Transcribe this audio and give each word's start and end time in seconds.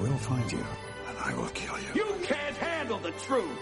will 0.00 0.18
find 0.18 0.50
you, 0.50 0.64
and 1.08 1.18
I 1.18 1.34
will 1.34 1.48
kill 1.50 1.76
you. 1.78 1.92
You 1.94 2.14
can't 2.22 2.56
handle 2.56 2.98
the 2.98 3.12
truth. 3.26 3.58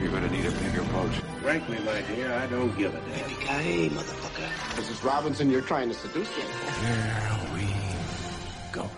You're 0.00 0.10
gonna 0.10 0.30
need 0.30 0.46
a 0.46 0.50
bigger 0.50 0.82
boat. 0.92 1.12
Frankly, 1.42 1.78
my 1.84 2.00
dear, 2.14 2.32
I 2.32 2.46
don't 2.46 2.76
give 2.76 2.94
a 2.94 3.00
damn. 3.00 3.28
Yippee-ki-yay, 3.28 3.90
motherfucker. 3.90 4.48
Mrs. 4.76 5.04
Robinson, 5.04 5.50
you're 5.50 5.66
trying 5.66 5.88
to 5.88 5.94
seduce 5.94 6.28
me. 6.36 6.42
Here 6.42 7.38
we 7.54 7.66
go. 8.72 8.88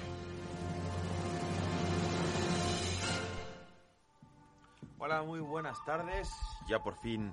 Hola, 4.99 5.23
muy 5.23 5.41
buenas 5.41 5.83
tardes. 5.85 6.31
Ya 6.69 6.83
por 6.83 6.95
fin, 6.97 7.33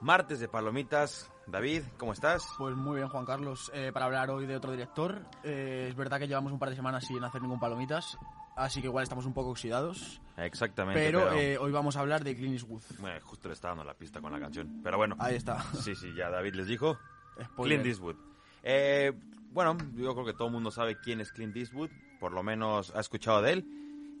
martes 0.00 0.40
de 0.40 0.48
palomitas. 0.48 1.30
David, 1.46 1.82
¿cómo 1.98 2.12
estás? 2.12 2.46
Pues 2.56 2.76
muy 2.76 2.96
bien, 2.96 3.08
Juan 3.08 3.26
Carlos. 3.26 3.70
Eh, 3.74 3.90
para 3.92 4.06
hablar 4.06 4.30
hoy 4.30 4.46
de 4.46 4.56
otro 4.56 4.70
director, 4.70 5.22
eh, 5.42 5.88
es 5.90 5.96
verdad 5.96 6.18
que 6.18 6.28
llevamos 6.28 6.52
un 6.52 6.58
par 6.58 6.70
de 6.70 6.76
semanas 6.76 7.04
sin 7.04 7.22
hacer 7.24 7.42
ningún 7.42 7.58
palomitas, 7.58 8.16
así 8.56 8.80
que 8.80 8.86
igual 8.86 9.02
estamos 9.02 9.26
un 9.26 9.34
poco 9.34 9.50
oxidados. 9.50 10.20
Exactamente. 10.36 11.00
Pero, 11.00 11.32
eh, 11.32 11.58
hoy 11.58 11.72
vamos 11.72 11.96
a 11.96 12.00
hablar 12.00 12.24
de 12.24 12.34
Clint 12.34 12.54
Eastwood. 12.54 12.82
Bueno, 12.98 13.18
justo 13.22 13.48
le 13.48 13.54
estaba 13.54 13.74
dando 13.74 13.84
la 13.84 13.94
pista 13.94 14.20
con 14.20 14.32
la 14.32 14.40
canción. 14.40 14.80
Pero 14.82 14.96
bueno. 14.96 15.16
Ahí 15.18 15.36
está. 15.36 15.62
Sí, 15.80 15.94
sí, 15.94 16.14
ya 16.14 16.30
David 16.30 16.54
les 16.54 16.66
dijo. 16.66 16.98
Spoiler. 17.42 17.80
Clint 17.80 17.86
Eastwood. 17.86 18.16
Eh, 18.62 19.12
bueno, 19.50 19.76
yo 19.94 20.14
creo 20.14 20.24
que 20.24 20.32
todo 20.32 20.48
el 20.48 20.52
mundo 20.54 20.70
sabe 20.70 20.98
quién 21.00 21.20
es 21.20 21.32
Clint 21.32 21.56
Eastwood. 21.56 21.90
Por 22.20 22.32
lo 22.32 22.42
menos 22.42 22.92
ha 22.94 23.00
escuchado 23.00 23.42
de 23.42 23.52
él. 23.52 23.66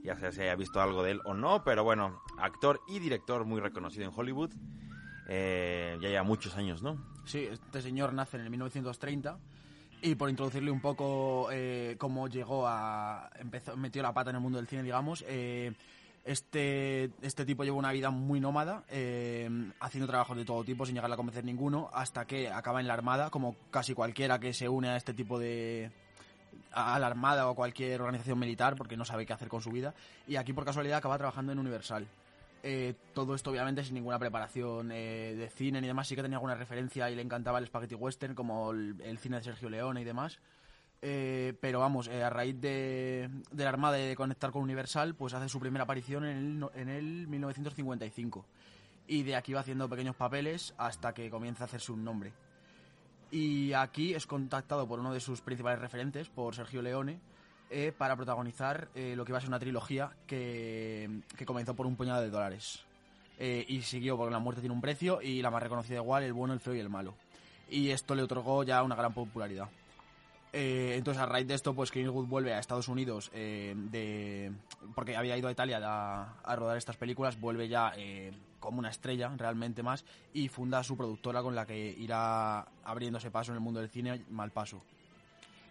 Ya 0.04 0.16
sea 0.16 0.32
si 0.32 0.40
haya 0.40 0.56
visto 0.56 0.80
algo 0.80 1.02
de 1.02 1.12
él 1.12 1.20
o 1.24 1.34
no. 1.34 1.62
Pero 1.64 1.84
bueno, 1.84 2.22
actor 2.38 2.80
y 2.88 2.98
director 2.98 3.44
muy 3.44 3.60
reconocido 3.60 4.04
en 4.04 4.12
Hollywood. 4.14 4.50
Eh, 5.28 5.96
ya 6.00 6.08
lleva 6.08 6.22
muchos 6.24 6.56
años, 6.56 6.82
¿no? 6.82 6.98
Sí, 7.24 7.48
este 7.50 7.80
señor 7.80 8.12
nace 8.12 8.36
en 8.36 8.42
el 8.42 8.50
1930 8.50 9.38
y 10.02 10.14
por 10.16 10.28
introducirle 10.28 10.70
un 10.70 10.80
poco 10.80 11.48
eh, 11.52 11.96
cómo 11.98 12.28
llegó 12.28 12.66
a... 12.66 13.30
Empezó, 13.38 13.76
metió 13.76 14.02
la 14.02 14.12
pata 14.12 14.30
en 14.30 14.36
el 14.36 14.42
mundo 14.42 14.58
del 14.58 14.66
cine, 14.66 14.82
digamos. 14.82 15.24
eh, 15.26 15.72
este, 16.24 17.10
este 17.20 17.44
tipo 17.44 17.64
lleva 17.64 17.76
una 17.76 17.90
vida 17.90 18.10
muy 18.10 18.38
nómada, 18.38 18.84
eh, 18.88 19.50
haciendo 19.80 20.06
trabajos 20.06 20.36
de 20.36 20.44
todo 20.44 20.62
tipo 20.62 20.86
sin 20.86 20.94
llegar 20.94 21.12
a 21.12 21.16
convencer 21.16 21.44
ninguno, 21.44 21.90
hasta 21.92 22.26
que 22.26 22.48
acaba 22.48 22.80
en 22.80 22.86
la 22.86 22.94
Armada, 22.94 23.30
como 23.30 23.56
casi 23.70 23.94
cualquiera 23.94 24.38
que 24.38 24.54
se 24.54 24.68
une 24.68 24.88
a 24.88 24.96
este 24.96 25.14
tipo 25.14 25.38
de, 25.38 25.90
a 26.72 26.98
la 26.98 27.08
Armada 27.08 27.48
o 27.48 27.54
cualquier 27.54 28.00
organización 28.00 28.38
militar 28.38 28.76
porque 28.76 28.96
no 28.96 29.04
sabe 29.04 29.26
qué 29.26 29.32
hacer 29.32 29.48
con 29.48 29.62
su 29.62 29.70
vida. 29.70 29.94
Y 30.28 30.36
aquí 30.36 30.52
por 30.52 30.64
casualidad 30.64 30.98
acaba 30.98 31.18
trabajando 31.18 31.52
en 31.52 31.58
Universal. 31.58 32.06
Eh, 32.64 32.94
todo 33.12 33.34
esto 33.34 33.50
obviamente 33.50 33.82
sin 33.82 33.94
ninguna 33.94 34.20
preparación 34.20 34.92
eh, 34.92 35.34
de 35.34 35.48
cine 35.50 35.80
ni 35.80 35.86
demás. 35.88 36.06
Sí 36.06 36.14
que 36.14 36.22
tenía 36.22 36.36
alguna 36.36 36.54
referencia 36.54 37.10
y 37.10 37.16
le 37.16 37.22
encantaba 37.22 37.58
el 37.58 37.66
spaghetti 37.66 37.94
western 37.94 38.34
como 38.34 38.70
el, 38.70 39.18
cine 39.18 39.38
de 39.38 39.44
Sergio 39.44 39.68
Leone 39.68 40.00
y 40.00 40.04
demás. 40.04 40.38
Eh, 41.04 41.54
pero 41.60 41.80
vamos, 41.80 42.06
eh, 42.06 42.22
a 42.22 42.30
raíz 42.30 42.60
de, 42.60 43.28
de 43.50 43.64
la 43.64 43.70
Armada 43.70 43.98
y 43.98 44.06
de 44.06 44.14
conectar 44.14 44.52
con 44.52 44.62
Universal, 44.62 45.16
pues 45.16 45.34
hace 45.34 45.48
su 45.48 45.58
primera 45.58 45.82
aparición 45.82 46.24
en 46.24 46.36
el, 46.36 46.80
en 46.80 46.88
el 46.88 47.26
1955. 47.26 48.46
Y 49.08 49.24
de 49.24 49.34
aquí 49.34 49.52
va 49.52 49.60
haciendo 49.60 49.88
pequeños 49.88 50.14
papeles 50.14 50.72
hasta 50.78 51.12
que 51.12 51.28
comienza 51.28 51.64
a 51.64 51.66
hacerse 51.66 51.90
un 51.90 52.04
nombre. 52.04 52.32
Y 53.32 53.72
aquí 53.72 54.14
es 54.14 54.26
contactado 54.26 54.86
por 54.86 55.00
uno 55.00 55.12
de 55.12 55.18
sus 55.18 55.40
principales 55.40 55.80
referentes, 55.80 56.28
por 56.28 56.54
Sergio 56.54 56.82
Leone, 56.82 57.18
eh, 57.72 57.92
para 57.96 58.14
protagonizar 58.14 58.88
eh, 58.94 59.14
lo 59.16 59.24
que 59.24 59.32
iba 59.32 59.38
a 59.38 59.40
ser 59.40 59.48
una 59.48 59.58
trilogía 59.58 60.12
que, 60.26 61.22
que 61.36 61.46
comenzó 61.46 61.74
por 61.74 61.86
un 61.86 61.96
puñado 61.96 62.20
de 62.22 62.30
dólares. 62.30 62.84
Eh, 63.38 63.64
y 63.66 63.82
siguió 63.82 64.16
porque 64.16 64.30
La 64.30 64.38
muerte 64.38 64.60
tiene 64.60 64.74
un 64.74 64.80
precio 64.80 65.20
y 65.20 65.42
la 65.42 65.50
más 65.50 65.62
reconocida 65.62 65.96
igual, 65.96 66.22
El 66.22 66.32
bueno, 66.32 66.54
el 66.54 66.60
feo 66.60 66.74
y 66.74 66.80
el 66.80 66.88
malo. 66.88 67.14
Y 67.70 67.90
esto 67.90 68.14
le 68.14 68.22
otorgó 68.22 68.62
ya 68.62 68.82
una 68.82 68.94
gran 68.94 69.12
popularidad. 69.12 69.68
Eh, 70.52 70.96
entonces, 70.98 71.22
a 71.22 71.26
raíz 71.26 71.46
de 71.46 71.54
esto, 71.54 71.74
pues 71.74 71.90
Eastwood 71.96 72.26
vuelve 72.26 72.52
a 72.52 72.58
Estados 72.58 72.88
Unidos, 72.88 73.30
eh, 73.32 73.74
de, 73.74 74.52
porque 74.94 75.16
había 75.16 75.36
ido 75.36 75.48
a 75.48 75.52
Italia 75.52 75.80
a, 75.82 76.34
a 76.42 76.56
rodar 76.56 76.76
estas 76.76 76.96
películas, 76.96 77.40
vuelve 77.40 77.68
ya 77.68 77.92
eh, 77.96 78.32
como 78.60 78.78
una 78.78 78.90
estrella, 78.90 79.32
realmente 79.36 79.82
más, 79.82 80.04
y 80.34 80.48
funda 80.48 80.84
su 80.84 80.96
productora 80.96 81.42
con 81.42 81.54
la 81.54 81.64
que 81.64 81.96
irá 81.98 82.66
abriéndose 82.84 83.30
paso 83.30 83.52
en 83.52 83.56
el 83.56 83.62
mundo 83.62 83.80
del 83.80 83.88
cine, 83.88 84.24
Malpaso. 84.28 84.82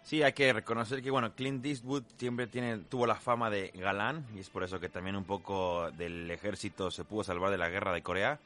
Sí, 0.04 0.22
hay 0.22 0.32
que 0.32 0.52
reconocer 0.52 1.00
que 1.02 1.10
bueno, 1.10 1.32
Clint 1.34 1.64
Eastwood 1.64 2.02
siempre 2.16 2.46
tiene, 2.48 2.78
tuvo 2.78 3.06
la 3.06 3.14
fama 3.14 3.50
de 3.50 3.68
galán 3.74 4.26
y 4.34 4.40
es 4.40 4.50
por 4.50 4.64
eso 4.64 4.80
que 4.80 4.88
también 4.88 5.14
un 5.16 5.24
poco 5.24 5.90
del 5.92 6.30
ejército 6.30 6.90
se 6.90 7.04
pudo 7.04 7.22
salvar 7.24 7.50
de 7.50 7.58
la 7.58 7.68
guerra 7.68 7.92
de 7.92 8.02
Corea, 8.02 8.40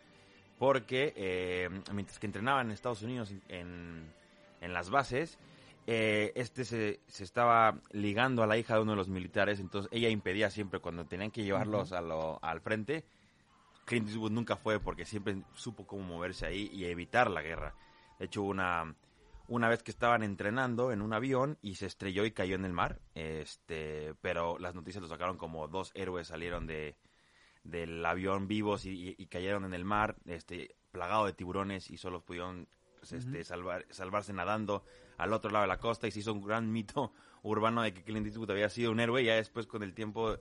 porque 0.59 1.13
eh, 1.17 1.69
mientras 1.93 2.19
que 2.19 2.27
entrenaba 2.27 2.61
en 2.61 2.71
Estados 2.71 3.03
Unidos 3.03 3.33
en, 3.49 4.05
en 4.61 4.73
las 4.75 4.91
bases, 4.91 5.39
eh, 5.87 6.33
este 6.35 6.65
se, 6.65 7.01
se 7.09 7.25
estaba 7.25 7.79
ligando 7.93 8.43
a 8.43 8.47
la 8.47 8.59
hija 8.59 8.75
de 8.75 8.83
uno 8.83 8.93
de 8.93 8.97
los 8.99 9.09
militares, 9.09 9.59
entonces 9.59 9.91
ella 9.93 10.09
impedía 10.11 10.51
siempre 10.51 10.81
cuando 10.81 11.05
tenían 11.07 11.31
que 11.31 11.43
llevarlos 11.43 11.93
a 11.93 12.01
lo- 12.03 12.39
al 12.43 12.61
frente. 12.61 13.05
Clint 13.87 14.09
Eastwood 14.09 14.33
nunca 14.33 14.57
fue 14.57 14.79
porque 14.81 15.05
siempre 15.05 15.37
supo 15.55 15.87
cómo 15.87 16.03
moverse 16.03 16.45
ahí 16.45 16.69
y 16.73 16.85
evitar 16.87 17.31
la 17.31 17.41
guerra. 17.41 17.73
De 18.19 18.25
hecho, 18.27 18.43
hubo 18.43 18.51
una, 18.51 18.93
una 19.49 19.69
vez 19.69 19.83
que 19.83 19.91
estaban 19.91 20.23
entrenando 20.23 20.93
en 20.93 21.03
un 21.03 21.13
avión 21.13 21.59
y 21.63 21.77
se 21.77 21.87
estrelló 21.87 22.25
y 22.25 22.33
cayó 22.33 22.55
en 22.57 22.65
el 22.65 22.73
mar. 22.73 23.01
Este, 23.15 24.15
pero 24.21 24.59
las 24.59 24.75
noticias 24.75 25.03
lo 25.03 25.09
sacaron 25.09 25.37
como 25.37 25.69
dos 25.69 25.93
héroes 25.95 26.29
salieron 26.29 26.67
de 26.67 26.97
del 27.65 28.05
avión 28.07 28.47
vivos 28.47 28.87
y, 28.87 29.17
y- 29.19 29.27
cayeron 29.27 29.65
en 29.65 29.75
el 29.75 29.85
mar, 29.85 30.15
este, 30.27 30.77
plagado 30.93 31.27
de 31.27 31.33
tiburones 31.33 31.91
y 31.91 31.97
solo 31.97 32.21
pudieron 32.25 32.69
pues, 33.01 33.11
este, 33.13 33.43
salvar, 33.43 33.85
salvarse 33.91 34.33
nadando 34.33 34.85
al 35.19 35.33
otro 35.33 35.51
lado 35.51 35.63
de 35.65 35.69
la 35.69 35.79
costa 35.81 36.07
y 36.07 36.13
se 36.13 36.21
hizo 36.21 36.33
un 36.33 36.43
gran 36.43 36.71
mito 36.73 37.13
urbano 37.43 37.83
de 37.83 37.93
que 37.93 38.05
Clint 38.05 38.27
Eastwood 38.27 38.53
había 38.53 38.69
sido 38.69 38.93
un 38.93 39.01
héroe 39.01 39.23
y 39.23 39.27
ya 39.27 39.35
después 39.35 39.67
con 39.67 39.83
el 39.83 39.95
tiempo 39.95 40.37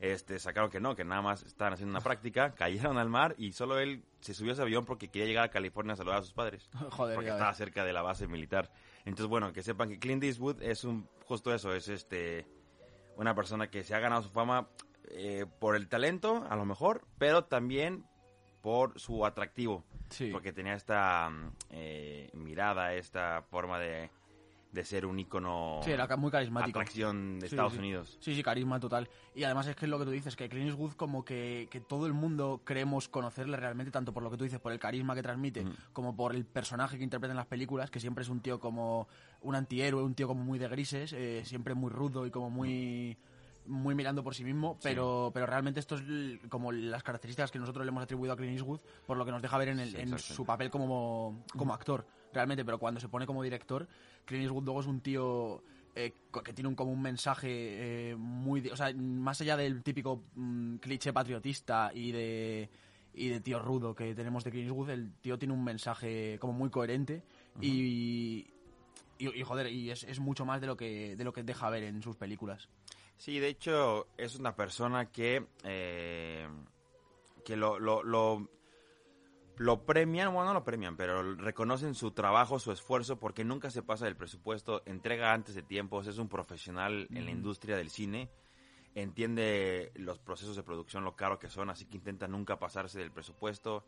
este, 0.00 0.38
sacaron 0.38 0.70
que 0.70 0.80
no, 0.80 0.94
que 0.94 1.04
nada 1.04 1.22
más 1.22 1.42
estaban 1.42 1.72
haciendo 1.74 1.92
una 1.92 2.00
práctica, 2.00 2.54
cayeron 2.56 2.98
al 2.98 3.08
mar 3.08 3.34
y 3.38 3.52
solo 3.52 3.78
él 3.78 4.04
se 4.20 4.34
subió 4.34 4.52
a 4.52 4.54
ese 4.54 4.62
avión 4.62 4.84
porque 4.84 5.08
quería 5.08 5.26
llegar 5.26 5.44
a 5.44 5.50
California 5.50 5.94
a 5.94 5.96
saludar 5.96 6.18
a 6.18 6.22
sus 6.22 6.32
padres 6.32 6.68
Joder, 6.90 7.14
porque 7.14 7.30
estaba 7.30 7.52
cerca 7.54 7.84
de 7.84 7.92
la 7.92 8.02
base 8.02 8.26
militar. 8.26 8.70
Entonces, 9.04 9.26
bueno, 9.26 9.52
que 9.52 9.62
sepan 9.62 9.88
que 9.88 9.98
Clint 9.98 10.24
Eastwood 10.24 10.62
es 10.62 10.84
un 10.84 11.08
justo 11.26 11.54
eso, 11.54 11.74
es 11.74 11.88
este 11.88 12.46
una 13.16 13.34
persona 13.34 13.68
que 13.68 13.84
se 13.84 13.94
ha 13.94 14.00
ganado 14.00 14.22
su 14.22 14.30
fama 14.30 14.68
eh, 15.10 15.46
por 15.60 15.76
el 15.76 15.88
talento, 15.88 16.44
a 16.48 16.56
lo 16.56 16.64
mejor, 16.64 17.06
pero 17.18 17.44
también 17.44 18.04
por 18.60 18.98
su 18.98 19.26
atractivo, 19.26 19.84
Sí. 20.08 20.30
porque 20.32 20.52
tenía 20.52 20.74
esta 20.74 21.28
mm, 21.30 21.52
eh, 21.70 22.30
mirada, 22.32 22.94
esta 22.94 23.42
forma 23.42 23.78
de, 23.78 24.10
de 24.74 24.84
ser 24.84 25.06
un 25.06 25.18
ícono 25.18 25.80
Sí, 25.84 25.92
era 25.92 26.08
muy 26.16 26.30
carismático. 26.30 26.78
atracción 26.80 27.38
de 27.38 27.48
Sí, 27.48 27.54
Estados 27.54 27.74
sí. 27.74 27.78
Unidos. 27.78 28.16
Sí, 28.20 28.34
sí, 28.34 28.42
carisma 28.42 28.80
total. 28.80 29.08
Y 29.34 29.44
además 29.44 29.68
es 29.68 29.76
que 29.76 29.86
es 29.86 29.90
lo 29.90 29.98
que 30.00 30.04
tú 30.04 30.10
dices, 30.10 30.34
que 30.34 30.48
Clint 30.48 30.68
Eastwood 30.70 30.94
como 30.94 31.24
que, 31.24 31.68
que 31.70 31.80
todo 31.80 32.06
el 32.06 32.12
mundo 32.12 32.62
creemos 32.64 33.08
conocerle 33.08 33.56
realmente, 33.56 33.92
tanto 33.92 34.12
por 34.12 34.22
lo 34.24 34.30
que 34.30 34.36
tú 34.36 34.44
dices, 34.44 34.58
por 34.60 34.72
el 34.72 34.80
carisma 34.80 35.14
que 35.14 35.22
transmite, 35.22 35.64
Mm. 35.64 35.72
como 35.92 36.16
por 36.16 36.34
el 36.34 36.44
personaje 36.44 36.98
que 36.98 37.04
interpreta 37.04 37.32
en 37.32 37.36
las 37.36 37.46
películas, 37.46 37.90
que 37.90 38.00
siempre 38.00 38.22
es 38.22 38.28
un 38.28 38.40
tío 38.40 38.58
como 38.58 39.06
un 39.40 39.54
antihéroe, 39.54 40.02
un 40.02 40.14
tío 40.14 40.26
como 40.26 40.42
muy 40.42 40.58
de 40.58 40.68
grises, 40.68 41.12
eh, 41.12 41.42
siempre 41.44 41.74
muy 41.74 41.90
rudo 41.90 42.26
y 42.26 42.30
como 42.32 42.50
muy 42.50 43.16
muy 43.66 43.94
mirando 43.94 44.22
por 44.22 44.34
sí 44.34 44.44
mismo, 44.44 44.78
pero, 44.82 45.30
pero 45.32 45.46
realmente 45.46 45.80
esto 45.80 45.94
es 45.96 46.02
como 46.50 46.70
las 46.70 47.02
características 47.02 47.50
que 47.50 47.58
nosotros 47.58 47.86
le 47.86 47.88
hemos 47.88 48.02
atribuido 48.02 48.34
a 48.34 48.36
Clint 48.36 48.52
Eastwood 48.58 48.80
por 49.06 49.16
lo 49.16 49.24
que 49.24 49.30
nos 49.30 49.40
deja 49.40 49.56
ver 49.56 49.68
en, 49.68 49.80
el- 49.80 49.88
Sí, 49.88 49.96
en 50.00 50.18
su 50.18 50.44
papel 50.44 50.68
como, 50.70 51.42
como 51.56 51.72
actor, 51.72 52.06
realmente, 52.30 52.62
pero 52.62 52.78
cuando 52.78 53.00
se 53.00 53.08
pone 53.08 53.24
como 53.24 53.42
director, 53.42 53.88
Clint 54.24 54.44
Eastwood 54.44 54.64
luego 54.64 54.80
es 54.80 54.86
un 54.86 55.00
tío 55.00 55.62
eh, 55.94 56.12
que 56.44 56.52
tiene 56.52 56.68
un, 56.68 56.74
como 56.74 56.92
un 56.92 57.02
mensaje 57.02 58.10
eh, 58.10 58.16
muy... 58.16 58.68
O 58.68 58.76
sea, 58.76 58.92
más 58.94 59.40
allá 59.40 59.56
del 59.56 59.82
típico 59.82 60.24
mm, 60.34 60.76
cliché 60.76 61.12
patriotista 61.12 61.90
y 61.94 62.12
de, 62.12 62.68
y 63.14 63.28
de 63.28 63.40
tío 63.40 63.58
rudo 63.58 63.94
que 63.94 64.14
tenemos 64.14 64.44
de 64.44 64.50
Clint 64.50 64.68
Eastwood, 64.68 64.90
el 64.90 65.12
tío 65.20 65.38
tiene 65.38 65.54
un 65.54 65.64
mensaje 65.64 66.38
como 66.40 66.52
muy 66.52 66.70
coherente 66.70 67.22
y, 67.60 68.46
y, 69.18 69.40
y, 69.40 69.42
joder, 69.42 69.68
y 69.68 69.90
es, 69.90 70.04
es 70.04 70.18
mucho 70.18 70.44
más 70.44 70.60
de 70.60 70.66
lo 70.66 70.76
que 70.76 71.14
de 71.16 71.24
lo 71.24 71.32
que 71.32 71.42
deja 71.42 71.70
ver 71.70 71.84
en 71.84 72.02
sus 72.02 72.16
películas. 72.16 72.68
Sí, 73.16 73.38
de 73.38 73.48
hecho, 73.48 74.08
es 74.16 74.36
una 74.36 74.54
persona 74.56 75.06
que, 75.06 75.46
eh, 75.62 76.46
que 77.44 77.56
lo, 77.56 77.78
lo, 77.78 78.02
lo, 78.02 78.48
lo 79.56 79.84
premian, 79.84 80.32
bueno, 80.32 80.48
no 80.48 80.54
lo 80.54 80.64
premian, 80.64 80.96
pero 80.96 81.34
reconocen 81.36 81.94
su 81.94 82.10
trabajo, 82.10 82.58
su 82.58 82.72
esfuerzo, 82.72 83.18
porque 83.18 83.44
nunca 83.44 83.70
se 83.70 83.82
pasa 83.82 84.06
del 84.06 84.16
presupuesto, 84.16 84.82
entrega 84.86 85.32
antes 85.32 85.54
de 85.54 85.62
tiempos, 85.62 86.06
es 86.06 86.18
un 86.18 86.28
profesional 86.28 87.06
en 87.10 87.24
la 87.24 87.30
industria 87.30 87.76
del 87.76 87.90
cine, 87.90 88.30
entiende 88.94 89.92
los 89.94 90.18
procesos 90.18 90.56
de 90.56 90.62
producción, 90.62 91.04
lo 91.04 91.16
caro 91.16 91.38
que 91.38 91.48
son, 91.48 91.70
así 91.70 91.84
que 91.86 91.96
intenta 91.96 92.28
nunca 92.28 92.58
pasarse 92.58 92.98
del 92.98 93.10
presupuesto. 93.10 93.84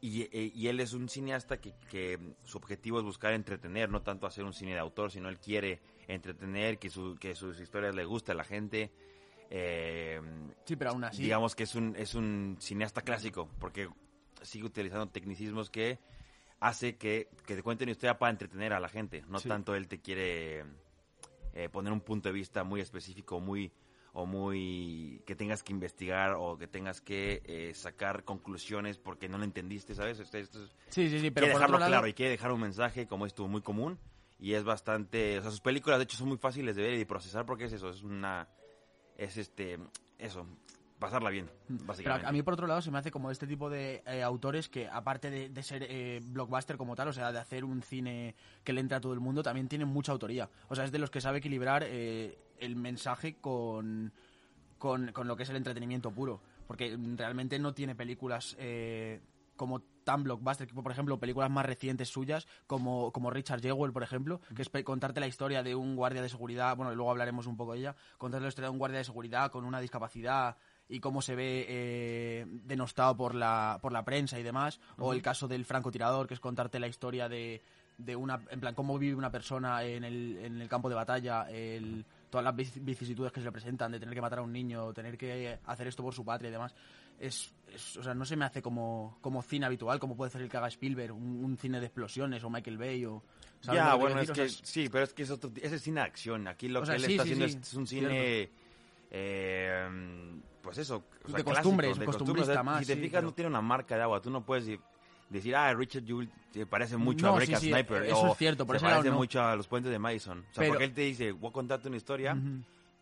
Y, 0.00 0.22
eh, 0.22 0.52
y 0.54 0.68
él 0.68 0.78
es 0.78 0.92
un 0.92 1.08
cineasta 1.08 1.60
que, 1.60 1.74
que 1.90 2.36
su 2.44 2.58
objetivo 2.58 2.98
es 2.98 3.04
buscar 3.04 3.32
entretener, 3.32 3.90
no 3.90 4.02
tanto 4.02 4.28
hacer 4.28 4.44
un 4.44 4.52
cine 4.52 4.74
de 4.74 4.78
autor, 4.78 5.10
sino 5.10 5.28
él 5.28 5.40
quiere 5.40 5.80
entretener, 6.06 6.78
que, 6.78 6.88
su, 6.88 7.16
que 7.16 7.34
sus 7.34 7.58
historias 7.58 7.96
le 7.96 8.04
guste 8.04 8.30
a 8.30 8.36
la 8.36 8.44
gente. 8.44 8.92
Eh, 9.50 10.20
Sí, 10.64 10.76
pero 10.76 10.90
aún 10.90 11.02
así... 11.02 11.22
digamos 11.22 11.56
que 11.56 11.64
es 11.64 11.74
un, 11.74 11.96
es 11.96 12.14
un 12.14 12.58
cineasta 12.60 13.02
clásico, 13.02 13.48
porque 13.58 13.88
sigue 14.42 14.64
utilizando 14.66 15.08
tecnicismos 15.08 15.70
que 15.70 15.98
hace 16.60 16.96
que, 16.96 17.28
que 17.46 17.54
te 17.56 17.62
cuenten 17.62 17.88
historia 17.88 18.18
para 18.18 18.30
entretener 18.30 18.72
a 18.72 18.80
la 18.80 18.88
gente, 18.88 19.24
no 19.28 19.38
Sí. 19.38 19.48
tanto 19.48 19.74
él 19.74 19.86
te 19.88 20.00
quiere 20.00 20.64
eh, 21.54 21.68
poner 21.70 21.92
un 21.92 22.00
punto 22.00 22.28
de 22.28 22.32
vista 22.32 22.64
muy 22.64 22.80
específico, 22.80 23.40
muy, 23.40 23.72
o 24.12 24.26
muy 24.26 25.22
que 25.26 25.34
tengas 25.36 25.62
que 25.62 25.72
investigar 25.72 26.34
o 26.36 26.56
que 26.58 26.66
tengas 26.66 27.00
que 27.00 27.42
eh, 27.44 27.72
sacar 27.74 28.24
conclusiones 28.24 28.98
porque 28.98 29.28
no 29.28 29.38
lo 29.38 29.44
entendiste, 29.44 29.94
¿sabes? 29.94 30.18
Esto, 30.20 30.38
esto 30.38 30.64
es- 30.64 30.70
Sí, 30.88 31.08
sí, 31.08 31.20
sí, 31.20 31.30
pero 31.30 31.44
quiere 31.46 31.52
por 31.52 31.60
dejarlo 31.60 31.78
lado- 31.78 31.90
claro 31.90 32.06
y 32.08 32.14
quiere 32.14 32.30
dejar 32.32 32.52
un 32.52 32.60
mensaje 32.60 33.06
como 33.06 33.26
esto 33.26 33.46
muy 33.48 33.62
común 33.62 33.98
y 34.40 34.54
es 34.54 34.64
bastante, 34.64 35.38
o 35.38 35.42
sea, 35.42 35.50
sus 35.50 35.60
películas 35.60 35.98
de 35.98 36.04
hecho 36.04 36.16
son 36.16 36.28
muy 36.28 36.38
fáciles 36.38 36.76
de 36.76 36.82
ver 36.82 36.94
y 36.94 36.98
de 36.98 37.06
procesar 37.06 37.44
porque 37.46 37.64
es 37.64 37.72
eso, 37.72 37.88
es 37.90 38.02
una 38.02 38.48
es 39.16 39.36
este 39.36 39.78
eso, 40.18 40.46
pasarla 40.98 41.30
bien, 41.30 41.46
Mm. 41.68 41.76
Pero 41.76 41.86
básicamente. 41.86 42.26
a 42.26 42.32
mí, 42.32 42.42
por 42.42 42.54
otro 42.54 42.66
lado, 42.66 42.80
se 42.82 42.90
me 42.90 42.98
hace 42.98 43.10
como 43.10 43.30
este 43.30 43.46
tipo 43.46 43.68
de 43.70 44.02
eh, 44.06 44.22
autores 44.22 44.68
que, 44.68 44.88
aparte 44.88 45.30
de, 45.30 45.48
de 45.48 45.62
ser 45.62 45.86
eh, 45.88 46.20
blockbuster 46.22 46.76
como 46.76 46.96
tal, 46.96 47.08
o 47.08 47.12
sea, 47.12 47.30
de 47.32 47.38
hacer 47.38 47.64
un 47.64 47.82
cine 47.82 48.34
que 48.64 48.72
le 48.72 48.80
entre 48.80 48.96
a 48.96 49.00
todo 49.00 49.12
el 49.12 49.20
mundo, 49.20 49.42
también 49.42 49.68
tienen 49.68 49.88
mucha 49.88 50.12
autoría. 50.12 50.48
O 50.68 50.74
sea, 50.74 50.84
es 50.84 50.92
de 50.92 50.98
los 50.98 51.10
que 51.10 51.20
sabe 51.20 51.38
equilibrar 51.38 51.84
eh, 51.86 52.38
el 52.58 52.76
mensaje 52.76 53.36
con, 53.40 54.12
con, 54.78 55.12
con 55.12 55.28
lo 55.28 55.36
que 55.36 55.42
es 55.42 55.50
el 55.50 55.56
entretenimiento 55.56 56.10
puro. 56.10 56.40
Porque 56.66 56.98
realmente 57.16 57.58
no 57.58 57.72
tiene 57.72 57.94
películas 57.94 58.54
eh, 58.58 59.20
como 59.56 59.80
tan 60.04 60.22
blockbuster, 60.22 60.68
por 60.68 60.90
ejemplo, 60.90 61.18
películas 61.18 61.50
más 61.50 61.66
recientes 61.66 62.08
suyas, 62.08 62.46
como, 62.66 63.12
como 63.12 63.30
Richard 63.30 63.60
Jewell, 63.60 63.92
por 63.92 64.02
ejemplo, 64.02 64.40
que 64.56 64.62
es 64.62 64.70
contarte 64.84 65.20
la 65.20 65.26
historia 65.26 65.62
de 65.62 65.74
un 65.74 65.96
guardia 65.96 66.22
de 66.22 66.30
seguridad, 66.30 66.74
bueno, 66.76 66.94
luego 66.94 67.10
hablaremos 67.10 67.46
un 67.46 67.58
poco 67.58 67.74
de 67.74 67.80
ella, 67.80 67.96
contarte 68.16 68.42
la 68.42 68.48
historia 68.48 68.68
de 68.68 68.72
un 68.72 68.78
guardia 68.78 68.98
de 68.98 69.04
seguridad 69.04 69.50
con 69.50 69.66
una 69.66 69.80
discapacidad 69.80 70.56
y 70.88 71.00
cómo 71.00 71.20
se 71.22 71.34
ve 71.34 71.66
eh, 71.68 72.46
denostado 72.64 73.16
por 73.16 73.34
la, 73.34 73.78
por 73.82 73.92
la 73.92 74.04
prensa 74.04 74.38
y 74.38 74.42
demás, 74.42 74.80
o 74.98 75.12
el 75.12 75.20
caso 75.22 75.46
del 75.48 75.64
francotirador, 75.64 76.26
que 76.26 76.34
es 76.34 76.40
contarte 76.40 76.78
la 76.80 76.88
historia 76.88 77.28
de, 77.28 77.62
de 77.98 78.16
una, 78.16 78.40
en 78.50 78.60
plan, 78.60 78.74
cómo 78.74 78.98
vive 78.98 79.14
una 79.14 79.30
persona 79.30 79.82
en 79.84 80.04
el, 80.04 80.38
en 80.38 80.60
el 80.60 80.68
campo 80.68 80.88
de 80.88 80.94
batalla, 80.94 81.42
el, 81.50 82.04
todas 82.30 82.44
las 82.44 82.54
vic- 82.54 82.82
vicisitudes 82.82 83.32
que 83.32 83.40
se 83.40 83.46
le 83.46 83.52
presentan, 83.52 83.92
de 83.92 84.00
tener 84.00 84.14
que 84.14 84.20
matar 84.22 84.38
a 84.38 84.42
un 84.42 84.52
niño, 84.52 84.92
tener 84.94 85.18
que 85.18 85.58
hacer 85.66 85.88
esto 85.88 86.02
por 86.02 86.14
su 86.14 86.24
patria 86.24 86.48
y 86.48 86.52
demás. 86.52 86.74
Es, 87.18 87.52
es- 87.74 87.96
o 87.98 88.02
sea, 88.02 88.14
no 88.14 88.24
se 88.24 88.36
me 88.36 88.44
hace 88.46 88.62
como, 88.62 89.18
como 89.20 89.42
cine 89.42 89.66
habitual, 89.66 89.98
como 89.98 90.16
puede 90.16 90.30
ser 90.30 90.40
el 90.40 90.48
que 90.48 90.56
haga 90.56 90.68
Spielberg, 90.68 91.12
un, 91.12 91.44
un 91.44 91.58
cine 91.58 91.80
de 91.80 91.86
explosiones, 91.86 92.42
o 92.44 92.48
Michael 92.50 92.78
Bay, 92.78 93.04
o... 93.04 93.22
¿sabes 93.60 93.78
Ya, 93.78 93.94
bueno, 93.94 94.20
es 94.20 94.30
que 94.30 94.42
O 94.42 94.48
sea, 94.48 94.60
sí, 94.64 94.88
pero 94.88 95.04
es 95.04 95.12
que 95.12 95.24
es 95.24 95.30
otro, 95.30 95.50
es 95.60 95.82
cine 95.82 96.00
de 96.00 96.06
acción. 96.06 96.46
Aquí 96.48 96.68
lo 96.68 96.80
que 96.80 96.86
sea, 96.86 96.94
él 96.94 97.02
sí, 97.04 97.10
está 97.12 97.24
sí, 97.24 97.28
haciendo 97.34 97.48
sí, 97.48 97.56
es, 97.60 97.68
es 97.68 97.74
un 97.74 97.86
cine, 97.86 98.50
eh, 99.10 99.88
pues 100.62 100.78
eso, 100.78 101.02
o 101.24 101.28
sea, 101.28 101.36
De 101.38 101.44
costumbrista 101.44 102.52
sea, 102.52 102.62
más, 102.62 102.80
Si 102.80 102.86
te 102.86 102.94
sí, 102.94 103.00
fijas, 103.00 103.18
pero- 103.20 103.28
no 103.28 103.34
tiene 103.34 103.48
una 103.48 103.60
marca 103.62 103.96
de 103.96 104.02
agua. 104.02 104.20
Tú 104.20 104.30
no 104.30 104.44
puedes 104.44 104.64
decir, 104.66 104.80
decir, 105.30 105.54
ah, 105.56 105.72
Richard 105.74 106.04
Jewell 106.06 106.30
te 106.52 106.64
parece 106.66 106.96
mucho 106.96 107.26
No, 107.26 107.32
a 107.32 107.36
American 107.36 107.60
sí, 107.60 107.66
sí, 107.66 107.72
Sniper. 107.72 108.02
eso 108.04 108.16
o 108.20 108.32
es 108.32 108.38
cierto, 108.38 108.66
por 108.66 108.76
se 108.78 108.82
lado 108.84 108.96
parece 108.96 109.10
no. 109.10 109.16
mucho 109.16 109.42
a 109.42 109.54
los 109.56 109.66
puentes 109.68 109.92
de 109.92 109.98
Madison. 109.98 110.38
O 110.38 110.42
sea, 110.42 110.52
Pero- 110.62 110.68
porque 110.70 110.84
él 110.84 110.94
te 110.94 111.02
dice, 111.02 111.32
voy 111.32 111.50
a 111.50 111.52
contarte 111.52 111.88
una 111.88 111.96
historia 111.96 112.36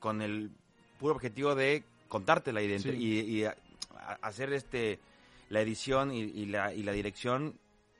con 0.00 0.22
el 0.22 0.50
puro 0.98 1.14
objetivo 1.14 1.54
de 1.54 1.84
contártela 2.08 2.62
y, 2.62 2.68
de 2.68 2.94
y, 2.96 3.20
y 3.20 3.44
a- 3.44 3.56
a- 3.96 4.18
hacer 4.22 4.52
este 4.52 4.98
la 5.48 5.60
edición 5.60 6.12
y, 6.12 6.20
y 6.22 6.46
la, 6.46 6.74
y 6.74 6.82
la 6.82 6.92
dirección 6.92 7.54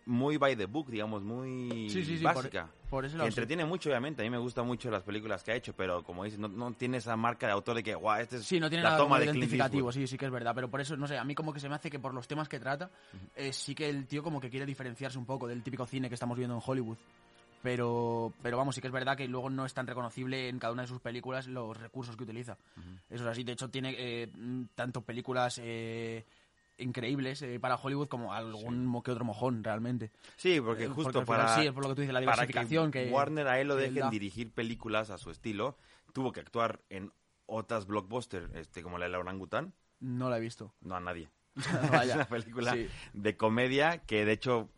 muy 0.05 0.37
by 0.37 0.57
the 0.57 0.67
book, 0.67 0.89
digamos, 0.91 1.23
muy 1.23 1.89
por- 2.23 2.35
básica. 2.35 2.69
Por 2.89 3.05
ese 3.05 3.17
que 3.17 3.25
entretiene 3.25 3.65
mucho, 3.65 3.91
obviamente. 3.91 4.23
A 4.23 4.25
mí 4.25 4.31
me 4.31 4.39
gustan 4.39 4.67
mucho 4.67 4.91
las 4.91 5.03
películas 5.03 5.43
que 5.43 5.53
ha 5.53 5.55
hecho, 5.55 5.75
pero 5.75 6.03
como 6.03 6.25
dices, 6.25 6.39
no, 6.39 6.49
no 6.49 6.73
tiene 6.73 6.99
esa 6.99 7.17
marca 7.17 7.47
de 7.47 7.53
autor 7.53 7.77
de 7.77 7.83
que, 7.83 7.95
guau, 7.95 8.21
este 8.21 8.37
es 8.37 8.45
Sí, 8.45 8.61
no 8.61 8.69
tiene 8.69 8.85
la 8.85 8.91
nada 8.91 9.03
toma 9.03 9.19
de 9.19 9.27
identificativo, 9.27 9.89
Eastwood". 9.89 10.03
sí, 10.03 10.07
sí 10.07 10.19
que 10.19 10.27
es 10.27 10.31
verdad, 10.31 10.55
pero 10.55 10.71
por 10.71 10.81
eso, 10.81 10.97
no 10.97 11.07
sé, 11.07 11.19
a 11.19 11.25
mí 11.25 11.35
como 11.35 11.53
que 11.53 11.61
se 11.61 11.69
me 11.69 11.75
hace 11.75 11.91
que 11.91 11.99
por 11.99 12.15
los 12.15 12.29
temas 12.29 12.49
que 12.49 12.61
trata, 12.61 12.91
eh, 13.35 13.53
sí 13.53 13.75
que 13.75 13.89
el 13.89 14.07
tío 14.07 14.23
como 14.23 14.41
que 14.41 14.51
quiere 14.51 14.67
diferenciarse 14.67 15.19
un 15.19 15.27
poco 15.27 15.47
del 15.47 15.63
típico 15.63 15.87
cine 15.87 16.09
que 16.09 16.15
estamos 16.15 16.37
viendo 16.37 16.55
en 16.55 16.63
Hollywood. 16.65 16.97
Pero, 17.63 18.33
pero 18.43 18.57
vamos, 18.57 18.77
sí 18.77 18.81
que 18.81 18.87
es 18.87 18.93
verdad 18.93 19.17
que 19.17 19.27
luego 19.27 19.51
no 19.51 19.67
es 19.67 19.75
tan 19.75 19.87
reconocible 19.89 20.49
en 20.49 20.59
cada 20.59 20.73
una 20.73 20.83
de 20.83 20.89
sus 20.89 21.01
películas 21.01 21.49
los 21.49 21.77
recursos 21.77 22.17
que 22.17 22.23
utiliza. 22.23 22.57
Eso 23.11 23.25
es 23.25 23.31
así, 23.31 23.43
de 23.43 23.53
hecho 23.53 23.69
tiene 23.69 23.95
eh, 23.99 24.29
tanto 24.77 25.01
películas 25.01 25.61
eh, 25.61 26.25
increíbles 26.79 27.41
eh, 27.43 27.59
para 27.61 27.77
Hollywood 27.77 28.09
como 28.09 28.33
algún 28.35 29.03
que 29.03 29.11
otro 29.11 29.25
mojón 29.25 29.63
realmente. 29.65 30.11
Sí, 30.37 30.61
porque 30.61 30.85
Eh, 30.85 30.89
justo 30.89 31.13
porque 31.13 31.19
al 31.21 31.27
final 31.27 31.41
para, 31.47 31.61
sí, 31.63 31.67
es 31.69 31.73
por 31.73 31.83
lo 31.85 31.89
que 31.91 31.95
tú 31.97 32.01
dices, 32.03 32.13
la 32.15 32.21
para 32.21 32.33
diversificación 32.33 32.91
que, 32.91 33.11
Warner 33.11 33.49
a 33.49 33.61
él 33.61 33.69
lo 33.69 33.77
dejen 33.77 33.95
da. 33.97 34.11
dirigir 34.11 34.51
películas 34.51 35.11
a 35.11 35.19
su 35.19 35.31
estilo, 35.31 35.77
tuvo 36.13 36.33
que 36.33 36.41
actuar 36.41 36.81
en 36.91 37.13
otras 37.47 37.87
blockbusters, 37.87 38.53
este, 38.55 38.83
como 38.83 38.99
la 38.99 39.07
de 39.07 39.13
la 39.13 39.19
orangután, 39.19 39.73
No 40.01 40.29
la 40.31 40.39
he 40.39 40.41
visto. 40.41 40.75
no 40.81 40.97
a 40.97 41.01
nadie. 41.01 41.29
Vaya. 41.91 42.03
es 42.11 42.15
una 42.17 42.25
película 42.29 42.73
Sí. 42.75 42.89
de 43.15 43.37
comedia 43.37 43.99
que 43.99 44.25
de 44.25 44.33
hecho 44.33 44.69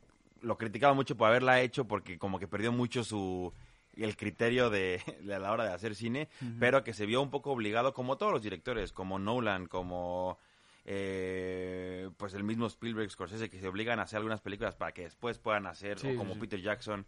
lo 0.40 0.56
criticaba 0.56 0.94
mucho 0.94 1.16
por 1.16 1.28
haberla 1.28 1.60
hecho 1.60 1.86
porque 1.88 2.18
como 2.18 2.38
que 2.38 2.46
perdió 2.46 2.70
mucho 2.70 3.02
su 3.02 3.52
el 3.96 4.16
criterio 4.16 4.70
de, 4.70 5.02
de 5.24 5.34
a 5.34 5.40
la 5.40 5.50
hora 5.50 5.64
de 5.64 5.72
hacer 5.72 5.96
cine, 5.96 6.28
pero 6.60 6.84
que 6.84 6.92
se 6.94 7.04
vio 7.06 7.20
un 7.20 7.30
poco 7.30 7.50
obligado 7.50 7.92
como 7.92 8.16
todos 8.16 8.30
los 8.32 8.42
directores, 8.42 8.92
como 8.92 9.18
Nolan, 9.18 9.66
como 9.66 10.38
eh, 10.84 12.10
pues 12.16 12.34
el 12.34 12.44
mismo 12.44 12.66
Spielberg, 12.66 13.10
Scorsese, 13.10 13.50
que 13.50 13.60
se 13.60 13.68
obligan 13.68 13.98
a 13.98 14.02
hacer 14.02 14.18
algunas 14.18 14.40
películas 14.40 14.74
para 14.76 14.92
que 14.92 15.02
después 15.02 15.38
puedan 15.38 15.66
hacer, 15.66 15.98
Sí, 15.98 16.08
o 16.08 16.16
como 16.16 16.34
sí. 16.34 16.40
Peter 16.40 16.60
Jackson, 16.60 17.06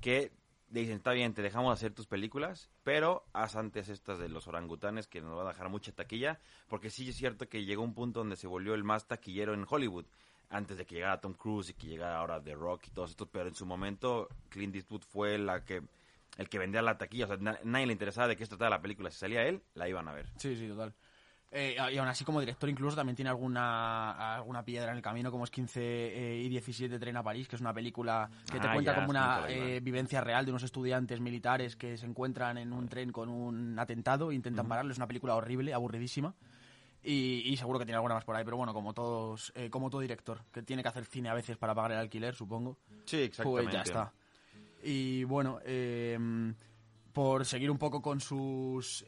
que 0.00 0.32
dicen, 0.68 0.96
está 0.96 1.12
bien, 1.12 1.34
te 1.34 1.42
dejamos 1.42 1.72
hacer 1.72 1.92
tus 1.92 2.06
películas, 2.06 2.70
pero 2.82 3.24
haz 3.32 3.56
antes 3.56 3.88
estas 3.88 4.18
de 4.18 4.28
los 4.28 4.46
orangutanes 4.48 5.06
que 5.06 5.20
nos 5.20 5.36
va 5.36 5.42
a 5.44 5.52
dejar 5.52 5.68
mucha 5.68 5.92
taquilla, 5.92 6.40
porque 6.68 6.90
sí 6.90 7.08
es 7.10 7.16
cierto 7.16 7.48
que 7.48 7.64
llegó 7.64 7.82
un 7.82 7.94
punto 7.94 8.20
donde 8.20 8.36
se 8.36 8.46
volvió 8.46 8.74
el 8.74 8.84
más 8.84 9.06
taquillero 9.06 9.54
en 9.54 9.66
Hollywood, 9.68 10.06
antes 10.48 10.76
de 10.76 10.84
que 10.86 10.96
llegara 10.96 11.20
Tom 11.20 11.32
Cruise 11.34 11.70
y 11.70 11.74
que 11.74 11.86
llegara 11.86 12.18
ahora 12.18 12.42
The 12.42 12.54
Rock 12.54 12.88
y 12.88 12.90
todos 12.90 13.10
estos, 13.10 13.28
pero 13.28 13.48
en 13.48 13.54
su 13.54 13.64
momento 13.66 14.28
Clint 14.50 14.74
Eastwood 14.76 15.02
fue 15.02 15.38
la 15.38 15.64
que 15.64 15.82
el 16.38 16.48
que 16.48 16.58
vendía 16.58 16.80
la 16.80 16.96
taquilla, 16.96 17.26
o 17.26 17.28
sea, 17.28 17.36
na- 17.36 17.58
nadie 17.64 17.86
le 17.86 17.92
interesaba 17.92 18.26
de 18.28 18.36
qué 18.36 18.44
se 18.44 18.50
trataba 18.50 18.70
la 18.70 18.80
película, 18.82 19.10
si 19.10 19.18
salía 19.18 19.46
él, 19.46 19.62
la 19.74 19.86
iban 19.88 20.08
a 20.08 20.12
ver. 20.14 20.26
Sí, 20.38 20.56
sí, 20.56 20.66
total. 20.68 20.94
Eh, 21.54 21.76
y 21.92 21.98
aún 21.98 22.08
así, 22.08 22.24
como 22.24 22.40
director, 22.40 22.68
incluso 22.70 22.96
también 22.96 23.14
tiene 23.14 23.28
alguna, 23.28 24.36
alguna 24.36 24.64
piedra 24.64 24.90
en 24.90 24.96
el 24.96 25.02
camino, 25.02 25.30
como 25.30 25.44
es 25.44 25.50
15 25.50 25.80
eh, 25.82 26.42
y 26.42 26.48
17 26.48 26.98
Tren 26.98 27.16
a 27.18 27.22
París, 27.22 27.46
que 27.46 27.56
es 27.56 27.60
una 27.60 27.74
película 27.74 28.30
que 28.50 28.58
te 28.58 28.66
Ah, 28.68 28.72
cuenta 28.72 28.92
ya, 28.92 28.94
como 28.96 29.10
una 29.10 29.44
eh, 29.48 29.80
vivencia 29.82 30.22
real 30.22 30.46
de 30.46 30.50
unos 30.50 30.62
estudiantes 30.62 31.20
militares 31.20 31.76
que 31.76 31.98
se 31.98 32.06
encuentran 32.06 32.56
en 32.56 32.72
un 32.72 32.88
tren 32.88 33.12
con 33.12 33.28
un 33.28 33.78
atentado 33.78 34.30
e 34.30 34.34
intentan 34.34 34.66
pararlo. 34.66 34.92
Es 34.92 34.96
una 34.96 35.06
película 35.06 35.34
horrible, 35.34 35.74
aburridísima. 35.74 36.34
Y, 37.04 37.42
y 37.44 37.56
seguro 37.56 37.78
que 37.78 37.84
tiene 37.84 37.96
alguna 37.96 38.14
más 38.14 38.24
por 38.24 38.36
ahí, 38.36 38.44
pero 38.44 38.56
bueno, 38.56 38.72
como 38.72 38.94
todos, 38.94 39.52
como 39.70 39.90
todo 39.90 40.00
director, 40.00 40.40
que 40.52 40.62
tiene 40.62 40.82
que 40.82 40.88
hacer 40.88 41.04
cine 41.04 41.28
a 41.28 41.34
veces 41.34 41.58
para 41.58 41.74
pagar 41.74 41.92
el 41.92 41.98
alquiler, 41.98 42.34
supongo. 42.34 42.78
Sí, 43.04 43.30
Pues 43.42 43.70
ya 43.70 43.82
está. 43.82 44.12
Y 44.82 45.24
bueno, 45.24 45.58
eh, 45.64 46.18
por 47.12 47.44
seguir 47.44 47.70
un 47.70 47.78
poco 47.78 48.00
con 48.00 48.20
sus. 48.20 49.04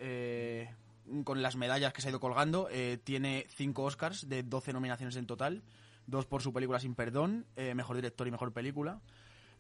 Con 1.25 1.43
las 1.43 1.57
medallas 1.57 1.93
que 1.93 2.01
se 2.03 2.09
ha 2.09 2.11
ido 2.11 2.21
colgando, 2.21 2.69
eh, 2.71 2.99
tiene 3.03 3.47
cinco 3.51 3.85
Oscars 3.85 4.29
de 4.29 4.43
12 4.43 4.73
nominaciones 4.73 5.17
en 5.17 5.27
total: 5.27 5.63
dos 6.07 6.27
por 6.27 6.43
su 6.43 6.53
película 6.53 6.79
Sin 6.81 6.95
Perdón, 6.95 7.47
eh, 7.57 7.75
mejor 7.75 7.97
director 7.97 8.27
y 8.27 8.31
mejor 8.31 8.53
película. 8.53 9.01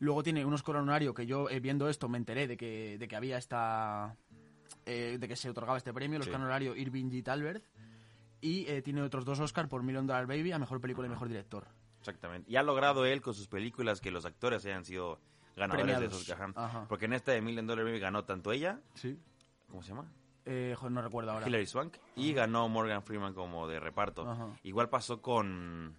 Luego 0.00 0.22
tiene 0.22 0.44
un 0.44 0.52
Oscar 0.54 0.76
honorario 0.76 1.14
que 1.14 1.26
yo, 1.26 1.48
eh, 1.50 1.60
viendo 1.60 1.88
esto, 1.88 2.08
me 2.08 2.18
enteré 2.18 2.46
de 2.48 2.56
que, 2.56 2.98
de 2.98 3.08
que 3.08 3.16
había 3.16 3.38
esta. 3.38 4.16
de 4.86 5.18
que 5.28 5.36
se 5.36 5.48
otorgaba 5.48 5.78
este 5.78 5.92
premio, 5.94 6.16
el 6.18 6.22
Sí. 6.24 6.28
Oscar 6.28 6.40
honorario 6.40 6.76
Irving 6.76 7.06
G. 7.10 7.22
Talbert. 7.22 7.64
Y 8.40 8.64
tiene 8.82 9.00
otros 9.00 9.24
dos 9.24 9.40
Oscars 9.40 9.68
por 9.70 9.82
Million 9.82 10.06
Dollar 10.06 10.26
Baby 10.26 10.52
a 10.52 10.58
mejor 10.58 10.78
película 10.80 11.06
y 11.06 11.10
mejor 11.10 11.28
director. 11.28 11.66
Exactamente. 12.00 12.50
Y 12.50 12.56
ha 12.56 12.62
logrado 12.62 13.06
él 13.06 13.22
con 13.22 13.32
sus 13.32 13.48
películas 13.48 14.02
que 14.02 14.10
los 14.10 14.26
actores 14.26 14.66
hayan 14.66 14.84
sido 14.84 15.18
ganadores 15.56 15.84
Premiados. 15.86 16.10
de 16.10 16.22
esos 16.22 16.30
ajá. 16.30 16.52
Ajá. 16.54 16.86
Porque 16.86 17.06
en 17.06 17.14
esta 17.14 17.32
de 17.32 17.40
Million 17.40 17.66
Dollar 17.66 17.86
Baby 17.86 18.00
ganó 18.00 18.24
tanto 18.24 18.52
ella, 18.52 18.80
Sí. 18.94 19.18
¿cómo 19.70 19.82
se 19.82 19.90
llama? 19.90 20.12
Eh, 20.46 20.74
joder, 20.76 20.92
no 20.92 21.02
recuerdo 21.02 21.32
ahora. 21.32 21.48
Hilary 21.48 21.66
Swank, 21.66 21.96
y 22.16 22.32
ganó 22.34 22.68
Morgan 22.68 23.02
Freeman 23.02 23.32
como 23.34 23.66
de 23.66 23.80
reparto. 23.80 24.28
Ajá. 24.28 24.48
Igual 24.62 24.88
pasó 24.90 25.22
con, 25.22 25.94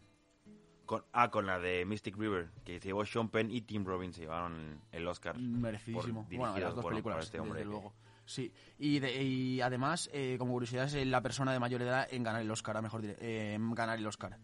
con 0.86 1.04
ah 1.14 1.32
con 1.32 1.46
la 1.48 1.58
de 1.60 1.84
Mystic 1.86 2.16
River, 2.18 2.50
que 2.64 2.80
se 2.80 2.90
llevó 2.90 3.06
Sean 3.06 3.30
Penn 3.30 3.50
y 3.50 3.62
Tim 3.62 3.84
Robbins 3.86 4.16
se 4.16 4.22
llevaron 4.22 4.80
el 4.92 5.08
Oscar. 5.08 5.38
Merecidísimo. 5.38 6.28
por- 6.28 6.38
bueno, 6.38 6.58
las 6.60 6.76
dos 6.76 6.84
por- 6.84 6.92
películas, 6.94 7.16
por 7.18 7.24
este 7.24 7.40
hombre 7.40 7.60
desde 7.60 7.72
luego. 7.72 7.94
Sí, 8.28 8.52
y, 8.80 9.00
de- 9.00 9.24
y 9.24 9.62
además, 9.62 10.10
eh, 10.14 10.36
como 10.40 10.54
curiosidad, 10.54 10.86
es 10.86 11.08
la 11.08 11.22
persona 11.22 11.52
de 11.54 11.60
mayor 11.60 11.82
edad 11.84 12.08
en 12.12 12.24
ganar 12.24 12.42
el 12.42 12.50
Oscar, 12.52 12.78
a 12.78 12.82
mejor 12.82 13.02
dire- 13.02 13.18
eh, 13.20 13.54
en 13.56 13.74
ganar 13.76 13.98
el 14.00 14.06
Oscar. 14.08 14.38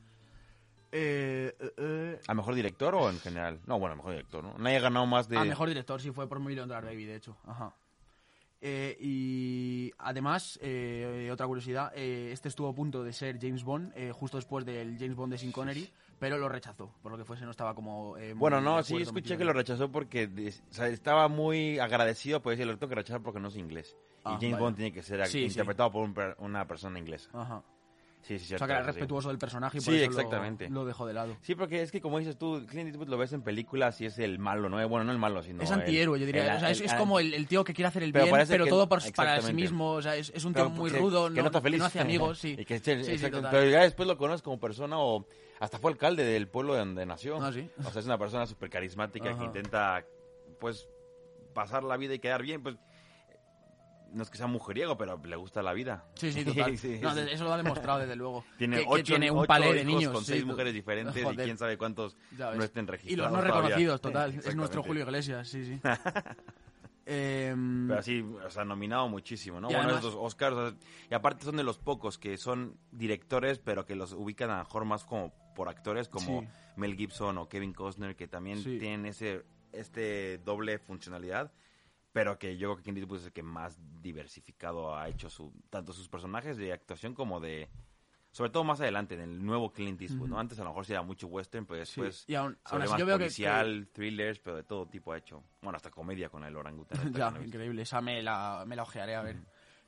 Eh, 0.91 1.55
eh, 1.59 1.73
eh, 1.77 2.19
¿A 2.27 2.33
mejor 2.33 2.53
director 2.53 2.93
o 2.95 3.09
en 3.09 3.19
general? 3.19 3.59
No, 3.65 3.79
bueno, 3.79 3.93
a 3.93 3.95
mejor 3.95 4.11
director, 4.11 4.43
¿no? 4.43 4.53
Nadie 4.57 4.77
ha 4.77 4.81
ganado 4.81 5.05
más 5.05 5.29
de... 5.29 5.37
A 5.37 5.45
mejor 5.45 5.67
director, 5.69 6.01
sí, 6.01 6.11
fue 6.11 6.27
por 6.27 6.39
Million 6.39 6.67
Dollar 6.67 6.83
Baby, 6.83 7.05
de 7.05 7.15
hecho. 7.15 7.37
Ajá. 7.45 7.73
Eh, 8.63 8.95
y 8.99 9.91
además, 9.97 10.59
eh, 10.61 11.29
otra 11.33 11.47
curiosidad, 11.47 11.91
eh, 11.95 12.29
este 12.31 12.47
estuvo 12.47 12.69
a 12.69 12.75
punto 12.75 13.03
de 13.03 13.11
ser 13.11 13.39
James 13.41 13.63
Bond 13.63 13.91
eh, 13.95 14.11
justo 14.13 14.37
después 14.37 14.65
del 14.65 14.97
James 14.99 15.15
Bond 15.15 15.31
de 15.33 15.39
Sin 15.39 15.51
Connery, 15.51 15.89
pero 16.19 16.37
lo 16.37 16.47
rechazó, 16.47 16.93
por 17.01 17.11
lo 17.11 17.17
que 17.17 17.25
fuese 17.25 17.43
no 17.45 17.49
estaba 17.51 17.73
como... 17.73 18.15
eh, 18.17 18.33
Bueno, 18.35 18.61
no, 18.61 18.83
sí, 18.83 18.97
escuché 19.01 19.35
que 19.37 19.45
lo 19.45 19.53
rechazó 19.53 19.91
porque 19.91 20.27
des- 20.27 20.61
o 20.69 20.73
sea, 20.73 20.87
estaba 20.89 21.27
muy 21.27 21.79
agradecido, 21.79 22.41
pues 22.43 22.57
decir, 22.59 22.71
lo 22.71 22.77
tengo 22.77 22.89
que 22.89 22.95
rechazar 22.95 23.23
porque 23.23 23.39
no 23.39 23.47
es 23.47 23.55
inglés. 23.57 23.97
Ah, 24.23 24.33
y 24.33 24.35
James 24.35 24.51
vaya. 24.51 24.57
Bond 24.63 24.75
tiene 24.75 24.91
que 24.93 25.01
ser 25.01 25.25
Sí, 25.25 25.39
sí. 25.39 25.45
interpretado 25.45 25.91
por 25.91 26.03
un 26.03 26.13
una 26.37 26.67
persona 26.67 26.99
inglesa. 26.99 27.29
Ajá. 27.33 27.63
Sí, 28.23 28.37
sí, 28.39 28.45
o 28.45 28.57
sea, 28.57 28.57
cierto, 28.59 28.65
que 28.67 28.71
era 28.73 28.81
sí. 28.81 28.87
respetuoso 28.87 29.29
del 29.29 29.37
personaje 29.39 29.77
y 29.79 29.81
por 29.81 29.93
Sí, 29.93 29.99
eso 29.99 30.11
lo- 30.11 30.17
exactamente. 30.17 30.69
Lo, 30.69 30.85
dejó 30.85 31.05
de 31.07 31.13
lado. 31.13 31.35
Sí, 31.41 31.55
porque 31.55 31.81
es 31.81 31.91
que 31.91 32.01
como 32.01 32.19
dices 32.19 32.37
tú, 32.37 32.63
Clint 32.67 32.87
Eastwood 32.89 33.07
lo 33.09 33.17
ves 33.17 33.33
en 33.33 33.41
películas 33.41 33.99
y 34.01 34.05
es 34.05 34.19
el 34.19 34.37
malo, 34.39 34.69
¿no? 34.69 34.75
Bueno, 34.87 35.03
no 35.05 35.11
el 35.11 35.17
malo, 35.17 35.41
sino... 35.41 35.63
es 35.63 35.71
antihéroe, 35.71 36.19
yo 36.19 36.25
diría. 36.25 36.51
el- 36.51 36.57
o 36.57 36.59
sea, 36.59 36.69
es, 36.69 36.79
el- 36.79 36.85
es 36.85 36.93
como 36.93 37.19
el, 37.19 37.33
el 37.33 37.47
tío 37.47 37.63
que 37.63 37.73
quiere 37.73 37.87
hacer 37.87 38.03
el 38.03 38.13
Pero 38.13 38.25
bien, 38.25 38.45
pero 38.47 38.67
todo 38.67 38.87
por, 38.87 39.01
para 39.13 39.41
sí 39.41 39.53
mismo. 39.53 39.93
O 39.93 40.01
sea, 40.01 40.15
es, 40.15 40.31
es 40.35 40.45
un 40.45 40.53
Pero 40.53 40.67
tío 40.67 40.75
muy 40.75 40.91
que- 40.91 40.97
rudo, 40.99 41.29
que 41.29 41.35
no, 41.35 41.41
no 41.41 41.47
está 41.47 41.61
feliz. 41.61 41.79
no 41.79 41.85
hace 41.85 41.99
amigos, 42.01 42.37
sí. 42.39 42.55
Y 42.59 42.65
que 42.65 42.79
pero 42.79 43.65
ya 43.69 43.81
después 43.81 44.07
lo 44.07 44.17
conoces 44.17 44.41
como 44.41 44.59
persona 44.59 44.99
o 44.99 45.25
hasta 45.59 45.77
fue 45.79 45.91
alcalde 45.91 46.23
del 46.23 46.47
pueblo 46.47 46.75
donde 46.75 47.05
nació. 47.05 47.41
Ah, 47.41 47.51
sí. 47.51 47.69
O 47.85 47.89
sea, 47.91 47.99
es 47.99 48.05
una 48.05 48.17
persona 48.17 48.45
súper 48.45 48.69
carismática 48.69 49.37
que 49.37 49.43
intenta, 49.45 50.03
pues, 50.59 50.87
pasar 51.53 51.83
la 51.83 51.97
vida 51.97 52.13
y 52.13 52.19
quedar 52.19 52.41
bien, 52.43 52.61
pues... 52.63 52.75
No 54.13 54.23
es 54.23 54.29
que 54.29 54.37
sea 54.37 54.47
mujeriego, 54.47 54.97
pero 54.97 55.19
le 55.23 55.35
gusta 55.35 55.61
la 55.63 55.73
vida. 55.73 56.05
Sí, 56.15 56.31
sí, 56.33 56.43
total. 56.45 56.77
Sí, 56.77 56.99
No, 57.01 57.13
sí. 57.13 57.21
Eso 57.31 57.43
lo 57.45 57.53
ha 57.53 57.57
demostrado, 57.57 57.99
desde 57.99 58.15
luego. 58.15 58.43
Tiene 58.57 58.77
que, 58.77 58.83
que 58.83 58.89
ocho, 58.89 59.03
tiene 59.03 59.31
un 59.31 59.37
ocho 59.39 59.47
palé 59.47 59.73
de 59.73 59.81
hijos 59.81 59.85
niños. 59.93 60.13
con 60.13 60.23
sí, 60.25 60.31
seis 60.33 60.45
mujeres 60.45 60.73
diferentes 60.73 61.15
y 61.33 61.35
quién 61.37 61.57
sabe 61.57 61.77
cuántos 61.77 62.17
no 62.37 62.63
estén 62.63 62.85
Y 62.85 62.87
registrados 62.87 63.31
los 63.31 63.41
no 63.41 63.47
todavía. 63.47 63.61
reconocidos, 63.69 64.01
total. 64.01 64.33
es 64.35 64.55
nuestro. 64.55 64.83
Julio 64.83 65.03
Iglesias, 65.03 65.47
sí, 65.47 65.65
sí. 65.65 65.79
Em, 67.03 67.87
Pero 67.87 67.99
así, 67.99 68.21
o 68.21 68.49
sea, 68.49 68.63
nominado 68.63 69.09
muchísimo, 69.09 69.59
¿no? 69.59 69.69
Y 69.69 69.73
bueno, 69.73 69.89
además- 69.89 70.05
estos 70.05 70.15
Oscars, 70.21 70.55
o 70.55 70.69
sea, 70.69 70.77
y 71.09 71.13
aparte 71.15 71.43
son 71.45 71.57
de 71.57 71.63
los 71.63 71.79
pocos 71.79 72.17
que 72.19 72.37
son 72.37 72.77
directores, 72.91 73.57
pero 73.59 73.85
que 73.85 73.95
los 73.95 74.13
ubican 74.13 74.51
a 74.51 74.57
lo 74.59 74.63
mejor 74.63 74.85
más 74.85 75.03
como 75.03 75.33
por 75.55 75.67
actores, 75.67 76.07
como 76.09 76.41
Sí. 76.41 76.47
Mel 76.77 76.95
Gibson 76.95 77.37
o 77.39 77.49
Kevin 77.49 77.73
Costner, 77.73 78.15
que 78.15 78.27
también 78.27 78.61
Sí. 78.63 78.77
tienen 78.77 79.07
ese 79.07 79.43
este 79.73 80.37
doble 80.39 80.77
funcionalidad, 80.79 81.51
pero 82.13 82.37
que 82.37 82.57
yo 82.57 82.67
creo 82.69 82.77
que 82.77 82.83
Clint 82.83 82.97
Eastwood 82.99 83.19
es 83.19 83.25
el 83.27 83.33
que 83.33 83.43
más 83.43 83.79
diversificado 84.01 84.95
ha 84.95 85.07
hecho 85.09 85.29
su 85.29 85.53
tanto 85.69 85.93
sus 85.93 86.09
personajes 86.09 86.57
de 86.57 86.73
actuación 86.73 87.13
como 87.13 87.39
de 87.39 87.69
sobre 88.31 88.49
todo 88.49 88.63
más 88.63 88.79
adelante 88.79 89.15
en 89.15 89.21
el 89.21 89.45
nuevo 89.45 89.73
Clint 89.73 90.01
Eastwood, 90.01 90.29
¿no? 90.29 90.39
Antes 90.39 90.57
a 90.59 90.63
lo 90.63 90.69
mejor 90.69 90.85
sí 90.85 90.93
era 90.93 91.01
mucho 91.01 91.27
western, 91.27 91.65
pero 91.65 91.83
Sí, 91.85 92.01
después 92.01 92.23
y 92.29 92.35
aún- 92.35 92.57
sobre 92.65 92.83
así 92.85 92.91
más 92.91 92.99
yo 92.99 93.05
veo 93.05 93.17
que- 93.17 93.23
policial, 93.25 93.89
thrillers, 93.91 94.39
pero 94.39 94.55
de 94.55 94.63
todo 94.63 94.87
tipo 94.87 95.11
ha 95.11 95.17
hecho. 95.17 95.43
Bueno, 95.61 95.75
hasta 95.75 95.91
comedia 95.91 96.29
con 96.29 96.43
el 96.45 96.55
orangután. 96.55 96.97
esta 97.11 97.11
que 97.11 97.17
Ya, 97.19 97.31
no 97.31 97.43
increíble. 97.43 97.81
Esa 97.81 97.99
me 97.99 98.21
la, 98.21 98.63
me 98.65 98.75
la 98.77 98.83
ojearé 98.83 99.15
a 99.15 99.21
ver. 99.21 99.37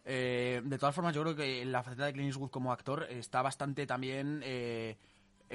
Eh, 0.06 0.62
de 0.66 0.78
todas 0.78 0.94
formas, 0.94 1.16
yo 1.16 1.22
creo 1.22 1.36
que 1.38 1.64
la 1.64 1.82
faceta 1.84 2.06
de 2.06 2.12
Clint 2.12 2.28
Eastwood 2.28 2.50
como 2.50 2.74
actor 2.74 3.04
está 3.10 3.42
bastante 3.42 3.86
también 3.88 4.42
eh, 4.44 4.98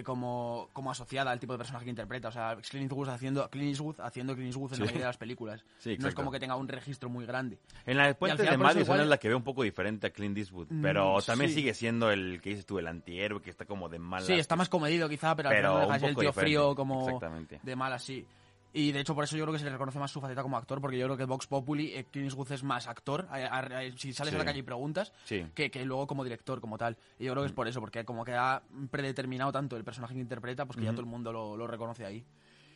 como, 0.05 0.69
como 0.73 0.91
asociada 0.91 1.31
al 1.31 1.41
tipo 1.41 1.53
de 1.55 1.59
personaje 1.59 1.85
que 1.85 1.91
interpreta. 1.91 2.29
O 2.29 2.33
sea, 2.33 2.57
Clint 2.57 2.85
Eastwood 2.91 3.09
haciendo 3.09 3.49
Clint 3.51 3.71
Eastwood, 3.71 4.01
haciendo 4.01 4.35
Clint 4.35 4.49
Eastwood 4.49 4.71
en 4.73 4.77
Sí. 4.77 4.81
la 4.81 4.87
mayoría 4.87 5.05
de 5.05 5.09
las 5.09 5.17
películas. 5.17 5.65
Sí, 5.79 5.97
no 5.99 6.09
es 6.09 6.15
como 6.15 6.31
que 6.31 6.39
tenga 6.39 6.55
un 6.57 6.69
registro 6.69 7.09
muy 7.09 7.27
grande. 7.27 7.59
En 7.85 7.97
la 7.97 8.15
Puentes 8.15 8.39
final 8.41 8.53
de 8.55 8.59
Madison 8.59 8.83
igual- 8.85 9.01
es 9.01 9.07
la 9.09 9.19
que 9.19 9.29
veo 9.29 9.37
un 9.37 9.43
poco 9.45 9.63
diferente 9.65 10.07
a 10.07 10.11
Clint 10.11 10.39
Eastwood, 10.39 10.69
Mm, 10.71 10.83
pero 10.83 11.21
también 11.23 11.51
sí. 11.51 11.57
sigue 11.57 11.75
siendo 11.75 12.11
el 12.11 12.41
que 12.41 12.51
dices 12.51 12.67
tú, 12.67 12.79
el 12.79 12.87
antihéroe, 12.87 13.43
que 13.43 13.51
está 13.51 13.65
como 13.65 13.89
de 13.89 13.99
mala. 13.99 14.25
Sí, 14.25 14.35
está 14.35 14.55
más 14.57 14.69
comedido 14.69 15.09
quizá, 15.09 15.35
pero, 15.35 15.49
al 15.49 15.55
Pero 15.57 15.69
final 15.69 15.75
no 15.75 15.81
deja 15.81 15.87
un 15.89 15.93
de 15.95 16.01
ser 16.01 16.09
el 16.11 16.15
tío 16.17 16.29
diferente. 16.29 16.41
frío 16.59 16.75
como 16.77 17.21
de 17.63 17.77
mal 17.77 17.93
así. 17.93 18.27
Y 18.73 18.93
de 18.93 19.01
hecho 19.01 19.15
por 19.15 19.25
eso 19.25 19.37
yo 19.37 19.45
creo 19.45 19.53
que 19.55 19.59
se 19.59 19.65
le 19.65 19.71
reconoce 19.71 19.99
más 19.99 20.11
su 20.11 20.21
faceta 20.21 20.43
como 20.43 20.57
actor, 20.59 20.81
porque 20.81 20.99
yo 20.99 21.07
creo 21.07 21.17
que 21.17 21.25
Vox 21.25 21.47
Populi, 21.47 21.95
eh, 21.95 22.05
Clint 22.11 22.27
Eastwood 22.29 22.53
es 22.53 22.63
más 22.63 22.87
actor, 22.87 23.27
a- 23.31 23.37
a- 23.37 23.59
a- 23.61 23.97
si 23.97 24.13
sales 24.13 24.31
Sí. 24.33 24.37
a 24.37 24.39
la 24.39 24.45
calle 24.45 24.59
y 24.59 24.63
preguntas, 24.63 25.13
Sí. 25.25 25.47
que, 25.55 25.71
que 25.71 25.85
luego 25.85 26.07
como 26.07 26.23
director 26.23 26.61
como 26.61 26.77
tal. 26.77 26.97
Y 27.19 27.25
yo 27.25 27.33
creo 27.33 27.43
que 27.45 27.49
es 27.49 27.55
por 27.55 27.67
eso, 27.67 27.81
porque 27.81 28.05
como 28.05 28.25
que 28.25 28.35
ha 28.35 28.63
predeterminado 28.91 29.53
tanto 29.53 29.77
el 29.77 29.85
personaje 29.85 30.15
que 30.15 30.21
interpreta, 30.21 30.67
pues 30.67 30.77
que 30.79 30.85
ya 30.85 30.91
todo 30.91 31.01
el 31.01 31.07
mundo 31.07 31.33
lo, 31.33 31.57
lo 31.57 31.67
reconoce 31.67 32.05
ahí. 32.05 32.25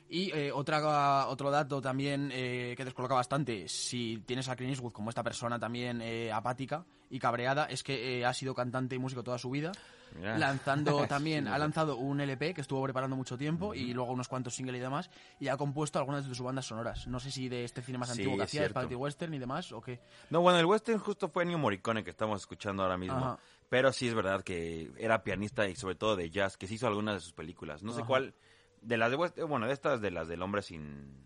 Y 0.08 0.30
eh, 0.32 0.52
otra, 0.52 1.28
otro 1.28 1.50
dato 1.50 1.80
también 1.80 2.30
eh, 2.32 2.74
que 2.76 2.84
descoloca 2.84 3.14
bastante, 3.14 3.68
si 3.68 4.22
tienes 4.26 4.48
a 4.48 4.56
Clint 4.56 4.72
Eastwood 4.72 4.92
como 4.92 5.08
esta 5.08 5.22
persona 5.22 5.58
también 5.58 6.02
eh, 6.02 6.30
apática 6.30 6.84
y 7.12 7.18
cabreada, 7.18 7.66
es 7.66 7.82
que 7.82 8.20
eh, 8.20 8.26
ha 8.26 8.32
sido 8.32 8.54
cantante 8.54 8.96
y 8.96 8.98
músico 8.98 9.22
toda 9.22 9.38
su 9.38 9.50
vida, 9.50 9.72
lanzando 10.18 11.06
también, 11.08 11.46
ha 11.46 11.58
lanzado 11.58 11.96
un 11.96 12.20
LP 12.20 12.54
que 12.54 12.62
estuvo 12.62 12.82
preparando 12.82 13.16
mucho 13.16 13.36
tiempo 13.36 13.74
y 13.74 13.92
luego 13.92 14.12
unos 14.12 14.28
cuantos 14.28 14.54
singles 14.54 14.78
y 14.78 14.80
demás, 14.80 15.10
y 15.38 15.48
ha 15.48 15.56
compuesto 15.58 15.98
algunas 15.98 16.24
de 16.24 16.28
sus 16.28 16.40
bandas 16.40 16.66
sonoras. 16.66 17.06
No 17.06 17.20
sé 17.20 17.30
si 17.30 17.50
de 17.50 17.64
este 17.64 17.82
cine 17.82 17.98
más 17.98 18.08
Sí, 18.08 18.20
antiguo 18.20 18.38
que 18.38 18.44
hacía. 18.44 18.68
Spaghetti 18.68 18.94
Western 18.94 19.34
y 19.34 19.38
demás, 19.38 19.72
o 19.72 19.80
qué. 19.80 20.00
No, 20.30 20.40
bueno, 20.40 20.58
el 20.58 20.64
western 20.64 20.98
justo 20.98 21.28
fue 21.28 21.44
New 21.44 21.58
Morricone 21.58 22.02
que 22.02 22.10
estamos 22.10 22.40
escuchando 22.40 22.82
ahora 22.82 22.96
mismo. 22.96 23.18
Ajá. 23.18 23.38
Pero 23.68 23.92
sí 23.92 24.08
es 24.08 24.14
verdad 24.14 24.42
que 24.42 24.90
era 24.98 25.22
pianista 25.22 25.66
y 25.68 25.76
sobre 25.76 25.94
todo 25.94 26.16
de 26.16 26.28
jazz, 26.28 26.56
que 26.56 26.66
se 26.66 26.74
hizo 26.74 26.86
algunas 26.86 27.14
de 27.14 27.20
sus 27.20 27.32
películas. 27.32 27.82
No 27.82 27.92
sé 27.92 28.04
cuál. 28.04 28.34
De 28.82 28.96
las 28.96 29.10
de 29.10 29.16
western, 29.16 29.48
bueno, 29.48 29.66
de 29.66 29.72
estas 29.72 30.00
de 30.00 30.10
las 30.10 30.28
del 30.28 30.42
hombre 30.42 30.62
sin 30.62 31.24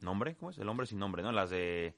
nombre, 0.00 0.34
¿cómo 0.36 0.50
es? 0.50 0.58
El 0.58 0.68
hombre 0.68 0.86
sin 0.86 0.98
nombre, 0.98 1.22
¿no? 1.22 1.32
Las 1.32 1.50
de 1.50 1.94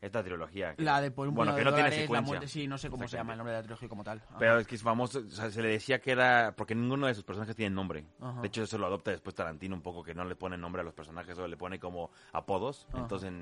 esta 0.00 0.22
trilogía. 0.22 0.74
que- 0.74 0.82
La 0.82 1.00
de 1.00 1.10
por 1.10 1.28
un 1.28 1.34
bueno, 1.34 1.52
que 1.54 1.60
de 1.60 1.64
no 1.64 1.72
tiene 1.72 1.88
la 1.88 1.96
secuencia. 1.96 2.26
muerte, 2.26 2.46
sí, 2.48 2.66
no 2.66 2.76
sé 2.76 2.90
cómo 2.90 3.08
se 3.08 3.16
llama 3.16 3.32
el 3.32 3.38
nombre 3.38 3.52
de 3.54 3.58
la 3.60 3.62
trilogía 3.62 3.88
como 3.88 4.04
tal. 4.04 4.18
Ajá. 4.28 4.36
Pero 4.38 4.58
es 4.58 4.66
que 4.66 4.74
es 4.74 4.82
famoso, 4.82 5.20
o 5.26 5.30
sea, 5.30 5.50
se 5.50 5.62
le 5.62 5.68
decía 5.68 5.98
que 6.00 6.10
era 6.12 6.54
porque 6.56 6.74
ninguno 6.74 7.06
de 7.06 7.14
sus 7.14 7.24
personajes 7.24 7.56
tiene 7.56 7.74
nombre. 7.74 8.06
Ajá. 8.20 8.40
De 8.42 8.48
hecho, 8.48 8.64
eso 8.64 8.76
lo 8.76 8.86
adopta 8.86 9.12
después 9.12 9.34
Tarantino 9.34 9.74
un 9.74 9.80
poco, 9.82 10.02
que 10.02 10.14
no 10.14 10.24
le 10.26 10.36
pone 10.36 10.58
nombre 10.58 10.82
a 10.82 10.84
los 10.84 10.92
personajes, 10.92 11.34
solo 11.36 11.48
le 11.48 11.56
pone 11.56 11.78
como 11.80 12.10
apodos. 12.32 12.86
Ajá. 12.90 12.98
Entonces, 12.98 13.32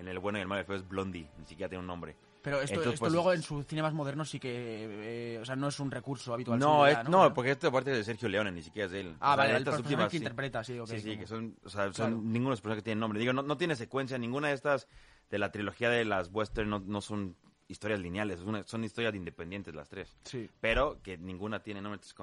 en, 0.00 0.08
El 0.08 0.18
bueno 0.18 0.38
y 0.38 0.42
el 0.42 0.48
malo 0.48 0.60
el 0.60 0.66
feo 0.66 0.76
es 0.76 0.88
Blondie, 0.88 1.28
ni 1.38 1.44
siquiera 1.44 1.68
tiene 1.68 1.80
un 1.80 1.86
nombre. 1.86 2.16
Pero 2.42 2.56
esto, 2.62 2.72
Entonces, 2.76 2.94
esto 2.94 3.00
pues, 3.04 3.12
luego 3.12 3.32
en 3.34 3.42
su 3.42 3.62
cine 3.64 3.82
más 3.82 3.92
moderno 3.92 4.24
sí 4.24 4.40
que, 4.40 5.34
eh, 5.34 5.38
o 5.38 5.44
sea, 5.44 5.56
no 5.56 5.68
es 5.68 5.78
un 5.78 5.90
recurso 5.90 6.32
habitual. 6.32 6.58
No, 6.58 6.86
es- 6.86 6.94
ya, 6.94 7.02
no, 7.04 7.34
porque 7.34 7.50
esto 7.50 7.68
aparte 7.68 7.90
de 7.90 8.02
Sergio 8.02 8.30
Leone, 8.30 8.50
ni 8.50 8.62
siquiera 8.62 8.86
es 8.86 8.92
de 8.92 9.00
él. 9.00 9.16
Ah, 9.20 9.34
O 9.34 9.36
vale, 9.36 9.50
el 9.56 9.62
personaje 9.64 9.82
últimas, 9.82 10.06
que 10.06 10.10
sí. 10.18 10.24
interpreta, 10.24 10.64
sí, 10.64 10.78
ok. 10.78 10.88
Sí, 10.88 11.00
sí, 11.00 11.08
como- 11.08 11.20
que 11.20 11.26
son, 11.26 11.56
o 11.64 11.68
sea, 11.68 11.84
son 11.84 11.92
Claro. 11.92 12.16
ninguno 12.16 12.44
de 12.46 12.50
los 12.52 12.60
personajes 12.62 12.82
que 12.82 12.84
tienen 12.86 13.00
nombre. 13.00 13.20
Digo, 13.20 13.34
no, 13.34 13.42
no 13.42 13.58
tiene 13.58 13.76
secuencia, 13.76 14.16
ninguna 14.16 14.48
de 14.48 14.54
estas 14.54 14.88
de 15.28 15.38
la 15.38 15.52
trilogía 15.52 15.90
de 15.90 16.04
las 16.06 16.30
western 16.32 16.70
no, 16.70 16.78
no 16.80 17.00
son 17.02 17.36
historias 17.68 18.00
lineales, 18.00 18.40
es 18.40 18.44
una- 18.46 18.64
son 18.64 18.84
historias 18.84 19.14
independientes 19.14 19.74
las 19.74 19.88
tres. 19.90 20.16
Sí, 20.24 20.48
Pero 20.62 20.98
que 21.02 21.18
ninguna 21.18 21.62
tiene 21.62 21.82
nombre, 21.82 22.00
se, 22.02 22.08
se 22.08 22.16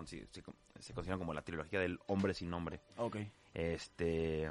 consideran 0.93 1.19
como 1.19 1.33
la 1.33 1.43
trilogía 1.43 1.79
del 1.79 1.99
hombre 2.07 2.33
sin 2.33 2.49
nombre. 2.49 2.81
ok. 2.97 3.17
Este, 3.53 4.49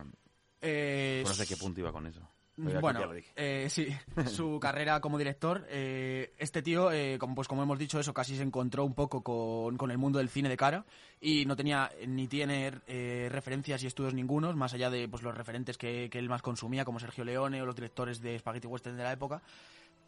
Eh, 0.62 1.23
no 1.26 1.35
sé 1.35 1.47
qué 1.47 1.56
punto 1.56 1.80
iba 1.80 1.92
con 1.92 2.06
eso. 2.06 2.21
Bueno, 2.57 3.01
eh, 3.35 3.67
sí, 3.69 3.89
su 4.27 4.59
carrera 4.59 5.01
como 5.01 5.19
director, 5.19 5.67
eh, 5.69 6.33
este 6.39 6.63
tío, 6.63 6.91
eh, 6.91 7.19
como, 7.19 7.35
pues 7.35 7.49
como 7.49 7.63
hemos 7.63 7.79
dicho, 7.79 8.01
eso 8.01 8.15
casi 8.15 8.37
se 8.37 8.43
encontró 8.43 8.85
un 8.85 8.95
poco 8.95 9.23
con, 9.23 9.77
con 9.77 9.91
el 9.91 9.99
mundo 9.99 10.19
del 10.19 10.31
cine 10.31 10.49
de 10.49 10.57
cara 10.57 10.87
y 11.21 11.45
no 11.45 11.55
tenía 11.55 11.91
ni 12.07 12.29
tiene 12.29 12.73
eh, 12.87 13.29
referencias 13.31 13.83
y 13.83 13.87
estudios 13.87 14.15
ningunos, 14.15 14.57
más 14.57 14.73
allá 14.73 14.89
de 14.89 15.07
pues, 15.07 15.23
los 15.23 15.35
referentes 15.35 15.77
que, 15.77 16.09
que 16.11 16.19
él 16.19 16.29
más 16.29 16.41
consumía, 16.43 16.85
como 16.85 16.99
Sergio 16.99 17.25
Leone 17.25 17.61
o 17.61 17.67
los 17.67 17.75
directores 17.75 18.21
de 18.21 18.39
Spaghetti 18.39 18.67
Western 18.67 18.97
de 18.97 19.03
la 19.05 19.13
época. 19.13 19.43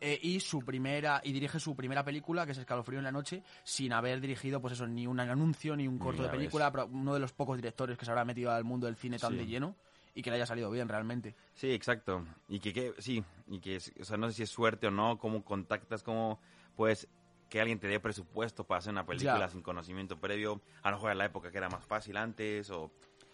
Eh, 0.00 0.16
y 0.22 0.38
su 0.38 0.60
primera 0.60 1.20
y 1.24 1.32
dirige 1.32 1.58
su 1.58 1.74
primera 1.74 2.04
película 2.04 2.46
que 2.46 2.52
es 2.52 2.58
Escalofrío 2.58 2.98
en 3.00 3.04
la 3.04 3.10
noche 3.10 3.42
sin 3.64 3.92
haber 3.92 4.20
dirigido 4.20 4.60
pues 4.60 4.74
eso 4.74 4.86
ni 4.86 5.08
un 5.08 5.18
anuncio 5.18 5.74
ni 5.74 5.88
un 5.88 5.98
corto 5.98 6.22
de 6.22 6.28
película 6.28 6.70
pero 6.70 6.86
uno 6.86 7.14
de 7.14 7.18
los 7.18 7.32
pocos 7.32 7.56
directores 7.56 7.98
que 7.98 8.04
se 8.04 8.12
habrá 8.12 8.24
metido 8.24 8.52
al 8.52 8.62
mundo 8.62 8.86
del 8.86 8.94
cine 8.94 9.18
tan 9.18 9.32
Sí. 9.32 9.38
de 9.38 9.46
lleno 9.46 9.74
y 10.18 10.22
que 10.22 10.30
le 10.30 10.36
haya 10.36 10.46
salido 10.46 10.68
bien 10.70 10.88
realmente 10.88 11.36
Sí, 11.54 11.72
exacto. 11.72 12.24
Y 12.48 12.58
que, 12.58 12.72
que- 12.72 12.94
sí, 12.98 13.22
y 13.46 13.60
que, 13.60 13.76
o 14.00 14.04
sea, 14.04 14.16
no 14.16 14.28
sé 14.28 14.34
si 14.34 14.42
es 14.42 14.50
suerte 14.50 14.88
o 14.88 14.90
no, 14.90 15.16
cómo 15.16 15.44
contactas, 15.44 16.02
cómo, 16.02 16.40
pues, 16.74 17.06
que 17.48 17.60
alguien 17.60 17.78
te 17.78 17.86
dé 17.86 18.00
presupuesto 18.00 18.64
para 18.64 18.80
hacer 18.80 18.90
una 18.92 19.06
película 19.06 19.38
Ya. 19.40 19.48
sin 19.48 19.62
conocimiento 19.62 20.18
previo. 20.18 20.60
A 20.82 20.90
lo 20.90 20.96
mejor 20.96 21.12
en 21.12 21.18
la 21.18 21.24
época 21.26 21.50
que 21.52 21.58
era 21.58 21.68
más 21.68 21.84
fácil 21.86 22.16
antes, 22.16 22.68
o 22.70 22.90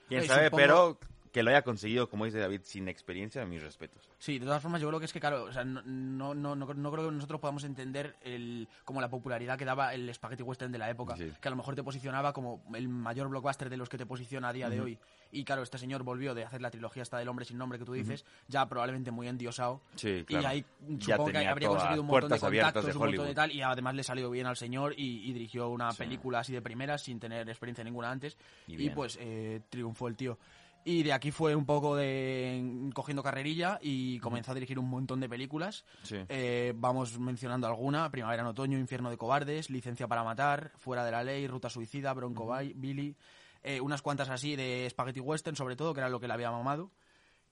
quién 0.08 0.24
sabe, 0.24 0.46
supongo- 0.50 0.56
pero 0.56 0.98
que 1.34 1.42
lo 1.42 1.50
haya 1.50 1.62
conseguido, 1.62 2.08
como 2.08 2.26
dice 2.26 2.38
David, 2.38 2.60
sin 2.62 2.86
experiencia, 2.86 3.44
mis 3.44 3.60
respetos. 3.60 4.08
Sí, 4.20 4.38
de 4.38 4.46
todas 4.46 4.62
formas 4.62 4.80
yo 4.80 4.86
creo 4.86 5.00
que 5.00 5.06
es 5.06 5.12
que, 5.12 5.18
claro, 5.18 5.42
o 5.46 5.52
sea, 5.52 5.64
no, 5.64 5.82
no, 5.84 6.32
no, 6.32 6.54
no, 6.54 6.66
creo 6.92 7.06
que 7.08 7.12
nosotros 7.12 7.40
podamos 7.40 7.64
entender 7.64 8.14
el, 8.22 8.68
como 8.84 9.00
la 9.00 9.10
popularidad 9.10 9.58
que 9.58 9.64
daba 9.64 9.92
el 9.94 10.14
spaghetti 10.14 10.44
western 10.44 10.70
de 10.70 10.78
la 10.78 10.88
época, 10.88 11.16
Sí. 11.16 11.32
que 11.40 11.48
a 11.48 11.50
lo 11.50 11.56
mejor 11.56 11.74
te 11.74 11.82
posicionaba 11.82 12.32
como 12.32 12.62
el 12.76 12.88
mayor 12.88 13.28
blockbuster 13.28 13.68
de 13.68 13.76
los 13.76 13.88
que 13.88 13.98
te 13.98 14.06
posiciona 14.06 14.50
a 14.50 14.52
día 14.52 14.70
de 14.70 14.80
hoy. 14.80 14.96
Y 15.32 15.42
claro, 15.42 15.64
este 15.64 15.76
señor 15.76 16.04
volvió 16.04 16.34
de 16.36 16.44
hacer 16.44 16.62
la 16.62 16.70
trilogía 16.70 17.02
hasta 17.02 17.18
del 17.18 17.28
hombre 17.28 17.44
sin 17.44 17.58
nombre 17.58 17.80
que 17.80 17.84
tú 17.84 17.94
dices, 17.94 18.24
ya 18.46 18.68
probablemente 18.68 19.10
muy 19.10 19.26
endiosado. 19.26 19.80
Sí, 19.96 20.08
Y 20.20 20.24
claro. 20.24 20.46
ahí 20.46 20.64
Ya 20.88 21.16
supongo 21.16 21.32
que 21.32 21.48
habría 21.48 21.68
conseguido 21.68 22.00
un 22.02 22.06
montón 22.06 22.30
de 22.30 22.38
contactos, 22.38 22.86
de 22.86 22.92
un 22.92 22.98
montón 22.98 23.26
de 23.26 23.34
tal, 23.34 23.50
y 23.50 23.60
además 23.60 23.96
le 23.96 24.04
salió 24.04 24.30
bien 24.30 24.46
al 24.46 24.56
señor 24.56 24.94
y, 24.96 25.28
y 25.28 25.32
dirigió 25.32 25.68
una 25.70 25.90
Sí. 25.90 25.98
película 25.98 26.38
así 26.38 26.52
de 26.52 26.62
primeras 26.62 27.02
sin 27.02 27.18
tener 27.18 27.48
experiencia 27.48 27.82
ninguna 27.82 28.12
antes. 28.12 28.38
Y 28.68 28.84
Y, 28.86 28.90
pues 28.90 29.18
eh, 29.20 29.60
triunfó 29.68 30.06
el 30.06 30.14
tío. 30.14 30.38
Y 30.86 31.02
de 31.02 31.14
aquí 31.14 31.30
fue 31.30 31.56
un 31.56 31.64
poco 31.64 31.96
de 31.96 32.90
cogiendo 32.94 33.22
carrerilla 33.22 33.78
y 33.80 34.18
comenzó 34.18 34.50
a 34.50 34.54
dirigir 34.54 34.78
un 34.78 34.90
montón 34.90 35.18
de 35.18 35.28
películas. 35.30 35.84
Sí. 36.02 36.16
Eh, 36.28 36.74
vamos 36.76 37.18
mencionando 37.18 37.66
alguna: 37.66 38.10
Primavera 38.10 38.42
en 38.42 38.48
Otoño, 38.48 38.78
Infierno 38.78 39.08
de 39.08 39.16
Cobardes, 39.16 39.70
Licencia 39.70 40.06
para 40.08 40.24
Matar, 40.24 40.72
Fuera 40.76 41.02
de 41.04 41.10
la 41.10 41.24
Ley, 41.24 41.46
Ruta 41.48 41.70
Suicida, 41.70 42.12
Bronco 42.12 42.44
Bay, 42.46 42.74
Billy. 42.76 43.16
eh, 43.62 43.80
unas 43.80 44.02
cuantas 44.02 44.28
así 44.28 44.56
de 44.56 44.86
Spaghetti 44.90 45.20
Western, 45.20 45.56
sobre 45.56 45.74
todo, 45.74 45.94
que 45.94 46.00
era 46.00 46.10
lo 46.10 46.20
que 46.20 46.28
le 46.28 46.34
había 46.34 46.50
mamado. 46.50 46.90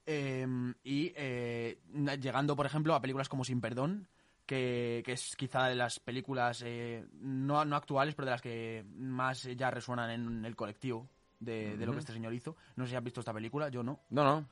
Eh, 0.04 0.46
y 0.84 1.12
eh, 1.16 1.78
na- 1.92 2.16
llegando, 2.16 2.54
por 2.56 2.66
ejemplo, 2.66 2.94
a 2.94 3.00
películas 3.00 3.28
como 3.30 3.44
Sin 3.44 3.60
Perdón, 3.62 4.08
que, 4.44 5.02
que 5.06 5.12
es 5.12 5.36
quizá 5.36 5.68
de 5.68 5.74
las 5.76 6.00
películas 6.00 6.62
eh, 6.66 7.06
no, 7.14 7.64
no 7.64 7.76
actuales, 7.76 8.14
pero 8.14 8.26
de 8.26 8.32
las 8.32 8.42
que 8.42 8.84
más 8.94 9.44
ya 9.56 9.70
resuenan 9.70 10.10
en 10.10 10.44
el 10.44 10.56
colectivo 10.56 11.08
de, 11.44 11.76
de 11.76 11.87
lo 11.87 11.92
que 11.92 11.99
este 11.99 12.12
señor 12.12 12.32
hizo. 12.34 12.56
No 12.76 12.84
sé 12.84 12.90
si 12.90 12.96
has 12.96 13.04
visto 13.04 13.20
esta 13.20 13.32
película, 13.32 13.68
yo 13.68 13.82
no. 13.82 14.00
No, 14.11 14.25
no. 14.25 14.49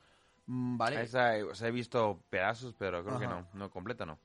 Mm, 0.46 0.76
Vale. 0.78 1.02
Esa, 1.02 1.34
o 1.50 1.54
sea, 1.54 1.68
he 1.68 1.70
visto 1.70 2.22
pedazos, 2.30 2.74
pero 2.78 3.04
creo 3.04 3.18
que 3.18 3.26
Ajá. 3.26 3.40
no. 3.52 3.58
No, 3.58 3.70
completa 3.70 4.04
no. 4.06 4.18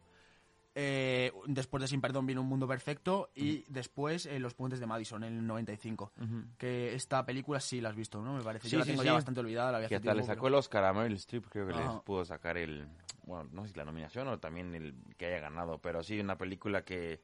Eh, 0.77 1.31
después 1.45 1.79
de 1.81 1.88
Sin 1.88 2.01
Perdón 2.01 2.25
viene 2.25 2.41
Un 2.41 2.48
Mundo 2.48 2.67
Perfecto 2.67 3.29
y 3.34 3.63
después 3.69 4.25
eh, 4.25 4.39
Los 4.39 4.55
Puentes 4.55 4.81
de 4.81 4.86
Madison 4.86 5.24
en 5.24 5.38
el 5.38 5.48
95. 5.48 6.12
Que 6.57 6.93
esta 6.93 7.25
película 7.25 7.62
sí 7.62 7.79
la 7.79 7.89
has 7.89 7.95
visto, 7.95 8.22
¿no? 8.22 8.34
Me 8.34 8.43
parece. 8.43 8.67
Sí, 8.67 8.74
Yo 8.74 8.79
la 8.79 8.84
sí, 8.86 8.91
tengo 8.91 9.03
sí. 9.03 9.07
ya 9.07 9.13
bastante 9.13 9.39
olvidada. 9.39 9.72
La 9.72 9.77
había 9.77 9.88
Que 9.88 9.95
hace 9.95 10.01
hasta 10.10 10.13
le 10.15 10.22
tiempo, 10.22 10.34
sacó 10.34 10.43
pero- 10.48 10.55
el 10.55 10.60
Oscar 10.60 10.84
a 10.84 10.93
Meryl 10.93 11.15
Streep, 11.15 11.45
creo 11.48 11.67
que 11.67 11.74
les 11.74 11.81
Ajá. 11.81 12.01
pudo 12.01 12.25
sacar 12.25 12.57
el, 12.57 12.88
bueno, 13.24 13.48
no 13.53 13.62
sé 13.63 13.69
si 13.72 13.77
la 13.77 13.86
nominación 13.86 14.27
o 14.27 14.38
también 14.39 14.75
el 14.75 14.95
que 15.17 15.27
haya 15.27 15.39
ganado, 15.39 15.77
pero 15.79 16.03
sí, 16.03 16.19
una 16.19 16.38
película 16.38 16.84
que, 16.84 17.22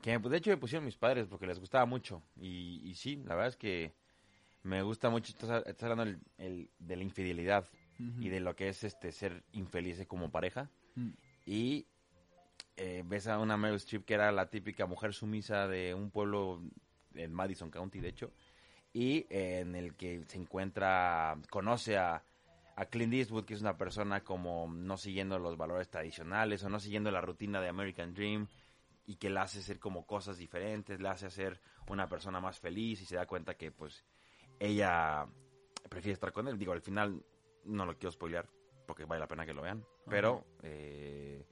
que 0.00 0.18
de 0.18 0.36
hecho 0.38 0.48
me 0.50 0.56
pusieron 0.56 0.86
mis 0.86 0.96
padres 0.96 1.26
porque 1.26 1.46
les 1.46 1.60
gustaba 1.60 1.84
mucho. 1.84 2.22
Y, 2.40 2.80
y 2.82 2.94
sí, 2.94 3.16
la 3.26 3.34
verdad 3.34 3.48
es 3.48 3.56
que 3.58 3.92
me 4.66 4.82
gusta 4.82 5.10
mucho, 5.10 5.32
estás, 5.32 5.64
estás 5.66 5.90
hablando 5.90 6.04
el- 6.04 6.20
el- 6.38 6.70
de 6.78 6.96
la 6.96 7.02
infidelidad 7.02 7.68
y 7.98 8.28
de 8.28 8.40
lo 8.40 8.54
que 8.54 8.68
es 8.68 8.84
este 8.84 9.10
ser 9.10 9.42
infeliz 9.52 10.04
como 10.06 10.30
pareja. 10.30 10.68
Mm. 10.96 11.10
Y 11.46 11.86
eh, 12.76 13.02
ves 13.06 13.26
a 13.26 13.38
una 13.38 13.56
Meryl 13.56 13.76
Streep 13.76 14.04
que 14.04 14.14
era 14.14 14.30
la 14.32 14.50
típica 14.50 14.84
mujer 14.86 15.14
sumisa 15.14 15.66
de 15.66 15.94
un 15.94 16.10
pueblo 16.10 16.60
en 17.14 17.32
Madison 17.32 17.70
County, 17.70 18.00
de 18.00 18.08
hecho, 18.08 18.32
y 18.92 19.26
eh, 19.30 19.60
en 19.60 19.74
el 19.74 19.94
que 19.94 20.24
se 20.24 20.36
encuentra, 20.36 21.38
conoce 21.48 21.96
a, 21.96 22.22
a 22.76 22.84
Clint 22.86 23.14
Eastwood, 23.14 23.46
que 23.46 23.54
es 23.54 23.62
una 23.62 23.78
persona 23.78 24.22
como 24.24 24.70
no 24.70 24.98
siguiendo 24.98 25.38
los 25.38 25.56
valores 25.56 25.88
tradicionales 25.88 26.62
o 26.64 26.68
no 26.68 26.78
siguiendo 26.80 27.10
la 27.10 27.22
rutina 27.22 27.62
de 27.62 27.68
American 27.68 28.12
Dream 28.12 28.46
y 29.06 29.16
que 29.16 29.30
le 29.30 29.40
hace 29.40 29.60
hacer 29.60 29.78
como 29.78 30.04
cosas 30.04 30.36
diferentes, 30.36 31.00
le 31.00 31.08
hace 31.08 31.30
ser 31.30 31.60
una 31.88 32.08
persona 32.10 32.40
más 32.40 32.58
feliz 32.58 33.00
y 33.00 33.06
se 33.06 33.16
da 33.16 33.24
cuenta 33.26 33.54
que 33.54 33.70
pues 33.70 34.04
ella 34.60 35.26
prefiere 35.88 36.14
estar 36.14 36.32
con 36.32 36.48
él. 36.48 36.58
Digo, 36.58 36.72
al 36.72 36.80
final 36.82 37.22
no 37.64 37.86
lo 37.86 37.94
quiero 37.96 38.12
spoilear 38.12 38.48
porque 38.86 39.04
vale 39.04 39.20
la 39.20 39.28
pena 39.28 39.44
que 39.46 39.52
lo 39.54 39.62
vean, 39.62 39.84
pero 40.08 40.44
eh, 40.62 41.44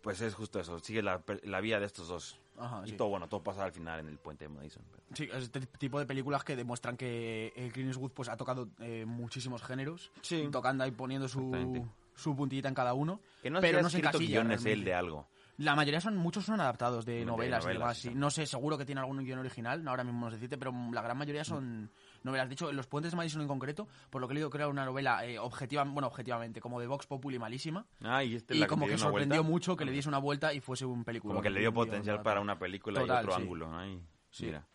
pues 0.00 0.20
es 0.20 0.34
justo 0.34 0.60
eso, 0.60 0.78
sigue 0.78 1.02
la, 1.02 1.22
la 1.42 1.60
vida 1.60 1.80
de 1.80 1.86
estos 1.86 2.08
dos. 2.08 2.38
Ajá, 2.58 2.82
y 2.86 2.90
sí. 2.90 2.96
todo, 2.96 3.08
bueno, 3.08 3.28
todo 3.28 3.42
pasa 3.42 3.64
al 3.64 3.72
final 3.72 4.00
en 4.00 4.08
el 4.08 4.18
puente 4.18 4.44
de 4.44 4.48
Madison. 4.48 4.82
pero- 4.90 5.02
Sí, 5.14 5.24
es 5.30 5.42
este 5.44 5.60
tipo 5.66 5.98
de 5.98 6.06
películas 6.06 6.42
que 6.44 6.56
demuestran 6.56 6.96
que 6.96 7.52
el 7.56 7.70
Clint 7.72 7.88
Eastwood 7.88 8.12
pues, 8.12 8.28
ha 8.30 8.36
tocado 8.36 8.68
eh, 8.78 9.04
muchísimos 9.04 9.62
géneros, 9.62 10.10
Sí. 10.22 10.48
tocando 10.50 10.84
ahí 10.84 10.90
poniendo 10.92 11.28
su, 11.28 11.86
su 12.14 12.34
puntillita 12.36 12.68
en 12.68 12.74
cada 12.74 12.94
uno, 12.94 13.20
Que 13.42 13.50
no 13.50 13.60
pero 13.60 13.82
no 13.82 13.90
se 13.90 13.98
encasilla 13.98 14.40
guiones 14.40 14.64
él 14.64 14.84
de 14.84 14.94
algo. 14.94 15.26
La 15.58 15.74
mayoría 15.74 16.00
son, 16.00 16.16
muchos 16.16 16.44
son 16.44 16.60
adaptados 16.60 17.04
de 17.04 17.14
De 17.20 17.24
novelas, 17.24 17.64
y 17.64 17.66
novelas, 17.66 17.80
demás. 17.80 17.98
sí. 17.98 18.10
No 18.14 18.30
sé, 18.30 18.46
seguro 18.46 18.78
que 18.78 18.84
tiene 18.86 19.00
algún 19.00 19.18
guion 19.24 19.38
original, 19.38 19.82
no 19.82 19.90
ahora 19.90 20.04
mismo 20.04 20.20
no 20.26 20.30
sé 20.30 20.36
decirte, 20.36 20.56
pero 20.58 20.72
la 20.92 21.02
gran 21.02 21.16
mayoría 21.18 21.44
son 21.44 21.90
novelas. 22.24 22.48
De 22.48 22.54
hecho, 22.54 22.72
Los 22.72 22.86
Puentes 22.86 23.12
de 23.12 23.16
Madison 23.16 23.40
en 23.42 23.48
concreto, 23.48 23.86
por 24.10 24.20
lo 24.20 24.28
que 24.28 24.32
he 24.32 24.34
leído, 24.36 24.50
era 24.54 24.68
una 24.68 24.84
novela 24.84 25.24
eh, 25.26 25.38
objetiva, 25.38 25.84
bueno, 25.84 26.08
objetivamente, 26.08 26.60
como 26.60 26.80
de 26.80 26.86
Vox 26.86 27.06
Populi 27.06 27.38
malísima. 27.38 27.86
Ah, 28.02 28.22
y 28.24 28.34
este 28.36 28.54
y 28.56 28.58
la 28.58 28.66
como 28.66 28.86
que 28.86 28.96
sorprendió 28.98 29.42
vuelta. 29.42 29.50
mucho 29.50 29.76
que 29.76 29.84
le 29.84 29.92
diese 29.92 30.08
una 30.08 30.18
vuelta 30.18 30.52
y 30.54 30.60
fuese 30.60 30.84
un 30.86 31.04
película. 31.04 31.32
Como 31.32 31.42
que 31.42 31.50
le 31.50 31.60
dio 31.60 31.72
potencial 31.72 32.22
para 32.22 32.40
una 32.40 32.58
película 32.58 33.00
Total, 33.00 33.16
y 33.16 33.20
otro 33.20 33.36
sí. 33.36 33.42
ángulo. 33.42 33.76
Ay, 33.76 34.00
Sí. 34.30 34.46
mira. 34.46 34.66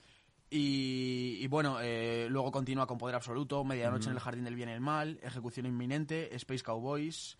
Y, 0.53 1.37
y 1.39 1.47
bueno, 1.47 1.77
eh, 1.81 2.27
luego 2.29 2.51
continúa 2.51 2.85
con 2.85 2.97
Poder 2.97 3.15
Absoluto, 3.15 3.63
Medianoche 3.63 4.09
en 4.09 4.15
el 4.15 4.19
Jardín 4.19 4.43
del 4.43 4.55
Bien 4.55 4.67
y 4.69 4.73
el 4.73 4.81
Mal, 4.81 5.17
Ejecución 5.23 5.65
Inminente, 5.65 6.35
Space 6.35 6.61
Cowboys, 6.61 7.37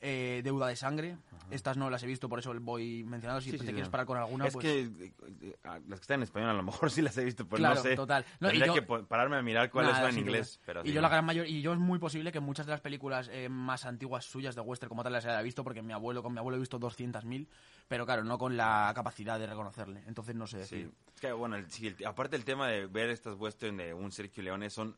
eh, 0.00 0.40
Deuda 0.44 0.66
de 0.66 0.76
Sangre. 0.76 1.16
Estas 1.50 1.76
no 1.76 1.90
las 1.90 2.00
he 2.04 2.06
visto, 2.06 2.28
por 2.28 2.38
eso 2.38 2.54
voy 2.60 3.02
mencionando. 3.02 3.40
Si 3.40 3.50
Sí, 3.50 3.58
te 3.58 3.66
sí, 3.66 3.72
quieres 3.72 3.88
parar 3.88 4.06
con 4.06 4.16
alguna, 4.16 4.46
es 4.46 4.52
pues... 4.52 4.64
que 4.64 4.80
eh, 4.82 5.12
eh, 5.42 5.56
las 5.88 5.98
que 5.98 6.02
están 6.04 6.20
en 6.20 6.22
español 6.22 6.50
a 6.50 6.54
lo 6.54 6.62
mejor 6.62 6.90
sí 6.92 7.02
las 7.02 7.18
he 7.18 7.24
visto, 7.24 7.44
pero 7.44 7.58
Claro, 7.58 7.74
no 7.74 7.82
sé. 7.82 7.96
total. 7.96 8.24
No, 8.38 8.48
Tendría 8.50 8.66
yo- 8.68 8.74
que 8.74 8.82
pararme 9.04 9.36
a 9.36 9.42
mirar 9.42 9.68
cuáles 9.70 9.96
son 9.96 10.10
en 10.10 10.18
inglés. 10.18 10.60
Pero 10.64 10.82
y 10.82 10.88
sí, 10.88 10.92
yo 10.92 11.00
no. 11.00 11.02
la 11.02 11.08
gran 11.08 11.24
mayor 11.24 11.46
y 11.48 11.60
yo 11.60 11.72
es 11.72 11.78
muy 11.80 11.98
posible 11.98 12.30
que 12.30 12.38
muchas 12.40 12.66
de 12.66 12.70
las 12.72 12.80
películas 12.80 13.28
eh, 13.32 13.48
más 13.48 13.84
antiguas 13.84 14.24
suyas 14.24 14.54
de 14.54 14.60
western 14.60 14.88
como 14.90 15.02
tal 15.02 15.12
las 15.12 15.24
haya 15.26 15.42
visto 15.42 15.64
porque 15.64 15.82
mi 15.82 15.92
abuelo 15.92 16.22
con 16.22 16.32
mi 16.32 16.38
abuelo 16.38 16.56
he 16.56 16.60
visto 16.60 16.78
200.000 16.78 17.48
pero 17.88 18.06
claro 18.06 18.22
no 18.22 18.38
con 18.38 18.56
la 18.56 18.92
capacidad 18.94 19.38
de 19.40 19.46
reconocerle 19.48 20.04
entonces 20.06 20.36
no 20.36 20.46
sé 20.46 20.64
Sí. 20.64 20.76
decir 20.76 20.92
Es 21.14 21.20
que, 21.20 21.32
bueno, 21.32 21.56
el- 21.56 21.68
sí, 21.70 21.88
el- 21.88 22.06
aparte 22.06 22.36
el 22.36 22.44
tema 22.44 22.68
de 22.68 22.86
ver 22.86 23.10
estas 23.10 23.34
western 23.36 23.76
de 23.76 23.92
un 23.92 24.12
Sergio 24.12 24.42
Leone 24.44 24.70
son 24.70 24.96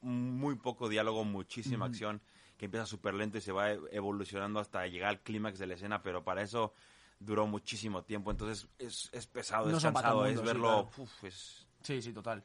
muy 0.00 0.54
poco 0.56 0.88
diálogo, 0.88 1.22
muchísima 1.24 1.86
acción, 1.86 2.20
que 2.62 2.66
empieza 2.66 2.86
súper 2.86 3.14
lento 3.14 3.38
y 3.38 3.40
se 3.40 3.50
va 3.50 3.72
e- 3.72 3.80
evolucionando 3.90 4.60
hasta 4.60 4.86
llegar 4.86 5.08
al 5.08 5.18
clímax 5.20 5.58
de 5.58 5.66
la 5.66 5.74
escena, 5.74 6.00
pero 6.00 6.22
para 6.22 6.42
eso 6.42 6.72
duró 7.18 7.48
muchísimo 7.48 8.04
tiempo, 8.04 8.30
entonces 8.30 8.68
es, 8.78 9.10
es 9.12 9.26
pesado, 9.26 9.68
No 9.68 9.78
es 9.78 9.82
cansado, 9.82 10.24
es 10.26 10.38
sí, 10.38 10.46
verlo, 10.46 10.62
claro. 10.62 10.88
uf, 10.96 11.24
es... 11.24 11.66
sí 11.82 12.00
sí 12.00 12.12
total 12.12 12.44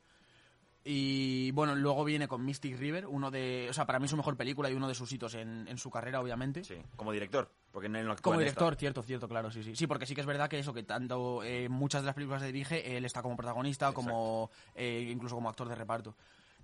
y 0.83 1.51
bueno 1.51 1.75
luego 1.75 2.03
viene 2.03 2.27
con 2.27 2.43
Mystic 2.43 2.79
River 2.79 3.05
uno 3.05 3.29
de 3.29 3.67
o 3.69 3.73
sea 3.73 3.85
para 3.85 3.99
mí 3.99 4.07
su 4.07 4.17
mejor 4.17 4.35
película 4.37 4.71
y 4.71 4.73
uno 4.73 4.87
de 4.87 4.95
sus 4.95 5.11
hitos 5.11 5.35
en, 5.35 5.67
en 5.67 5.77
su 5.77 5.91
carrera 5.91 6.19
obviamente 6.19 6.63
Sí, 6.63 6.77
como 6.95 7.11
director, 7.11 7.51
porque 7.71 7.87
no, 7.87 7.99
actúa 7.99 8.15
Como 8.31 8.39
director, 8.39 8.73
esta. 8.73 8.79
cierto, 8.79 9.03
cierto, 9.03 9.27
claro, 9.27 9.51
sí, 9.51 9.61
sí. 9.61 9.75
Sí, 9.75 9.85
porque 9.85 10.07
sí 10.07 10.15
que 10.15 10.21
es 10.21 10.27
verdad 10.27 10.49
que 10.49 10.57
eso, 10.57 10.73
que 10.73 10.81
tanto 10.83 11.43
eh, 11.43 11.69
muchas 11.69 12.01
de 12.01 12.07
las 12.07 12.15
películas 12.15 12.41
que 12.41 12.47
dirige, 12.47 12.97
él 12.97 13.05
está 13.05 13.21
como 13.21 13.35
protagonista, 13.37 13.91
como 13.91 14.49
eh, 14.73 15.07
incluso 15.11 15.35
como 15.35 15.49
actor 15.49 15.69
de 15.69 15.75
reparto. 15.75 16.15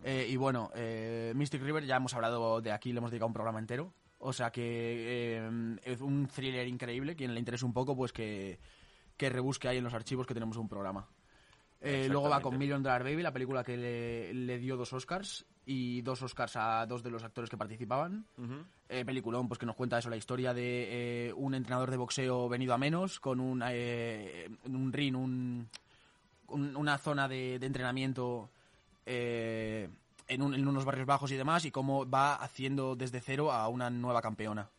Eh, 0.03 0.27
y 0.29 0.35
bueno, 0.35 0.69
eh, 0.75 1.31
Mystic 1.35 1.61
River 1.61 1.85
ya 1.85 1.95
hemos 1.97 2.13
hablado 2.13 2.61
de 2.61 2.71
aquí, 2.71 2.91
le 2.91 2.97
hemos 2.99 3.11
dedicado 3.11 3.27
un 3.27 3.33
programa 3.33 3.59
entero. 3.59 3.93
O 4.19 4.31
sea 4.33 4.51
que 4.51 4.61
eh, 5.37 5.77
es 5.83 5.99
un 6.01 6.27
thriller 6.27 6.67
increíble, 6.67 7.15
quien 7.15 7.33
le 7.33 7.39
interese 7.39 7.65
un 7.65 7.73
poco, 7.73 7.95
pues 7.95 8.13
que, 8.13 8.57
que 9.17 9.29
rebusque 9.29 9.67
ahí 9.67 9.77
en 9.77 9.83
los 9.83 9.93
archivos 9.93 10.25
que 10.25 10.33
tenemos 10.33 10.57
un 10.57 10.69
programa. 10.69 11.07
Eh, 11.81 12.07
luego 12.09 12.29
va 12.29 12.39
con. 12.39 12.57
Million 12.57 12.81
Dollar 12.81 13.03
Baby, 13.03 13.21
la 13.23 13.33
película 13.33 13.61
que 13.63 13.75
le, 13.75 14.33
le 14.33 14.57
dio 14.57 14.77
dos 14.77 14.93
Oscars 14.93 15.45
y 15.65 16.01
dos 16.01 16.21
Oscars 16.21 16.55
a 16.55 16.85
dos 16.85 17.03
de 17.03 17.11
los 17.11 17.23
actores 17.25 17.49
que 17.49 17.57
participaban. 17.57 18.25
Ujú. 18.37 18.63
Eh, 18.87 19.03
peliculón, 19.03 19.49
pues 19.49 19.59
que 19.59 19.65
nos 19.65 19.75
cuenta 19.75 19.97
eso, 19.97 20.09
la 20.09 20.15
historia 20.15 20.53
de 20.53 21.33
un 21.35 21.53
entrenador 21.55 21.91
de 21.91 21.97
boxeo 21.97 22.47
venido 22.47 22.73
a 22.73 22.77
menos, 22.77 23.19
con 23.19 23.41
un, 23.41 23.61
eh, 23.67 24.49
un 24.65 24.93
ring, 24.93 25.17
un, 25.17 25.67
un- 26.47 26.75
una 26.77 26.97
zona 26.97 27.27
de, 27.27 27.59
de 27.59 27.65
entrenamiento 27.65 28.49
eh, 29.05 29.89
en, 30.27 30.41
un- 30.41 30.53
en 30.55 30.67
unos 30.67 30.85
barrios 30.85 31.05
bajos 31.07 31.31
y 31.31 31.35
demás, 31.35 31.65
y 31.65 31.71
cómo 31.71 32.09
va 32.09 32.35
haciendo 32.35 32.95
desde 32.95 33.19
cero 33.21 33.51
a 33.51 33.67
una 33.67 33.89
nueva 33.89 34.21
campeona. 34.21 34.69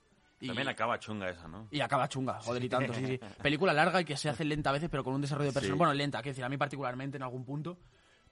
Y, 0.40 0.48
También 0.48 0.68
acaba 0.68 0.98
chunga 0.98 1.30
esa, 1.30 1.48
¿no? 1.48 1.68
y 1.70 1.80
acaba 1.80 2.08
chunga, 2.08 2.38
joder, 2.40 2.62
y 2.64 2.68
tanto, 2.68 2.92
sí, 2.92 3.06
sí. 3.06 3.20
Película 3.42 3.72
larga 3.72 4.00
y 4.00 4.04
que 4.04 4.16
se 4.16 4.28
hace 4.28 4.44
lenta 4.44 4.70
a 4.70 4.72
veces, 4.74 4.88
pero 4.90 5.02
con 5.04 5.14
un 5.14 5.20
desarrollo 5.22 5.48
de 5.48 5.52
personajes. 5.54 5.74
Sí. 5.74 5.78
Bueno, 5.78 5.94
lenta, 5.94 6.18
quiero 6.18 6.32
decir, 6.32 6.44
a 6.44 6.48
mí 6.48 6.56
particularmente 6.58 7.16
en 7.16 7.22
algún 7.22 7.44
punto, 7.44 7.78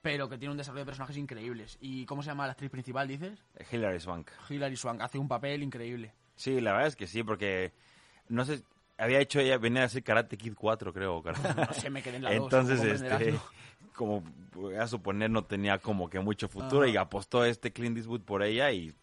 pero 0.01 0.29
que 0.29 0.37
tiene 0.37 0.51
un 0.51 0.57
desarrollo 0.57 0.81
de 0.81 0.85
personajes 0.85 1.17
increíbles. 1.17 1.77
¿Y 1.79 2.05
cómo 2.05 2.21
se 2.21 2.27
llama 2.29 2.45
la 2.45 2.51
actriz 2.51 2.69
principal, 2.69 3.07
dices? 3.07 3.39
Hilary 3.71 3.99
Swank. 3.99 4.29
Hilary 4.49 4.75
Swank, 4.75 5.01
hace 5.01 5.17
un 5.17 5.27
papel 5.27 5.63
increíble. 5.63 6.13
Sí, 6.35 6.59
la 6.61 6.73
verdad 6.73 6.87
es 6.89 6.95
que 6.95 7.07
sí, 7.07 7.23
porque 7.23 7.73
no 8.27 8.43
sé, 8.45 8.63
había 8.97 9.19
hecho 9.19 9.39
ella, 9.39 9.57
venía 9.57 9.83
a 9.83 9.85
hacer 9.85 10.03
Karate 10.03 10.37
Kid 10.37 10.53
4, 10.55 10.93
creo. 10.93 11.23
No 11.67 11.73
sé, 11.73 11.89
me 11.89 12.03
quedé 12.03 12.17
en 12.17 12.23
la 12.25 12.33
Entonces, 12.33 12.83
este. 12.83 13.39
Como 13.93 14.23
voy 14.53 14.75
a 14.75 14.87
suponer, 14.87 15.29
no 15.29 15.43
tenía 15.45 15.79
como 15.79 16.09
que 16.09 16.19
mucho 16.19 16.47
futuro 16.47 16.83
Ajá. 16.83 16.91
y 16.91 16.97
apostó 16.97 17.45
este 17.45 17.71
Clint 17.71 17.97
Eastwood 17.97 18.21
por 18.21 18.43
ella 18.43 18.71
y 18.71 18.93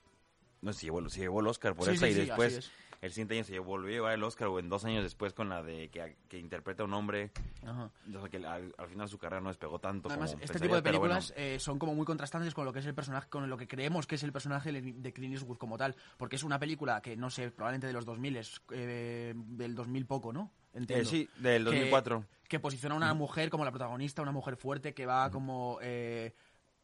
no 0.63 0.73
sé, 0.73 0.81
se 0.81 0.87
llevó, 0.87 1.09
se 1.09 1.21
llevó 1.21 1.41
el 1.41 1.47
Oscar 1.47 1.75
por 1.75 1.87
Sí, 1.87 1.93
esa 1.95 2.07
sí, 2.07 2.13
y 2.13 2.15
sí, 2.15 2.21
después 2.27 2.59
es. 2.59 2.71
el 3.01 3.11
siguiente 3.13 3.35
año 3.37 3.45
se 3.45 3.59
volvió 3.59 3.89
a 3.89 3.93
llevar 3.93 4.13
el 4.15 4.23
Oscar 4.25 4.49
o 4.49 4.59
en 4.59 4.69
dos 4.69 4.85
años 4.85 5.03
después 5.03 5.33
con 5.33 5.49
la 5.49 5.63
de 5.63 5.89
que, 5.89 6.17
que 6.29 6.39
interpreta 6.39 6.83
a 6.83 6.87
un 6.87 6.93
hombre. 6.93 7.31
Ajá. 7.65 7.91
O 8.15 8.21
sea, 8.21 8.29
que 8.29 8.37
al, 8.47 8.75
al 8.77 8.89
final 8.89 9.09
su 9.09 9.17
carrera 9.19 9.41
no 9.41 9.49
despegó 9.49 9.79
tanto 9.79 10.11
Además, 10.11 10.33
como 10.33 10.45
este 10.45 10.59
tipo 10.61 10.75
de 10.75 10.83
bueno. 10.83 10.85
películas 11.01 11.33
eh, 11.37 11.59
son 11.59 11.79
como 11.79 11.95
muy 11.95 12.05
contrastantes 12.05 12.53
con 12.53 12.67
lo 12.67 12.73
que 12.75 12.81
es 12.81 12.87
el 12.87 12.95
personaje, 12.95 13.29
con 13.31 13.49
lo 13.49 13.57
que 13.57 13.67
creemos 13.67 14.07
que 14.07 14.17
es 14.17 14.23
el 14.23 14.33
personaje 14.33 14.71
de 14.71 15.13
Clint 15.15 15.33
Eastwood 15.35 15.57
como 15.57 15.79
tal, 15.79 15.97
porque 16.19 16.37
es 16.37 16.43
una 16.45 16.59
película 16.59 17.01
que 17.01 17.17
no 17.17 17.31
sé, 17.31 17.51
probablemente 17.51 17.87
de 17.87 17.95
los 17.95 18.05
2000 18.05 18.37
es 18.37 18.61
eh, 18.71 19.33
del 19.35 19.75
2000 19.75 20.05
poco, 20.07 20.33
¿no? 20.35 20.53
Entiendo. 20.73 21.03
Eh, 21.03 21.11
sí, 21.11 21.29
del 21.37 21.65
Que- 21.65 21.71
2004. 21.71 22.25
Que, 22.49 22.59
posiciona 22.61 22.95
a 22.95 22.99
una 22.99 23.15
mujer 23.15 23.49
como 23.51 23.65
la 23.65 23.71
protagonista, 23.71 24.23
una 24.23 24.33
mujer 24.33 24.57
fuerte 24.57 24.93
que 24.95 25.07
va 25.07 25.31
como 25.31 25.79
eh, 25.83 26.35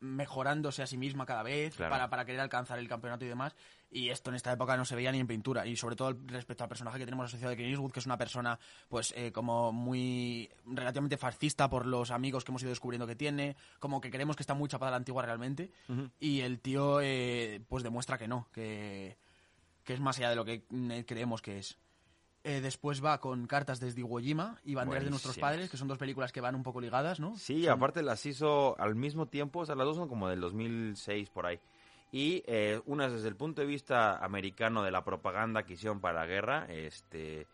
mejorándose 0.01 0.83
a 0.83 0.87
sí 0.87 0.97
misma 0.97 1.27
cada 1.27 1.43
vez 1.43 1.75
Claro. 1.75 1.91
para, 1.91 2.09
para 2.11 2.25
querer 2.25 2.41
alcanzar 2.41 2.79
el 2.79 2.89
campeonato 2.89 3.25
y 3.25 3.29
demás. 3.29 3.57
Y 3.91 4.11
esto 4.11 4.31
en 4.31 4.37
esta 4.37 4.53
época 4.53 4.77
no 4.77 4.85
se 4.85 4.95
veía 4.95 5.11
ni 5.11 5.19
en 5.21 5.27
pintura. 5.27 5.67
Y 5.67 5.77
sobre 5.77 5.97
todo 5.97 6.17
respecto 6.27 6.63
al 6.65 6.69
personaje 6.69 6.99
que 6.99 7.05
tenemos 7.05 7.27
asociado 7.27 7.51
de 7.51 7.57
Clint 7.57 7.71
Eastwood, 7.71 7.93
que 7.93 8.01
es 8.01 8.07
una 8.07 8.19
persona 8.19 8.59
pues 8.89 9.13
eh, 9.17 9.33
como 9.33 9.73
muy 9.73 10.51
relativamente 10.67 11.17
fascista 11.17 11.69
por 11.71 11.87
los 11.87 12.11
amigos 12.11 12.45
que 12.45 12.51
hemos 12.53 12.63
ido 12.63 12.71
descubriendo 12.71 13.07
que 13.07 13.17
tiene, 13.17 13.57
como 13.81 14.01
que 14.01 14.11
creemos 14.11 14.37
que 14.37 14.43
está 14.43 14.55
muy 14.55 14.69
chapada 14.69 14.91
la 14.91 14.97
antigua 14.99 15.23
realmente. 15.25 15.71
Y 16.21 16.41
el 16.43 16.61
tío 16.61 17.01
eh, 17.01 17.61
pues 17.69 17.83
demuestra 17.83 18.19
que 18.19 18.29
no, 18.29 18.49
que, 18.53 19.17
que 19.85 19.95
es 19.95 20.01
más 20.01 20.19
allá 20.19 20.31
de 20.31 20.37
lo 20.37 20.45
que 20.45 20.65
mm, 20.69 21.01
creemos 21.07 21.41
que 21.43 21.59
es. 21.59 21.79
Eh, 22.47 22.61
después 22.61 23.05
va 23.05 23.19
con 23.19 23.49
Cartas 23.49 23.81
desde 23.81 24.03
Iwo 24.03 24.21
Jima 24.21 24.61
y 24.65 24.77
Banderas 24.77 25.03
de 25.03 25.11
nuestros 25.11 25.37
padres, 25.37 25.69
que 25.69 25.77
son 25.77 25.89
dos 25.89 25.99
películas 25.99 26.31
que 26.31 26.41
van 26.41 26.55
un 26.55 26.63
poco 26.63 26.81
ligadas, 26.81 27.19
¿no? 27.19 27.37
Sí, 27.37 27.67
aparte 27.67 28.05
las 28.05 28.25
hizo 28.25 28.79
al 28.79 28.95
mismo 28.95 29.27
tiempo, 29.27 29.59
o 29.59 29.67
sea, 29.67 29.75
las 29.75 29.85
dos 29.85 29.97
son 29.97 30.09
como 30.09 30.29
del 30.29 30.41
2006 30.41 31.29
por 31.31 31.47
ahí. 31.47 31.59
Y 32.13 32.45
eh, 32.47 32.81
una 32.87 33.07
es 33.07 33.15
desde 33.15 33.27
el 33.27 33.35
punto 33.35 33.63
de 33.63 33.67
vista 33.67 34.25
americano 34.25 34.85
de 34.85 34.93
la 34.93 35.03
propaganda 35.03 35.65
que 35.65 35.73
hicieron 35.73 36.01
para 36.01 36.21
la 36.21 36.27
guerra, 36.27 36.67
este 36.69 37.49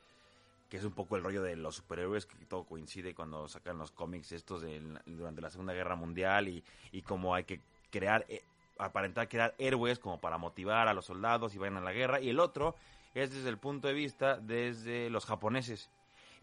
que 0.68 0.76
es 0.76 0.84
un 0.84 0.92
poco 0.92 1.16
el 1.16 1.24
rollo 1.24 1.42
de 1.42 1.56
los 1.56 1.76
superhéroes, 1.76 2.26
que 2.26 2.44
todo 2.44 2.64
coincide 2.64 3.14
cuando 3.14 3.48
sacan 3.48 3.78
los 3.78 3.92
cómics 3.92 4.32
estos 4.32 4.60
de, 4.60 4.78
durante 5.06 5.40
la 5.40 5.48
Segunda 5.48 5.72
Guerra 5.72 5.96
Mundial 5.96 6.48
y, 6.48 6.62
y 6.92 7.00
cómo 7.00 7.34
hay 7.34 7.44
que 7.44 7.62
crear, 7.90 8.26
eh, 8.28 8.44
aparentar 8.76 9.26
crear 9.26 9.54
héroes 9.56 9.98
como 9.98 10.20
para 10.20 10.36
motivar 10.36 10.86
a 10.86 10.92
los 10.92 11.06
soldados 11.06 11.54
y 11.54 11.58
vayan 11.58 11.78
a 11.78 11.80
la 11.80 11.92
guerra. 11.92 12.20
Y 12.20 12.28
el 12.28 12.40
otro 12.40 12.74
es 13.14 13.32
desde 13.32 13.48
el 13.48 13.58
punto 13.58 13.88
de 13.88 13.94
vista 13.94 14.36
desde 14.38 15.10
los 15.10 15.26
japoneses 15.26 15.90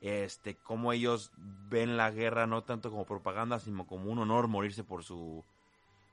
este, 0.02 0.56
cómo 0.56 0.94
ellos 0.94 1.32
ven 1.38 1.98
la 1.98 2.10
guerra 2.12 2.48
no 2.48 2.64
tanto 2.64 2.90
como 2.90 3.06
propaganda, 3.06 3.60
sino 3.60 3.86
como 3.86 4.10
un 4.12 4.20
honor 4.20 4.48
morirse 4.48 4.84
por 4.84 5.04
su 5.04 5.44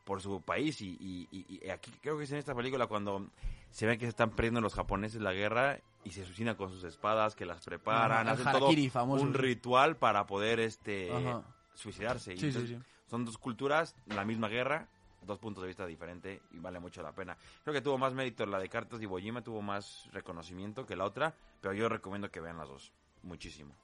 por 0.05 0.21
su 0.23 0.40
país 0.40 0.81
y, 0.81 0.97
y- 1.01 1.29
y- 1.33 1.69
aquí 1.71 1.90
creo 2.01 2.16
que 2.16 2.25
es 2.25 2.31
en 2.33 2.38
esta 2.38 2.55
película 2.55 2.87
cuando 2.87 3.29
se 3.71 3.87
ven 3.87 3.99
que 3.99 4.07
se 4.07 4.11
están 4.11 4.31
perdiendo 4.31 4.61
los 4.61 4.75
japoneses 4.75 5.21
la 5.21 5.33
guerra 5.33 5.81
y 6.05 6.11
se 6.11 6.25
suicidan 6.25 6.55
con 6.55 6.71
sus 6.71 6.85
espadas, 6.85 7.35
que 7.35 7.45
las 7.45 7.64
preparan, 7.64 8.29
Ajá, 8.29 8.35
hacen 8.40 8.53
todo 8.61 8.73
famoso, 8.92 9.25
un 9.25 9.35
ritual 9.35 9.97
para 9.97 10.27
poder 10.27 10.61
este 10.61 11.11
Ajá. 11.12 11.42
suicidarse. 11.75 12.37
Sí, 12.37 12.53
sí. 12.53 12.79
Son 13.09 13.25
dos 13.25 13.37
culturas, 13.38 13.97
la 14.07 14.25
misma 14.25 14.49
guerra, 14.49 14.88
dos 15.26 15.38
puntos 15.38 15.62
de 15.62 15.68
vista 15.68 15.84
diferentes 15.86 16.40
y 16.52 16.58
vale 16.58 16.78
mucho 16.80 17.02
la 17.02 17.12
pena. 17.12 17.36
Creo 17.62 17.74
que 17.74 17.80
tuvo 17.80 17.98
más 17.98 18.12
mérito 18.14 18.46
la 18.46 18.58
de 18.58 18.68
Cartas 18.68 18.98
de 18.98 19.04
Iwo 19.04 19.18
Jima, 19.18 19.42
tuvo 19.42 19.60
más 19.62 20.08
reconocimiento 20.12 20.86
que 20.86 20.96
la 20.96 21.04
otra, 21.04 21.34
pero 21.60 21.74
yo 21.74 21.88
recomiendo 21.88 22.30
que 22.30 22.40
vean 22.40 22.58
las 22.58 22.68
dos, 22.68 22.92
muchísimo. 23.22 23.74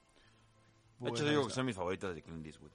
De 0.99 1.09
hecho, 1.09 1.25
digo 1.27 1.47
que 1.47 1.53
son 1.53 1.65
mis 1.65 1.75
favoritas 1.75 2.15
de 2.15 2.21
Clint 2.21 2.45
Eastwood. 2.45 2.71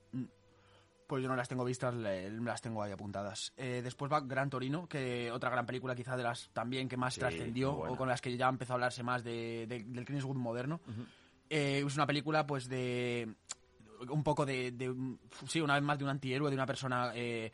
Pues 1.07 1.23
yo 1.23 1.29
no 1.31 1.37
las 1.37 1.49
tengo 1.49 1.65
vistas, 1.65 1.95
las 1.95 2.61
tengo 2.61 2.83
ahí 2.83 2.93
apuntadas. 2.93 3.55
Eh, 3.57 3.81
después 3.83 4.13
va 4.13 4.21
Gran 4.21 4.51
Torino, 4.51 4.87
que 4.87 5.31
otra 5.33 5.49
gran 5.49 5.65
película 5.65 5.95
quizá 5.95 6.19
de 6.19 6.23
las 6.23 6.51
también 6.53 6.87
que 6.87 6.99
más 6.99 7.15
Sí, 7.15 7.21
trascendió 7.21 7.73
o 7.73 7.97
con 7.97 8.09
las 8.09 8.21
que 8.21 8.37
ya 8.37 8.47
empezó 8.49 8.75
a 8.75 8.77
hablarse 8.77 9.03
más 9.03 9.25
de, 9.25 9.67
de- 9.67 9.85
del 9.85 10.05
Clint 10.05 10.21
Eastwood 10.21 10.37
moderno. 10.37 10.81
Eh, 11.49 11.83
es 11.87 11.95
una 11.95 12.07
película 12.07 12.47
pues 12.47 12.69
de 12.69 13.35
un 14.11 14.23
poco 14.23 14.45
de, 14.45 14.71
sí, 15.47 15.63
una 15.63 15.75
vez 15.75 15.83
más 15.83 15.97
de 15.99 16.05
un 16.05 16.11
antihéroe, 16.11 16.51
de 16.51 16.55
una 16.57 16.67
persona 16.67 17.11
eh, 17.15 17.51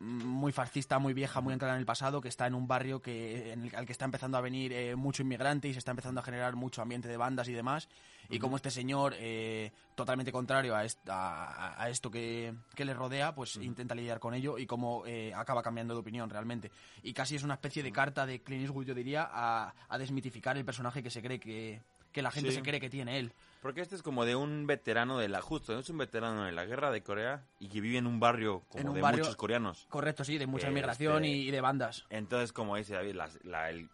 muy 0.00 0.52
fascista, 0.52 0.98
muy 0.98 1.12
vieja, 1.12 1.40
muy 1.40 1.52
entrada 1.52 1.74
en 1.74 1.80
el 1.80 1.86
pasado, 1.86 2.20
que 2.20 2.28
está 2.28 2.46
en 2.46 2.54
un 2.54 2.66
barrio 2.68 3.02
que 3.02 3.52
en 3.52 3.64
el, 3.64 3.74
al 3.74 3.84
que 3.86 3.92
está 3.92 4.04
empezando 4.04 4.38
a 4.38 4.40
venir 4.40 4.72
eh, 4.72 4.94
mucho 4.96 5.22
inmigrante 5.22 5.68
y 5.68 5.72
se 5.72 5.78
está 5.80 5.90
empezando 5.90 6.20
a 6.20 6.24
generar 6.24 6.54
mucho 6.56 6.82
ambiente 6.82 7.08
de 7.08 7.16
bandas 7.16 7.48
y 7.48 7.52
demás. 7.52 7.88
Y 8.30 8.38
como 8.38 8.56
este 8.56 8.70
señor, 8.70 9.14
eh, 9.18 9.72
totalmente 9.94 10.30
contrario 10.30 10.76
a, 10.76 10.84
est- 10.84 11.08
a- 11.08 11.82
a 11.82 11.88
esto 11.88 12.10
que, 12.10 12.54
que 12.74 12.84
le 12.84 12.92
rodea, 12.94 13.34
pues 13.34 13.56
intenta 13.56 13.94
lidiar 13.94 14.20
con 14.20 14.34
ello 14.34 14.58
y 14.58 14.66
cómo 14.66 15.04
eh, 15.06 15.32
acaba 15.34 15.62
cambiando 15.62 15.94
de 15.94 16.00
opinión 16.00 16.28
realmente. 16.28 16.70
Y 17.02 17.12
casi 17.14 17.36
es 17.36 17.42
una 17.42 17.54
especie 17.54 17.82
de 17.82 17.90
carta 17.90 18.26
de 18.26 18.42
Clint 18.42 18.62
Eastwood, 18.64 18.84
yo 18.86 18.94
diría, 18.94 19.26
a, 19.32 19.74
a 19.88 19.98
desmitificar 19.98 20.56
el 20.58 20.64
personaje 20.66 21.02
que 21.02 21.10
se 21.10 21.22
cree 21.22 21.40
que, 21.40 21.80
que 22.12 22.20
la 22.22 22.30
gente 22.30 22.50
Sí. 22.50 22.56
se 22.56 22.62
cree 22.62 22.80
que 22.80 22.90
tiene 22.90 23.18
él. 23.18 23.32
Porque 23.60 23.80
este 23.80 23.96
es 23.96 24.02
como 24.02 24.24
de 24.24 24.36
un 24.36 24.66
veterano 24.66 25.18
de 25.18 25.28
la, 25.28 25.40
justo, 25.42 25.76
es 25.78 25.90
un 25.90 25.98
veterano 25.98 26.44
de 26.44 26.52
la 26.52 26.64
guerra 26.64 26.90
de 26.92 27.02
Corea 27.02 27.44
y 27.58 27.68
que 27.68 27.80
vive 27.80 27.98
en 27.98 28.06
un 28.06 28.20
barrio 28.20 28.62
como 28.68 28.88
un 28.90 28.94
de 28.94 29.00
barrio- 29.00 29.24
muchos 29.24 29.36
coreanos. 29.36 29.86
Correcto, 29.90 30.24
sí, 30.24 30.38
de 30.38 30.46
mucha 30.46 30.68
inmigración 30.68 31.24
este, 31.24 31.36
y, 31.36 31.50
de 31.50 31.60
bandas. 31.60 32.06
Entonces, 32.10 32.52
como 32.52 32.76
dice 32.76 32.94
David, 32.94 33.16
la- 33.44 33.70
el, 33.70 33.88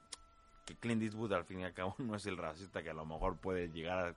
que 0.66 0.76
Clint 0.76 1.02
Eastwood 1.02 1.32
al 1.32 1.44
fin 1.44 1.60
y 1.60 1.64
al 1.64 1.72
cabo 1.72 1.94
no 1.98 2.14
es 2.14 2.26
el 2.26 2.36
racista 2.36 2.82
que 2.82 2.90
a 2.90 2.94
lo 2.94 3.06
mejor 3.06 3.36
puede 3.38 3.68
llegar 3.70 3.98
a 4.08 4.14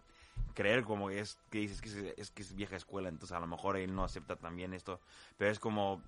creer 0.53 0.83
como 0.83 1.07
que 1.09 1.19
es 1.19 1.37
que 1.49 1.59
dices 1.59 1.81
que 1.81 1.89
es, 1.89 1.95
es 2.17 2.31
que 2.31 2.41
es 2.41 2.53
vieja 2.55 2.75
escuela, 2.75 3.09
entonces 3.09 3.35
a 3.35 3.39
lo 3.39 3.47
mejor 3.47 3.77
él 3.77 3.93
no 3.95 4.03
acepta 4.03 4.35
también 4.35 4.73
esto, 4.73 4.99
pero 5.37 5.49
es 5.51 5.59
como 5.59 6.01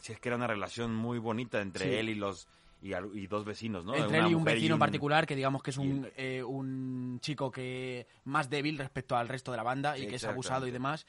si 0.00 0.12
es 0.12 0.20
que 0.20 0.28
era 0.28 0.36
una 0.36 0.46
relación 0.46 0.94
muy 0.94 1.18
bonita 1.18 1.60
entre 1.60 1.86
Sí. 1.86 1.94
él 1.94 2.08
y 2.10 2.14
los 2.14 2.48
y, 2.84 2.92
al- 2.92 3.10
y 3.16 3.26
dos 3.26 3.44
vecinos, 3.44 3.84
¿no? 3.84 3.94
Entre 3.96 4.18
él 4.18 4.26
y 4.28 4.34
un 4.34 4.44
vecino 4.44 4.66
en 4.66 4.72
un- 4.74 4.78
particular 4.78 5.26
que 5.26 5.34
digamos 5.34 5.62
que 5.62 5.70
es 5.70 5.76
y 5.78 5.80
un, 5.80 6.08
eh, 6.16 6.42
un 6.42 7.18
chico 7.20 7.50
que 7.50 8.06
más 8.24 8.50
débil 8.50 8.76
respecto 8.78 9.16
al 9.16 9.26
resto 9.26 9.50
de 9.50 9.56
la 9.56 9.62
banda 9.62 9.96
y 9.98 10.06
que 10.06 10.16
es 10.16 10.24
abusado 10.24 10.66
y 10.66 10.70
demás. 10.70 11.06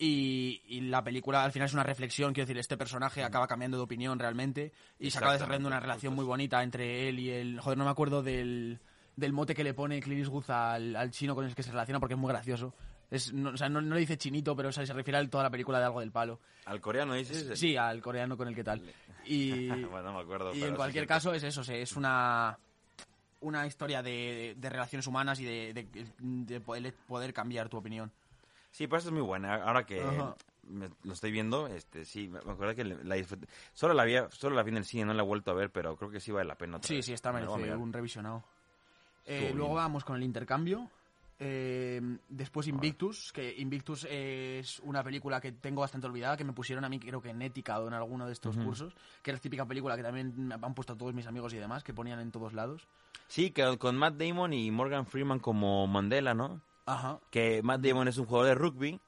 Y, 0.00 0.62
y 0.68 0.80
la 0.82 1.02
película 1.02 1.42
al 1.44 1.50
final 1.52 1.66
es 1.66 1.74
una 1.74 1.82
reflexión, 1.82 2.32
quiero 2.32 2.46
decir, 2.46 2.58
este 2.58 2.76
personaje 2.76 3.22
acaba 3.24 3.46
cambiando 3.48 3.76
de 3.76 3.82
opinión 3.82 4.18
realmente 4.18 4.72
y 4.98 5.10
se 5.10 5.18
acaba 5.18 5.32
desarrollando 5.32 5.68
una 5.68 5.80
relación 5.80 6.14
muy 6.14 6.24
bonita 6.24 6.62
entre 6.62 7.08
él 7.08 7.18
y 7.18 7.30
el... 7.30 7.58
Joder, 7.60 7.76
no 7.78 7.84
me 7.84 7.90
acuerdo 7.90 8.22
del, 8.22 8.78
del 9.16 9.32
mote 9.32 9.54
que 9.56 9.64
le 9.64 9.74
pone 9.74 10.00
Clint 10.00 10.20
Eastwood 10.20 10.48
al, 10.50 10.94
al 10.94 11.10
chino 11.10 11.34
con 11.34 11.44
el 11.46 11.54
que 11.54 11.64
se 11.64 11.72
relaciona 11.72 11.98
porque 11.98 12.14
es 12.14 12.20
muy 12.20 12.28
gracioso. 12.30 12.74
Es, 13.10 13.32
no, 13.32 13.50
o 13.50 13.56
sea, 13.56 13.68
no, 13.68 13.80
no 13.80 13.94
le 13.94 14.00
dice 14.02 14.16
chinito, 14.18 14.54
pero 14.54 14.68
o 14.68 14.72
sea, 14.72 14.86
se 14.86 14.92
refiere 14.92 15.18
a 15.18 15.28
toda 15.28 15.42
la 15.44 15.50
película 15.50 15.78
de 15.80 15.86
algo 15.86 15.98
del 16.00 16.12
palo. 16.12 16.40
Al 16.66 16.80
coreano 16.80 17.14
dices. 17.14 17.58
Sí, 17.58 17.74
al 17.76 18.00
coreano 18.00 18.36
con 18.36 18.46
el 18.48 18.54
que 18.54 18.62
tal. 18.62 18.82
Y, 19.30 19.50
bueno, 19.90 20.02
no 20.10 20.14
me 20.14 20.20
acuerdo. 20.20 20.54
y 20.54 20.62
en 20.62 20.70
sí 20.70 20.76
cualquier 20.76 21.04
cierto. 21.06 21.14
caso 21.14 21.34
es 21.34 21.42
eso, 21.42 21.60
es 21.72 21.96
una 21.96 22.58
una 23.40 23.66
historia 23.68 24.02
de, 24.02 24.54
de 24.58 24.68
relaciones 24.68 25.06
humanas 25.06 25.38
y 25.38 25.44
de, 25.44 25.72
de- 25.72 26.12
de 26.18 26.60
poder, 26.60 26.92
poder 27.06 27.32
cambiar 27.32 27.68
tu 27.68 27.76
opinión. 27.76 28.10
Sí, 28.72 28.84
eso 28.84 28.96
es 28.96 29.10
muy 29.12 29.22
buena. 29.22 29.62
Ahora 29.62 29.86
que 29.86 30.02
Ajá. 30.02 30.34
me- 30.64 30.90
lo 31.04 31.12
estoy 31.12 31.30
viendo, 31.30 31.68
este 31.68 32.04
sí, 32.04 32.26
me 32.28 32.38
acuerdo 32.38 32.74
que 32.74 32.84
la 32.84 33.14
disfruté. 33.14 33.46
Solo 33.74 33.94
la 33.94 34.04
vi, 34.04 34.16
solo 34.30 34.56
la 34.56 34.62
vi 34.64 34.70
en 34.70 34.78
el 34.78 34.84
cine, 34.84 35.04
no 35.04 35.14
la 35.14 35.22
he 35.22 35.26
vuelto 35.26 35.52
a 35.52 35.54
ver, 35.54 35.70
pero 35.70 35.96
creo 35.96 36.10
que 36.10 36.18
sí 36.20 36.32
vale 36.32 36.48
la 36.48 36.56
pena. 36.56 36.78
otra 36.78 36.88
Sí, 36.88 36.96
vez. 36.96 37.06
sí, 37.06 37.12
está 37.12 37.32
Me 37.32 37.40
la 37.40 37.46
voy 37.46 37.54
a 37.54 37.56
merece 37.58 37.66
mirar. 37.74 37.78
un 37.86 37.92
revisionado. 37.92 38.44
Eh, 39.24 39.52
luego 39.54 39.74
vamos 39.74 40.04
con 40.04 40.16
el 40.16 40.22
intercambio. 40.24 40.90
Eh, 41.40 42.00
después 42.28 42.66
Invictus, 42.66 43.32
que 43.32 43.54
Invictus 43.58 44.06
es 44.10 44.80
una 44.80 45.04
película 45.04 45.40
que 45.40 45.52
tengo 45.52 45.82
bastante 45.82 46.08
olvidada, 46.08 46.36
que 46.36 46.42
me 46.44 46.52
pusieron 46.52 46.84
a 46.84 46.88
mí 46.88 46.98
creo 46.98 47.22
que 47.22 47.30
en 47.30 47.40
ética 47.42 47.78
o 47.78 47.86
en 47.86 47.94
alguno 47.94 48.26
de 48.26 48.32
estos 48.32 48.56
cursos, 48.56 48.92
que 49.22 49.30
es 49.30 49.36
la 49.36 49.40
típica 49.40 49.64
película 49.64 49.96
que 49.96 50.02
también 50.02 50.34
me 50.48 50.54
han 50.54 50.74
puesto 50.74 50.96
todos 50.96 51.14
mis 51.14 51.26
amigos 51.28 51.52
y 51.54 51.58
demás, 51.58 51.84
que 51.84 51.94
ponían 51.94 52.18
en 52.18 52.32
todos 52.32 52.54
lados. 52.54 52.88
Sí, 53.28 53.50
que 53.50 53.78
con 53.78 53.96
Matt 53.96 54.14
Damon 54.16 54.52
y 54.52 54.70
Morgan 54.72 55.06
Freeman 55.06 55.38
como 55.38 55.86
Mandela, 55.86 56.34
¿no? 56.34 56.60
Ajá. 56.86 57.20
Que 57.30 57.62
Matt 57.62 57.82
Damon 57.82 58.08
es 58.08 58.18
un 58.18 58.26
jugador 58.26 58.48
de 58.48 58.54
rugby. 58.54 59.00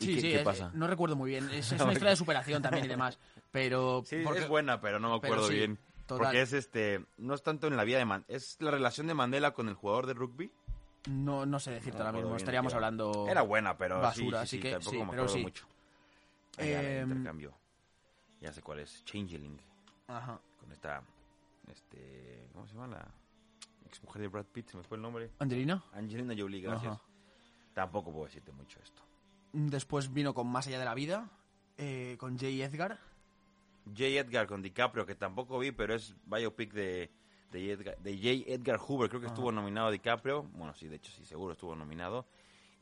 ¿Y 0.00 0.04
Sí, 0.04 0.14
qué, 0.14 0.20
sí, 0.20 0.28
qué 0.30 0.36
es- 0.38 0.44
pasa? 0.44 0.70
no 0.74 0.86
recuerdo 0.86 1.16
muy 1.16 1.30
bien. 1.30 1.50
Es, 1.50 1.72
es 1.72 1.80
una 1.80 1.92
historia 1.92 2.10
de 2.10 2.16
superación 2.16 2.62
también 2.62 2.84
y 2.84 2.88
demás. 2.88 3.18
Pero. 3.50 4.04
Sí, 4.06 4.20
porque- 4.24 4.40
es 4.40 4.48
buena, 4.48 4.80
pero 4.80 5.00
no 5.00 5.10
me 5.10 5.16
acuerdo 5.16 5.48
sí, 5.48 5.54
bien. 5.56 5.78
total. 6.06 6.26
Porque 6.26 6.42
es 6.42 6.52
este, 6.52 7.04
no 7.18 7.34
es 7.34 7.42
tanto 7.42 7.66
en 7.66 7.76
la 7.76 7.82
vida 7.84 7.98
de 7.98 8.04
Mandela, 8.04 8.34
es 8.36 8.56
la 8.60 8.70
relación 8.70 9.08
de 9.08 9.14
Mandela 9.14 9.52
con 9.52 9.68
el 9.68 9.74
jugador 9.74 10.06
de 10.06 10.14
rugby. 10.14 10.52
No, 11.08 11.46
no 11.46 11.58
sé 11.58 11.70
decirte 11.72 11.98
No 11.98 12.04
ahora 12.04 12.12
mismo. 12.12 12.28
bien 12.30 12.36
Estaríamos 12.38 12.74
hablando. 12.74 13.26
Era 13.28 13.42
buena, 13.42 13.76
pero 13.78 14.00
basura, 14.00 14.44
sí, 14.46 14.48
sí, 14.50 14.56
así 14.56 14.56
sí, 14.56 14.62
que 14.62 14.70
tampoco 14.72 14.92
me 14.96 15.10
pero 15.10 15.22
acuerdo 15.22 15.34
sí. 15.34 15.42
mucho. 15.42 15.66
Ya, 16.58 16.64
el 16.80 16.86
Em, 17.02 17.08
intercambio. 17.10 17.54
Ya 18.40 18.52
sé 18.52 18.62
cuál 18.62 18.80
es, 18.80 19.04
Changeling. 19.04 19.60
Ajá. 20.08 20.40
Con 20.60 20.70
esta, 20.72 21.02
este, 21.70 22.48
¿cómo 22.52 22.66
se 22.66 22.74
llama 22.74 22.88
la 22.88 23.08
ex 23.86 24.02
mujer 24.02 24.22
de 24.22 24.28
Brad 24.28 24.44
Pitt? 24.46 24.68
Se 24.70 24.76
me 24.76 24.82
fue 24.82 24.96
el 24.96 25.02
nombre. 25.02 25.30
¿Angelina? 25.38 25.82
Angelina 25.92 26.34
Jolie, 26.36 26.60
gracias. 26.60 26.92
Ajá. 26.94 27.02
Tampoco 27.74 28.12
puedo 28.12 28.26
decirte 28.26 28.52
mucho 28.52 28.78
esto. 28.82 29.02
Después 29.52 30.12
vino 30.12 30.34
con 30.34 30.46
Más 30.48 30.66
allá 30.66 30.78
de 30.78 30.84
la 30.84 30.94
vida. 30.94 31.28
eh, 31.78 32.16
con 32.18 32.38
Jay 32.38 32.60
Edgar. 32.60 32.98
J. 33.86 34.04
Edgar 34.04 34.46
con 34.46 34.60
DiCaprio, 34.62 35.06
que 35.06 35.14
tampoco 35.14 35.58
vi, 35.58 35.70
pero 35.72 35.94
es 35.94 36.14
biopic 36.26 36.72
de, 36.72 37.10
de, 37.50 37.60
J. 37.60 37.72
Edgar, 37.72 37.98
de 37.98 38.16
J. 38.16 38.52
Edgar 38.52 38.78
Hoover. 38.78 39.08
Creo 39.08 39.20
que 39.20 39.26
estuvo 39.28 39.50
nominado 39.52 39.90
DiCaprio. 39.90 40.42
Bueno, 40.42 40.74
sí, 40.74 40.88
de 40.88 40.96
hecho, 40.96 41.12
sí, 41.12 41.24
seguro 41.24 41.52
estuvo 41.52 41.74
nominado. 41.74 42.26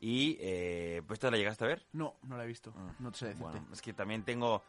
Y, 0.00 0.36
eh, 0.40 1.02
pues, 1.06 1.16
¿esta 1.18 1.30
la 1.30 1.36
llegaste 1.38 1.64
a 1.64 1.68
ver? 1.68 1.86
No, 1.92 2.16
no 2.24 2.36
la 2.36 2.44
he 2.44 2.46
visto. 2.46 2.72
No 2.98 3.10
te 3.12 3.18
sé 3.18 3.26
decirte. 3.28 3.50
Bueno, 3.50 3.68
es 3.72 3.80
que 3.82 3.92
también 3.92 4.24
tengo... 4.24 4.62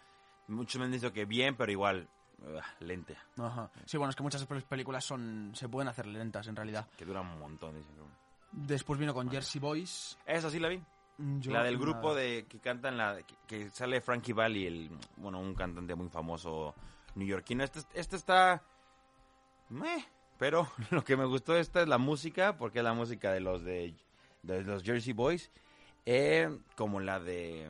Muchos 0.48 0.80
me 0.80 0.86
han 0.86 0.92
dicho 0.92 1.12
que 1.12 1.26
bien, 1.26 1.58
pero 1.58 1.70
igual, 1.72 2.08
uh, 2.40 2.84
lente. 2.86 3.18
Ajá. 3.38 3.70
Sí, 3.86 3.98
bueno, 3.98 4.12
es 4.12 4.16
que 4.16 4.24
muchas 4.24 4.46
pe- 4.46 4.62
películas 4.62 5.04
son 5.04 5.52
se 5.54 5.68
pueden 5.68 5.90
hacer 5.90 6.06
lentas 6.08 6.48
en 6.48 6.56
realidad. 6.56 6.88
Que 6.96 7.04
dura 7.04 7.20
un 7.20 7.38
montón, 7.38 7.76
dicen. 7.76 7.94
Después 8.54 8.98
vino 8.98 9.14
con 9.14 9.30
Jersey 9.30 9.60
Boys. 9.60 10.18
Esa 10.26 10.50
sí 10.50 10.58
la 10.60 10.70
vi. 10.70 10.82
Mm, 11.18 11.40
yo 11.40 11.52
la 11.52 11.64
del 11.64 11.74
nada. 11.78 11.86
grupo 11.86 12.16
de 12.16 12.46
que 12.48 12.60
cantan 12.60 12.96
la 12.96 13.18
que, 13.24 13.36
que 13.46 13.70
sale 13.72 14.00
Frankie 14.00 14.32
Valli, 14.32 14.66
el 14.66 14.90
bueno, 15.18 15.40
un 15.42 15.54
cantante 15.54 15.94
muy 15.96 16.08
famoso 16.08 16.74
neoyorquino. 17.16 17.66
Este, 17.66 17.82
este 17.94 18.16
está 18.16 18.64
meh, 19.70 20.06
pero 20.38 20.70
lo 20.92 21.04
que 21.04 21.18
me 21.18 21.26
gustó 21.26 21.54
de 21.54 21.62
esta 21.62 21.82
es 21.82 21.88
la 21.88 21.98
música, 21.98 22.58
porque 22.58 22.80
es 22.80 22.84
la 22.84 22.94
música 22.94 23.32
de 23.32 23.40
los 23.40 23.64
de, 23.64 23.96
de 24.44 24.64
los 24.64 24.84
Jersey 24.84 25.14
Boys, 25.14 25.52
eh, 26.06 26.50
como 26.76 27.00
la 27.00 27.20
de 27.20 27.70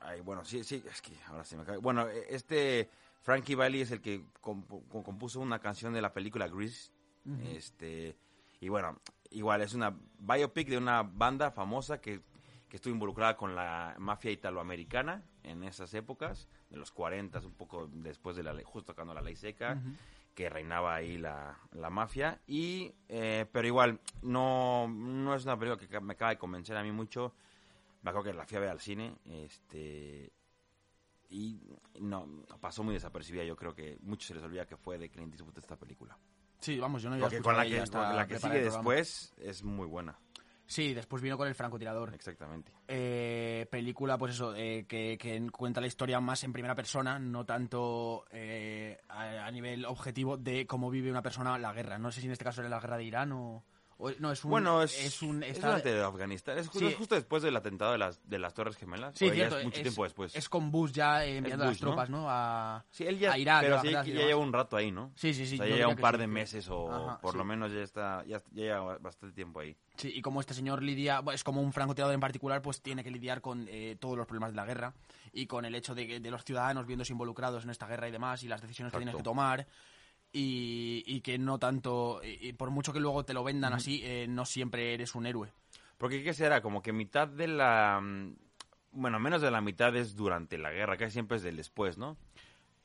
ay, 0.00 0.20
bueno, 0.20 0.44
sí, 0.44 0.64
sí, 0.64 0.82
es 0.88 1.00
que 1.00 1.12
ahora 1.28 1.44
se 1.44 1.56
me 1.56 1.64
cae. 1.64 1.76
Bueno, 1.78 2.08
eh, 2.08 2.26
este 2.30 2.90
Frankie 3.22 3.54
Valli 3.54 3.80
es 3.82 3.90
el 3.92 4.00
que 4.00 4.24
compu- 4.40 4.82
compuso 5.04 5.40
una 5.40 5.60
canción 5.60 5.92
de 5.92 6.02
la 6.02 6.12
película 6.12 6.48
Grease. 6.48 6.90
Este, 7.46 8.16
y 8.60 8.68
bueno, 8.68 8.98
igual 9.30 9.62
es 9.62 9.74
una 9.74 9.96
biopic 10.18 10.68
de 10.68 10.76
una 10.78 11.04
banda 11.04 11.52
famosa 11.52 12.00
que, 12.00 12.20
que 12.68 12.76
estuvo 12.76 12.92
involucrada 12.92 13.36
con 13.36 13.54
la 13.54 13.94
mafia 13.98 14.32
italoamericana 14.32 15.22
en 15.44 15.62
esas 15.62 15.94
épocas, 15.94 16.48
de 16.68 16.78
los 16.78 16.90
40, 16.90 17.38
un 17.40 17.52
poco 17.54 17.88
después 17.92 18.34
de 18.34 18.42
la 18.42 18.52
ley, 18.52 18.64
justo 18.66 18.92
cuando 18.96 19.14
la 19.14 19.20
ley 19.22 19.36
seca, 19.36 19.80
que 20.34 20.48
reinaba 20.48 20.94
ahí 20.94 21.18
la, 21.18 21.58
la 21.72 21.90
mafia. 21.90 22.40
Y, 22.46 22.92
eh, 23.08 23.46
pero 23.52 23.66
igual, 23.66 24.00
no, 24.22 24.88
no 24.88 25.34
es 25.34 25.44
una 25.44 25.58
película 25.58 25.86
que 25.86 26.00
me 26.00 26.14
acaba 26.14 26.30
de 26.30 26.38
convencer 26.38 26.76
a 26.76 26.82
mí 26.82 26.92
mucho. 26.92 27.34
Me 28.02 28.10
acuerdo 28.10 28.30
que 28.30 28.36
la 28.36 28.46
fui 28.46 28.56
a 28.56 28.60
ver 28.60 28.70
al 28.70 28.80
cine, 28.80 29.14
este, 29.24 30.32
y 31.30 31.60
no, 32.00 32.26
pasó 32.60 32.82
muy 32.82 32.94
desapercibida. 32.94 33.44
Yo 33.44 33.56
creo 33.56 33.74
que 33.74 33.96
muchos 34.02 34.26
se 34.26 34.34
les 34.34 34.42
olvida 34.42 34.66
que 34.66 34.76
fue 34.76 34.98
de 34.98 35.08
Clint 35.08 35.32
Eastwood 35.32 35.56
esta 35.56 35.76
película. 35.76 36.18
Sí, 36.58 36.78
vamos, 36.78 37.02
yo 37.02 37.10
no 37.10 37.16
iba 37.16 37.26
a 37.26 37.30
Porque 37.30 37.42
con 37.42 37.56
la 37.56 37.64
que, 37.64 37.80
hasta 37.80 38.12
la 38.12 38.26
que 38.26 38.38
sigue 38.38 38.62
después 38.62 39.34
es 39.38 39.62
muy 39.62 39.86
buena. 39.86 40.18
Sí, 40.72 40.94
después 40.94 41.22
vino 41.22 41.36
con 41.36 41.46
El 41.48 41.54
francotirador. 41.54 42.14
Exactamente. 42.14 42.72
Eh, 42.88 43.66
película, 43.70 44.16
pues 44.16 44.32
eso, 44.32 44.54
eh, 44.56 44.86
que, 44.88 45.18
que 45.18 45.50
cuenta 45.50 45.82
la 45.82 45.86
historia 45.86 46.18
más 46.18 46.44
en 46.44 46.52
primera 46.54 46.74
persona, 46.74 47.18
no 47.18 47.44
tanto 47.44 48.24
eh, 48.30 48.98
a, 49.10 49.44
a 49.44 49.50
nivel 49.50 49.84
objetivo 49.84 50.38
de 50.38 50.66
cómo 50.66 50.88
vive 50.88 51.10
una 51.10 51.20
persona 51.20 51.58
la 51.58 51.74
guerra. 51.74 51.98
No 51.98 52.10
sé 52.10 52.20
si 52.22 52.26
en 52.26 52.32
este 52.32 52.44
caso 52.44 52.62
era 52.62 52.70
la 52.70 52.80
guerra 52.80 52.96
de 52.96 53.04
Irán 53.04 53.32
o, 53.32 53.42
O- 53.56 53.64
no, 54.18 54.32
es 54.32 54.44
un... 54.44 54.50
Bueno, 54.50 54.82
es, 54.82 54.98
es 55.04 55.22
un... 55.22 55.42
es 55.42 55.50
está- 55.56 55.68
durante 55.68 56.00
Afganistán. 56.02 56.58
Es, 56.58 56.70
ju- 56.70 56.78
Sí. 56.80 56.86
es 56.86 56.96
justo 56.96 57.14
después 57.14 57.42
del 57.42 57.56
atentado 57.56 57.92
de 57.92 57.98
las, 57.98 58.20
de 58.28 58.38
las 58.38 58.54
Torres 58.54 58.76
Gemelas. 58.76 59.14
Sí, 59.16 59.30
cierto. 59.30 59.58
es 59.58 59.64
mucho 59.64 59.82
tiempo 59.82 60.04
después. 60.04 60.34
Es 60.36 60.48
con 60.48 60.70
Bush 60.70 60.92
ya 60.92 61.24
eh, 61.24 61.36
enviando 61.38 61.64
Bush, 61.64 61.72
las 61.74 61.80
tropas, 61.80 62.10
¿no? 62.10 62.26
A, 62.28 62.84
sí, 62.90 63.04
él 63.04 63.18
ya, 63.18 63.32
a 63.32 63.38
Irak. 63.38 63.62
pero 63.62 63.80
sí, 63.80 63.90
ya 63.90 64.02
lleva 64.04 64.40
un 64.40 64.52
rato 64.52 64.76
ahí, 64.76 64.90
¿no? 64.90 65.12
Sí, 65.14 65.32
sí, 65.34 65.46
sí. 65.46 65.54
o 65.54 65.58
sea, 65.58 65.66
ya 65.68 65.76
lleva 65.76 65.88
un 65.88 65.96
par 65.96 66.18
de 66.18 66.26
meses 66.26 66.68
o 66.68 66.90
Ajá, 66.92 67.20
por 67.20 67.34
lo 67.36 67.44
menos 67.44 67.72
ya 67.72 67.80
está 67.82 68.24
ya, 68.26 68.42
ya 68.52 68.62
lleva 68.64 68.98
bastante 68.98 69.34
tiempo 69.34 69.60
ahí. 69.60 69.76
Sí, 69.96 70.10
y 70.14 70.22
como 70.22 70.40
este 70.40 70.54
señor 70.54 70.82
lidia, 70.82 71.22
es 71.32 71.44
como 71.44 71.60
un 71.60 71.72
francotirador 71.72 72.14
en 72.14 72.20
particular, 72.20 72.62
pues 72.62 72.80
tiene 72.80 73.04
que 73.04 73.10
lidiar 73.10 73.40
con 73.40 73.66
eh, 73.68 73.96
todos 74.00 74.16
los 74.16 74.26
problemas 74.26 74.50
de 74.50 74.56
la 74.56 74.64
guerra 74.64 74.94
y 75.32 75.46
con 75.46 75.64
el 75.64 75.74
hecho 75.74 75.94
de, 75.94 76.06
que- 76.06 76.20
de 76.20 76.30
los 76.30 76.44
ciudadanos 76.44 76.86
viéndose 76.86 77.12
involucrados 77.12 77.64
en 77.64 77.70
esta 77.70 77.86
guerra 77.86 78.08
y 78.08 78.10
demás 78.10 78.42
y 78.42 78.48
las 78.48 78.60
decisiones 78.62 78.90
que 78.92 78.98
tienes 78.98 79.14
que 79.16 79.22
tomar 79.22 79.66
y, 80.32 81.02
y 81.06 81.20
que 81.20 81.38
no 81.38 81.58
tanto, 81.58 82.20
y, 82.24 82.48
y 82.48 82.52
por 82.54 82.70
mucho 82.70 82.92
que 82.92 83.00
luego 83.00 83.24
te 83.24 83.34
lo 83.34 83.44
vendan 83.44 83.72
así, 83.72 84.00
eh, 84.04 84.26
no 84.28 84.44
siempre 84.44 84.94
eres 84.94 85.14
un 85.14 85.26
héroe. 85.26 85.52
Porque 85.98 86.22
¿qué 86.24 86.32
será? 86.34 86.60
Como 86.62 86.82
que 86.82 86.92
mitad 86.92 87.28
de 87.28 87.46
la... 87.48 88.00
mm, 88.02 88.34
Bueno, 88.92 89.18
menos 89.20 89.40
de 89.42 89.50
la 89.50 89.60
mitad 89.60 89.94
es 89.96 90.14
durante 90.16 90.58
la 90.58 90.70
guerra, 90.72 90.96
casi 90.96 91.12
siempre 91.12 91.36
es 91.36 91.42
del 91.42 91.56
después, 91.56 91.96
¿no? 91.98 92.16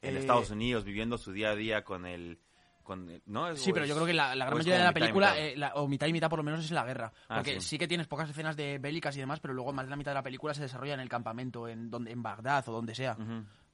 En 0.02 0.16
Eh, 0.16 0.20
Estados 0.20 0.52
Unidos, 0.52 0.84
viviendo 0.84 1.18
su 1.18 1.32
día 1.32 1.50
a 1.52 1.56
día 1.56 1.84
con 1.84 2.06
el... 2.06 2.38
Con 2.84 3.22
¿no? 3.26 3.50
Es- 3.50 3.62
Sí, 3.62 3.74
pero 3.74 3.84
es- 3.84 3.90
yo 3.90 3.96
creo 3.96 4.08
que 4.08 4.14
la, 4.14 4.34
gran 4.36 4.54
mayoría 4.54 4.78
de 4.78 4.84
la 4.84 4.94
película, 4.94 5.32
mitad. 5.32 5.46
eh, 5.46 5.58
la- 5.58 5.74
o 5.76 5.88
mitad 5.88 6.08
y 6.08 6.14
mitad 6.14 6.30
por 6.30 6.40
lo 6.40 6.44
menos, 6.44 6.64
es 6.64 6.70
en 6.72 6.76
la 6.76 6.86
guerra. 6.86 7.12
Ah, 7.28 7.38
porque 7.38 7.60
sí. 7.60 7.70
sí. 7.70 7.78
que 7.78 7.88
tienes 7.88 8.08
pocas 8.08 8.30
escenas 8.30 8.56
de 8.56 8.78
bélicas 8.78 9.18
y 9.18 9.20
demás, 9.20 9.40
pero 9.42 9.54
luego 9.54 9.74
más 9.74 9.86
de 9.86 9.90
la 9.90 9.96
mitad 9.98 10.12
de 10.12 10.16
la 10.16 10.24
película 10.24 10.54
se 10.54 10.62
desarrolla 10.62 10.94
en 10.94 11.00
el 11.02 11.10
campamento, 11.10 11.68
en, 11.68 11.90
donde, 11.90 12.12
en 12.12 12.22
Bagdad 12.24 12.68
o 12.70 12.72
donde 12.72 12.94
sea, 12.96 13.18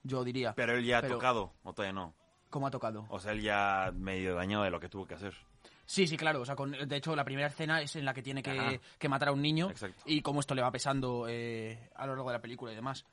yo 0.03 0.23
diría. 0.23 0.53
Pero 0.55 0.75
él 0.77 0.83
ya 0.86 0.99
ha 0.99 1.07
tocado, 1.07 1.53
o 1.63 1.73
todavía 1.73 1.93
no. 1.93 2.15
¿Cómo 2.53 2.67
ha 2.67 2.71
tocado? 2.71 3.07
O 3.09 3.19
sea, 3.19 3.31
él 3.31 3.41
ya 3.41 3.91
medio 3.95 4.35
dañado 4.35 4.63
de 4.63 4.69
lo 4.69 4.79
que 4.79 4.87
tuvo 4.87 5.07
que 5.07 5.15
hacer. 5.15 5.33
Sí, 5.87 6.05
sí, 6.05 6.15
claro. 6.17 6.41
O 6.41 6.45
sea, 6.45 6.55
con- 6.55 6.71
de 6.71 6.95
hecho, 6.95 7.15
la 7.15 7.25
primera 7.25 7.47
escena 7.47 7.81
es 7.81 7.95
en 7.95 8.05
la 8.05 8.13
que 8.13 8.21
tiene 8.21 8.43
que, 8.43 9.09
matar 9.09 9.29
a 9.29 9.31
un 9.31 9.41
niño 9.41 9.71
Exacto. 9.71 10.03
y 10.05 10.21
cómo 10.21 10.39
esto 10.39 10.53
le 10.53 10.61
va 10.61 10.71
pesando 10.71 11.25
eh, 11.27 11.89
a 11.95 12.05
lo 12.05 12.13
largo 12.15 12.29
de 12.29 12.37
la 12.37 12.41
película 12.43 12.71
y 12.71 12.75
demás. 12.75 13.05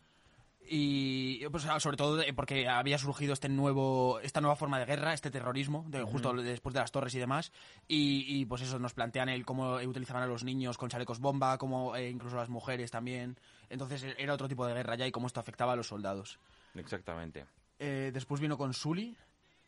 Y 0.73 1.49
pues, 1.49 1.63
sobre 1.79 1.97
todo 1.97 2.17
de- 2.17 2.35
porque 2.35 2.69
había 2.69 2.99
surgido 2.99 3.33
este 3.33 3.49
nuevo, 3.49 4.21
esta 4.21 4.43
nueva 4.43 4.57
forma 4.57 4.79
de 4.79 4.85
guerra, 4.85 5.15
este 5.15 5.31
terrorismo, 5.31 5.87
de, 5.89 6.03
justo 6.03 6.35
después 6.35 6.75
de 6.75 6.81
las 6.81 6.93
torres 6.93 7.15
y 7.15 7.19
demás. 7.19 7.51
Y, 7.89 8.27
y, 8.29 8.45
pues 8.45 8.61
eso, 8.61 8.79
nos 8.79 8.93
plantean 8.93 9.31
el 9.31 9.47
cómo 9.47 9.77
utilizaban 9.77 10.23
a 10.23 10.27
los 10.27 10.45
niños 10.45 10.77
con 10.77 10.91
chalecos 10.91 11.19
bomba, 11.19 11.57
como 11.57 11.97
incluso 11.99 12.37
a 12.37 12.41
las 12.41 12.51
mujeres 12.51 12.91
también. 12.91 13.39
Entonces 13.71 14.03
e- 14.03 14.17
era 14.19 14.35
otro 14.35 14.49
tipo 14.49 14.67
de 14.67 14.75
guerra 14.75 14.97
ya 14.97 15.07
y 15.07 15.11
cómo 15.13 15.27
esto 15.29 15.41
afectaba 15.41 15.73
a 15.73 15.77
los 15.77 15.89
soldados. 15.89 16.39
Exactamente. 16.75 17.47
Eh, 17.83 18.11
después 18.13 18.43
vino 18.43 18.59
con 18.59 18.75
Sully, 18.75 19.17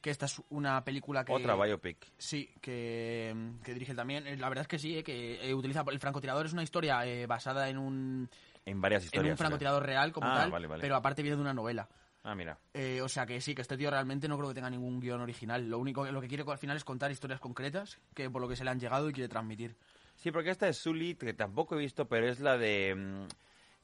que 0.02 0.10
esta 0.10 0.26
es 0.26 0.42
una 0.50 0.84
película 0.84 1.24
que... 1.24 1.32
Otra 1.32 1.54
biopic. 1.54 2.12
Sí, 2.18 2.50
que, 2.60 3.34
que 3.64 3.72
dirige 3.72 3.94
también. 3.94 4.26
Eh, 4.26 4.36
La 4.36 4.48
verdad 4.50 4.62
es 4.62 4.68
que 4.68 4.78
sí, 4.78 4.98
eh, 4.98 5.02
que 5.04 5.48
eh, 5.48 5.54
utiliza 5.54 5.84
el 5.90 5.98
francotirador 6.00 6.44
es 6.44 6.52
una 6.52 6.62
historia 6.64 7.06
eh, 7.06 7.24
basada 7.26 7.68
en 7.70 7.78
un, 7.78 8.28
En 8.66 8.80
varias 8.80 9.04
en 9.04 9.06
historias. 9.06 9.32
un 9.32 9.38
francotirador 9.38 9.86
real 9.86 10.12
como 10.12 10.26
Ah, 10.26 10.34
tal, 10.40 10.50
vale, 10.50 10.66
vale. 10.66 10.80
pero 10.82 10.96
aparte 10.96 11.22
viene 11.22 11.36
de 11.36 11.42
una 11.42 11.54
novela. 11.54 11.88
Ah, 12.24 12.34
mira. 12.34 12.58
O 13.02 13.08
sea 13.08 13.26
que 13.26 13.40
sí, 13.40 13.54
que 13.54 13.62
este 13.62 13.76
tío 13.76 13.90
realmente 13.90 14.28
no 14.28 14.36
creo 14.36 14.48
que 14.50 14.54
tenga 14.54 14.70
ningún 14.70 15.00
guion 15.00 15.20
original. 15.20 15.68
Lo 15.68 15.78
único 15.78 16.04
lo 16.06 16.20
que 16.20 16.28
quiere 16.28 16.44
al 16.46 16.58
final 16.58 16.76
es 16.76 16.84
contar 16.84 17.10
historias 17.10 17.40
concretas 17.40 17.98
que 18.14 18.28
por 18.30 18.40
lo 18.42 18.48
que 18.48 18.54
se 18.56 18.62
le 18.64 18.70
han 18.70 18.78
llegado 18.78 19.08
y 19.08 19.12
quiere 19.12 19.28
transmitir. 19.28 19.74
Sí, 20.16 20.30
porque 20.30 20.50
esta 20.50 20.68
es 20.68 20.76
Sully, 20.76 21.14
que 21.16 21.32
tampoco 21.34 21.74
he 21.74 21.78
visto, 21.78 22.06
pero 22.06 22.28
es 22.28 22.38
la 22.38 22.56
de... 22.58 22.94
mm, 22.94 23.26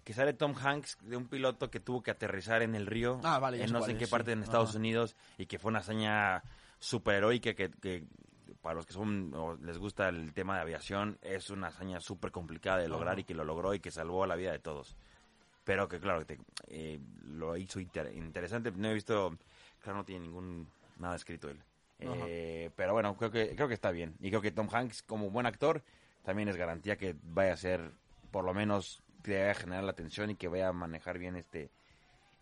que 0.09 0.14
sale 0.14 0.33
Tom 0.33 0.55
Hanks 0.57 0.97
de 1.03 1.18
un 1.18 1.27
piloto 1.29 1.71
que 1.71 1.81
tuvo 1.81 2.03
que 2.03 2.11
aterrizar 2.11 2.62
en 2.62 2.75
el 2.75 2.87
río. 2.87 3.21
Ah, 3.25 3.38
vale, 3.38 3.62
En 3.62 3.71
no 3.71 3.83
sé 3.83 3.90
en 3.90 3.97
es, 3.99 4.01
qué 4.01 4.07
sí. 4.07 4.11
parte 4.11 4.33
en 4.33 4.42
Estados 4.42 4.71
Ajá. 4.71 4.79
Unidos 4.79 5.14
y 5.37 5.44
que 5.44 5.59
fue 5.59 5.68
una 5.68 5.81
hazaña 5.81 6.42
super 6.79 7.16
heroica 7.16 7.53
que, 7.53 7.71
que 7.73 8.07
para 8.62 8.77
los 8.77 8.87
que 8.87 8.94
son 8.94 9.35
o 9.35 9.57
les 9.57 9.77
gusta 9.77 10.09
el 10.09 10.33
tema 10.33 10.55
de 10.57 10.62
aviación 10.62 11.18
es 11.21 11.51
una 11.51 11.66
hazaña 11.66 12.01
súper 12.01 12.31
complicada 12.31 12.79
de 12.79 12.88
lograr 12.88 13.12
Ajá. 13.16 13.21
y 13.21 13.25
que 13.25 13.35
lo 13.35 13.44
logró 13.44 13.75
y 13.75 13.81
que 13.81 13.90
salvó 13.90 14.25
la 14.25 14.35
vida 14.35 14.51
de 14.51 14.61
todos. 14.61 14.97
Pero 15.64 15.87
que 15.88 16.01
claro, 16.01 16.25
te- 16.25 16.38
eh, 16.68 16.99
lo 17.25 17.55
hizo 17.59 17.79
inter- 17.79 18.11
interesante. 18.16 18.71
No 18.71 18.88
he 18.88 18.94
visto, 18.94 19.37
claro, 19.83 19.99
no 19.99 20.05
tiene 20.07 20.23
ningún 20.23 20.71
nada 20.97 21.16
escrito 21.16 21.51
él. 21.51 21.61
Eh, 21.99 22.71
pero 22.77 22.94
bueno, 22.94 23.14
creo 23.14 23.31
que 23.31 23.55
creo 23.55 23.68
que 23.68 23.75
está 23.75 23.90
bien 23.90 24.14
y 24.21 24.31
creo 24.31 24.40
que 24.40 24.53
Tom 24.53 24.68
Hanks 24.73 25.03
como 25.03 25.29
buen 25.29 25.44
actor 25.44 25.83
también 26.25 26.49
es 26.49 26.57
garantía 26.57 26.97
que 26.97 27.14
vaya 27.25 27.53
a 27.53 27.57
ser 27.59 27.90
por 28.31 28.44
lo 28.47 28.55
menos 28.55 29.03
que 29.22 29.33
vaya 29.38 29.50
a 29.50 29.54
generar 29.54 29.85
la 29.85 29.90
atención 29.92 30.31
y 30.31 30.37
que 30.37 30.48
vaya 30.48 30.68
a 30.68 30.72
manejar 30.72 31.18
bien 31.18 31.37
este 31.37 31.70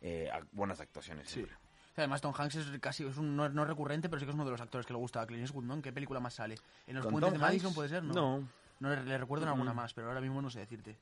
eh, 0.02 0.30
buenas 0.52 0.80
actuaciones. 0.80 1.28
siempre. 1.28 1.56
Además, 1.96 2.20
Tom 2.20 2.34
Hanks 2.36 2.56
es 2.56 2.78
casi 2.80 3.06
es 3.06 3.16
un, 3.16 3.34
no, 3.36 3.64
recurrente, 3.64 4.08
pero 4.10 4.20
sí 4.20 4.26
que 4.26 4.30
es 4.30 4.34
uno 4.34 4.44
de 4.44 4.50
los 4.50 4.60
actores 4.60 4.86
que 4.86 4.92
le 4.92 4.98
gusta 4.98 5.22
a 5.22 5.26
Clint 5.26 5.42
Eastwood, 5.42 5.64
¿no? 5.64 5.74
¿En 5.74 5.80
qué 5.82 5.92
película 5.92 6.20
más 6.20 6.34
sale? 6.34 6.56
¿En 6.86 6.94
los 6.96 7.02
¿Con 7.04 7.12
puentes 7.12 7.30
Tom 7.30 7.38
de 7.38 7.44
Madison 7.46 7.66
Hanks? 7.68 7.74
puede 7.76 7.88
ser? 7.88 8.02
No. 8.02 8.12
No. 8.14 8.48
No, 8.78 8.90
le, 8.94 9.02
le 9.04 9.16
recuerdo 9.16 9.44
en 9.46 9.52
alguna 9.52 9.72
Mm. 9.72 9.76
más, 9.76 9.94
pero 9.94 10.08
ahora 10.08 10.20
mismo 10.20 10.42
no 10.42 10.50
sé 10.50 10.58
decirte. 10.60 10.98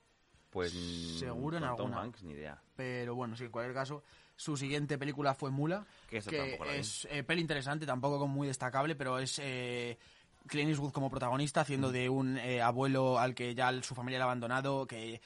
Pues 0.51 0.71
Seguro 1.19 1.57
en 1.57 1.65
con 1.65 1.77
Tom 1.77 1.87
alguna. 1.87 2.03
Hanks 2.03 2.23
ni 2.23 2.35
idea. 2.35 2.63
Pero 2.77 3.17
bueno, 3.17 3.35
sí, 3.35 3.43
en 3.47 3.51
cualquier 3.51 3.75
caso, 3.75 4.05
su 4.37 4.57
siguiente 4.57 4.97
película 4.97 5.35
fue 5.35 5.51
Mula, 5.51 5.85
Que 6.09 6.21
que 6.21 6.59
es 6.79 7.09
eh, 7.11 7.25
peli 7.25 7.41
interesante, 7.41 7.85
tampoco 7.85 8.29
muy 8.29 8.47
destacable, 8.47 8.95
pero 8.95 9.19
es 9.19 9.41
eh, 9.43 9.99
Clint 10.47 10.71
Eastwood 10.71 10.93
como 10.93 11.11
protagonista, 11.11 11.63
haciendo 11.63 11.89
Mm. 11.89 11.93
de 11.93 12.09
un 12.09 12.39
eh, 12.39 12.63
abuelo 12.63 13.19
al 13.19 13.35
que 13.35 13.53
ya 13.57 13.73
su 13.83 13.97
familia 13.97 14.19
le 14.19 14.23
ha 14.23 14.27
abandonado, 14.27 14.87
que 14.87 15.21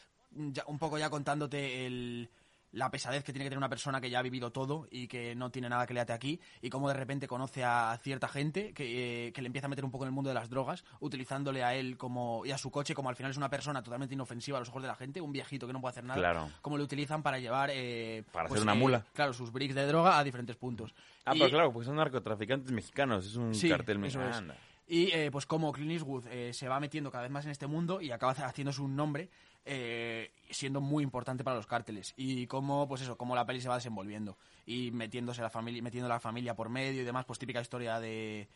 ya- 0.52 0.64
un 0.66 0.78
poco 0.78 0.98
ya 0.98 1.10
contándote 1.10 1.86
el, 1.86 2.28
la 2.72 2.90
pesadez 2.90 3.24
que 3.24 3.32
tiene 3.32 3.44
que 3.46 3.48
tener 3.48 3.58
una 3.58 3.70
persona 3.70 3.98
que 3.98 4.10
ya 4.10 4.18
ha 4.18 4.22
vivido 4.22 4.52
todo 4.52 4.86
y 4.90 5.08
que 5.08 5.34
no 5.34 5.50
tiene 5.50 5.70
nada 5.70 5.86
que 5.86 5.94
le 5.94 6.00
ate 6.00 6.12
aquí, 6.12 6.38
y 6.60 6.68
cómo 6.68 6.86
de 6.88 6.94
repente 6.94 7.26
conoce 7.26 7.64
a 7.64 7.98
cierta 8.02 8.28
gente 8.28 8.74
que, 8.74 9.28
eh, 9.28 9.32
que 9.32 9.40
le 9.40 9.46
empieza 9.46 9.66
a 9.66 9.70
meter 9.70 9.86
un 9.86 9.90
poco 9.90 10.04
en 10.04 10.08
el 10.08 10.12
mundo 10.14 10.28
de 10.28 10.34
las 10.34 10.50
drogas, 10.50 10.84
utilizándole 11.00 11.64
a 11.64 11.74
él 11.74 11.96
como 11.96 12.44
y 12.44 12.50
a 12.50 12.58
su 12.58 12.70
coche 12.70 12.94
como 12.94 13.08
al 13.08 13.16
final 13.16 13.30
es 13.30 13.38
una 13.38 13.48
persona 13.48 13.82
totalmente 13.82 14.14
inofensiva 14.14 14.58
a 14.58 14.60
los 14.60 14.68
ojos 14.68 14.82
de 14.82 14.88
la 14.88 14.96
gente, 14.96 15.20
un 15.22 15.32
viejito 15.32 15.66
que 15.66 15.72
no 15.72 15.80
puede 15.80 15.92
hacer 15.92 16.04
nada, 16.04 16.20
Claro. 16.20 16.50
como 16.60 16.76
lo 16.76 16.84
utilizan 16.84 17.22
para 17.22 17.38
llevar 17.38 17.70
eh, 17.72 18.22
Para 18.32 18.48
pues, 18.48 18.60
hacer 18.60 18.70
una 18.70 18.78
eh, 18.78 18.82
mula. 18.82 19.06
claro 19.14 19.32
sus 19.32 19.50
bricks 19.50 19.74
de 19.74 19.86
droga 19.86 20.18
a 20.18 20.24
diferentes 20.24 20.56
puntos 20.56 20.94
Ah, 21.24 21.34
Y- 21.34 21.38
pero 21.38 21.50
claro, 21.50 21.72
pues 21.72 21.86
son 21.86 21.96
narcotraficantes 21.96 22.70
mexicanos, 22.70 23.26
es 23.26 23.36
un 23.36 23.54
Sí, 23.54 23.68
cartel 23.68 23.98
mexicano. 23.98 24.52
Y 24.88 25.10
eh, 25.12 25.30
pues 25.30 25.44
como 25.46 25.70
Clint 25.72 25.92
Eastwood 25.92 26.26
eh, 26.28 26.52
se 26.52 26.66
va 26.66 26.80
metiendo 26.80 27.10
cada 27.10 27.22
vez 27.22 27.30
más 27.30 27.44
en 27.44 27.50
este 27.50 27.66
mundo 27.66 28.00
y 28.00 28.10
acaba 28.10 28.32
haciéndose 28.32 28.80
un 28.80 28.96
nombre 28.96 29.28
eh, 29.64 30.32
siendo 30.50 30.80
muy 30.80 31.04
importante 31.04 31.44
para 31.44 31.56
los 31.56 31.66
cárteles 31.66 32.14
y 32.16 32.46
cómo 32.46 32.88
pues 32.88 33.02
eso 33.02 33.18
cómo 33.18 33.34
la 33.34 33.44
peli 33.44 33.60
se 33.60 33.68
va 33.68 33.74
desenvolviendo 33.74 34.38
y 34.64 34.90
metiéndose 34.90 35.42
la 35.42 35.50
familia 35.50 35.82
metiendo 35.82 36.08
la 36.08 36.20
familia 36.20 36.54
por 36.54 36.70
medio 36.70 37.02
y 37.02 37.04
demás 37.04 37.26
pues 37.26 37.38
típica 37.38 37.60
historia 37.60 38.00
de 38.00 38.48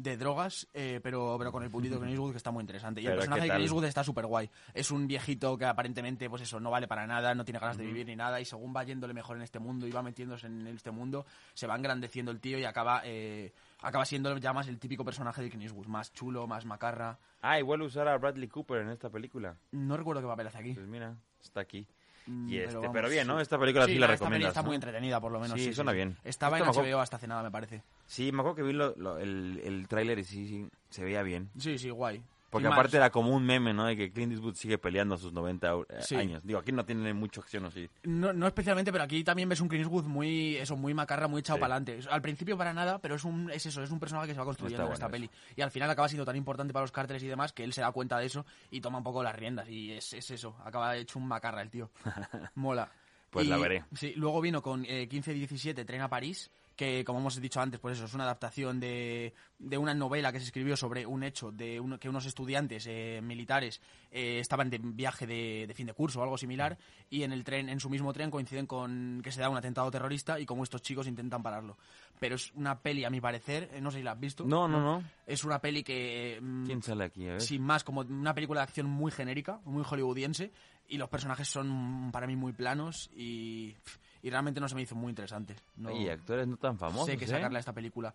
de 0.00 0.16
drogas, 0.16 0.66
eh, 0.72 0.98
pero, 1.02 1.36
pero 1.38 1.52
con 1.52 1.62
el 1.62 1.70
puntito 1.70 1.96
de 1.96 2.00
Clint 2.00 2.12
Eastwood 2.12 2.30
que 2.30 2.38
está 2.38 2.50
muy 2.50 2.62
interesante. 2.62 3.02
Y 3.02 3.06
el 3.06 3.16
personaje 3.16 3.42
¿qué 3.42 3.48
de? 3.48 3.52
Clint 3.52 3.64
Eastwood 3.64 3.84
está 3.84 4.02
súper 4.02 4.24
guay. 4.24 4.48
Es 4.72 4.90
un 4.90 5.06
viejito 5.06 5.58
que 5.58 5.66
aparentemente, 5.66 6.30
pues 6.30 6.40
eso, 6.40 6.58
no 6.58 6.70
vale 6.70 6.88
para 6.88 7.06
nada, 7.06 7.34
no 7.34 7.44
tiene 7.44 7.58
ganas 7.58 7.76
de 7.76 7.84
vivir 7.84 8.06
ni 8.06 8.16
nada, 8.16 8.40
y 8.40 8.46
según 8.46 8.74
va 8.74 8.82
yéndole 8.82 9.12
mejor 9.12 9.36
en 9.36 9.42
este 9.42 9.58
mundo 9.58 9.86
y 9.86 9.90
va 9.90 10.02
metiéndose 10.02 10.46
en 10.46 10.66
este 10.68 10.90
mundo, 10.90 11.26
se 11.52 11.66
va 11.66 11.76
engrandeciendo 11.76 12.32
el 12.32 12.40
tío 12.40 12.58
y 12.58 12.64
acaba, 12.64 13.02
eh, 13.04 13.52
acaba 13.82 14.04
siendo 14.04 14.36
ya 14.38 14.52
más 14.52 14.68
el 14.68 14.78
típico 14.78 15.04
personaje 15.04 15.42
de 15.42 15.48
Clint 15.48 15.64
Eastwood, 15.64 15.86
más 15.86 16.12
chulo, 16.12 16.46
más 16.46 16.64
macarra. 16.66 17.18
Ah, 17.42 17.58
igual 17.58 17.82
usar 17.82 18.08
a 18.08 18.16
Bradley 18.18 18.48
Cooper 18.48 18.82
en 18.82 18.90
esta 18.90 19.08
película. 19.10 19.56
No 19.72 19.96
recuerdo 19.96 20.20
qué 20.22 20.26
papel 20.28 20.46
hace 20.48 20.58
aquí. 20.58 20.74
Pues 20.74 20.86
mira, 20.86 21.14
está 21.42 21.60
aquí. 21.60 21.86
Mm, 22.26 22.48
Y 22.50 22.58
este, 22.58 22.76
pero, 22.80 22.92
vamos, 22.92 23.10
bien, 23.10 23.26
¿no? 23.26 23.36
sí. 23.36 23.42
Esta 23.42 23.58
película 23.58 23.86
sí, 23.86 23.94
la 23.98 24.06
esta 24.12 24.26
está 24.48 24.60
¿no? 24.62 24.66
muy 24.66 24.74
entretenida, 24.74 25.20
por 25.20 25.32
lo 25.32 25.40
menos. 25.40 25.58
Sí, 25.58 25.72
suena 25.72 25.92
bien. 25.92 26.16
Estaba 26.22 26.56
Esto 26.58 26.64
en 26.64 26.68
me 26.68 26.70
acuerdo- 26.72 26.90
HBO 26.96 27.00
hasta 27.00 27.16
hace 27.16 27.26
nada, 27.26 27.42
me 27.42 27.50
parece. 27.50 27.82
Sí, 28.06 28.30
me 28.30 28.40
acuerdo 28.40 28.56
que 28.56 28.62
vi 28.62 28.72
lo- 28.74 28.94
lo- 28.96 29.18
el, 29.18 29.60
el 29.64 29.88
tráiler 29.88 30.18
y 30.18 30.24
sí, 30.24 30.46
sí, 30.46 30.68
se 30.90 31.02
veía 31.02 31.22
bien. 31.22 31.50
Sí, 31.58 31.78
sí, 31.78 31.88
guay. 31.90 32.22
Porque 32.50 32.66
Y 32.66 32.68
más- 32.68 32.78
aparte 32.78 32.96
era 32.96 33.10
como 33.10 33.30
un 33.34 33.44
meme, 33.44 33.72
¿no? 33.72 33.86
De 33.86 33.96
que 33.96 34.10
Clint 34.12 34.32
Eastwood 34.32 34.54
sigue 34.56 34.76
peleando 34.76 35.14
a 35.14 35.18
sus 35.18 35.32
90 35.32 35.72
eh, 35.72 35.84
Sí. 36.00 36.16
años. 36.16 36.42
Digo, 36.44 36.58
aquí 36.58 36.72
no 36.72 36.84
tiene 36.84 37.14
mucha 37.14 37.40
acción 37.40 37.64
así. 37.64 37.88
No, 38.02 38.32
no 38.32 38.46
especialmente, 38.48 38.90
pero 38.90 39.04
aquí 39.04 39.22
también 39.22 39.48
ves 39.48 39.60
un 39.60 39.68
Clint 39.68 39.84
Eastwood 39.84 40.04
muy, 40.06 40.56
eso, 40.56 40.76
muy 40.76 40.92
macarra, 40.92 41.28
muy 41.28 41.40
echado 41.40 41.58
Sí. 41.58 41.60
para 41.60 41.76
adelante. 41.76 42.06
Al 42.10 42.20
principio 42.22 42.58
para 42.58 42.74
nada, 42.74 42.98
pero 42.98 43.14
es 43.14 43.24
un, 43.24 43.50
es 43.50 43.64
eso, 43.66 43.82
es 43.82 43.90
un 43.92 44.00
personaje 44.00 44.26
que 44.28 44.34
se 44.34 44.40
va 44.40 44.44
construyendo 44.44 44.84
en 44.86 44.92
esta 44.92 45.08
peli. 45.08 45.30
Y 45.54 45.60
al 45.62 45.70
final 45.70 45.88
acaba 45.90 46.08
siendo 46.08 46.24
tan 46.24 46.34
importante 46.36 46.72
para 46.72 46.82
los 46.82 46.92
cárteles 46.92 47.22
y 47.22 47.28
demás 47.28 47.52
que 47.52 47.62
él 47.62 47.72
se 47.72 47.82
da 47.82 47.92
cuenta 47.92 48.18
de 48.18 48.26
eso 48.26 48.44
y 48.70 48.80
toma 48.80 48.98
un 48.98 49.04
poco 49.04 49.22
las 49.22 49.36
riendas. 49.36 49.68
Y 49.68 49.92
es, 49.92 50.12
es 50.12 50.30
eso, 50.32 50.56
acaba 50.64 50.96
hecho 50.96 51.18
un 51.20 51.28
macarra 51.28 51.62
el 51.62 51.70
tío. 51.70 51.90
Mola. 52.56 52.90
Pues 53.30 53.46
Y, 53.46 53.48
la 53.48 53.58
veré. 53.58 53.84
Sí, 53.94 54.12
luego 54.16 54.40
vino 54.40 54.60
con 54.60 54.84
eh, 54.86 55.08
15-17, 55.08 55.86
Tren 55.86 56.00
a 56.00 56.08
París, 56.08 56.50
que 56.80 57.04
como 57.04 57.18
hemos 57.18 57.38
dicho 57.38 57.60
antes, 57.60 57.78
pues 57.78 57.98
eso, 57.98 58.06
es 58.06 58.14
una 58.14 58.24
adaptación 58.24 58.80
de, 58.80 59.34
de 59.58 59.76
una 59.76 59.92
novela 59.92 60.32
que 60.32 60.38
se 60.40 60.46
escribió 60.46 60.78
sobre 60.78 61.04
un 61.04 61.22
hecho 61.22 61.52
de 61.52 61.78
uno- 61.78 61.98
que 61.98 62.08
unos 62.08 62.24
estudiantes 62.24 62.86
eh, 62.88 63.20
militares 63.22 63.82
eh, 64.10 64.38
estaban 64.40 64.70
de 64.70 64.78
viaje 64.82 65.26
de, 65.26 65.66
de 65.68 65.74
fin 65.74 65.86
de 65.86 65.92
curso 65.92 66.20
o 66.20 66.22
algo 66.22 66.38
similar 66.38 66.78
y 67.10 67.22
en 67.24 67.32
el 67.32 67.44
tren, 67.44 67.68
en 67.68 67.80
su 67.80 67.90
mismo 67.90 68.14
tren 68.14 68.30
coinciden 68.30 68.66
con 68.66 69.20
que 69.22 69.30
se 69.30 69.42
da 69.42 69.50
un 69.50 69.58
atentado 69.58 69.90
terrorista 69.90 70.40
y 70.40 70.46
como 70.46 70.62
estos 70.64 70.80
chicos 70.80 71.06
intentan 71.06 71.42
pararlo. 71.42 71.76
Pero 72.18 72.36
es 72.36 72.50
una 72.54 72.80
peli, 72.80 73.04
a 73.04 73.10
mi 73.10 73.20
parecer, 73.20 73.68
eh, 73.74 73.80
no 73.82 73.90
sé 73.90 73.98
si 73.98 74.02
la 74.04 74.12
has 74.12 74.20
visto. 74.20 74.44
No, 74.46 74.66
no, 74.66 74.80
no. 74.80 75.04
Es 75.26 75.44
una 75.44 75.58
peli 75.60 75.82
que... 75.82 76.38
mm, 76.40 76.64
¿Quién 76.64 76.82
sale 76.82 77.04
aquí? 77.04 77.28
A 77.28 77.32
ver. 77.32 77.40
sin 77.42 77.60
más, 77.62 77.84
como 77.84 78.00
una 78.00 78.34
película 78.34 78.60
de 78.60 78.64
acción 78.64 78.86
muy 78.86 79.12
genérica, 79.12 79.60
muy 79.66 79.84
hollywoodiense, 79.84 80.50
y 80.88 80.96
los 80.96 81.10
personajes 81.10 81.46
son 81.46 82.08
para 82.10 82.26
mí 82.26 82.36
muy 82.36 82.52
planos 82.54 83.10
y, 83.14 83.76
y 84.22 84.30
realmente 84.30 84.60
no 84.60 84.68
se 84.68 84.74
me 84.74 84.82
hizo 84.82 84.94
muy 84.94 85.10
interesante. 85.10 85.56
No 85.76 85.90
Y 85.90 86.08
actores 86.08 86.46
no 86.46 86.56
tan 86.56 86.78
famosos, 86.78 87.06
sé 87.06 87.16
qué 87.16 87.24
¿eh? 87.24 87.28
sacarle 87.28 87.58
a 87.58 87.60
esta 87.60 87.72
película. 87.72 88.14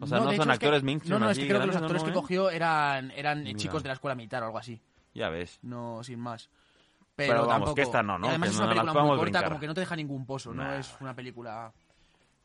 O 0.00 0.06
sea, 0.06 0.18
no, 0.18 0.24
de 0.30 0.36
son 0.36 0.42
hecho, 0.46 0.52
es 0.52 0.58
que- 0.58 0.66
actores 0.66 0.82
mainstream 0.82 1.18
No, 1.20 1.24
no, 1.26 1.30
es 1.30 1.38
que 1.38 1.46
creo 1.46 1.60
que 1.60 1.66
los 1.66 1.76
actores 1.76 2.02
¿no, 2.02 2.08
que 2.08 2.14
cogió 2.14 2.50
eran, 2.50 3.10
eran 3.12 3.44
Mira. 3.44 3.56
chicos 3.58 3.82
de 3.82 3.88
la 3.88 3.92
escuela 3.94 4.14
militar 4.14 4.42
o 4.42 4.46
algo 4.46 4.58
así. 4.58 4.80
Ya 5.14 5.28
ves. 5.28 5.58
No, 5.62 6.02
sin 6.02 6.18
más. 6.18 6.50
Pero 7.16 7.32
Pero, 7.34 7.40
vamos, 7.42 7.52
tampoco... 7.52 7.74
que 7.76 7.82
esta 7.82 8.02
no, 8.02 8.18
¿no? 8.18 8.26
y 8.26 8.30
además 8.30 8.48
Que 8.48 8.52
es 8.54 8.58
no 8.58 8.64
una 8.66 8.74
película 8.74 8.92
muy 9.02 9.10
corta, 9.10 9.22
brincar. 9.22 9.44
como 9.44 9.60
que 9.60 9.66
no 9.68 9.74
te 9.74 9.80
deja 9.80 9.94
ningún 9.94 10.26
pozo, 10.26 10.52
no 10.52 10.64
Nah. 10.64 10.78
es 10.78 10.96
una 11.00 11.14
película... 11.14 11.72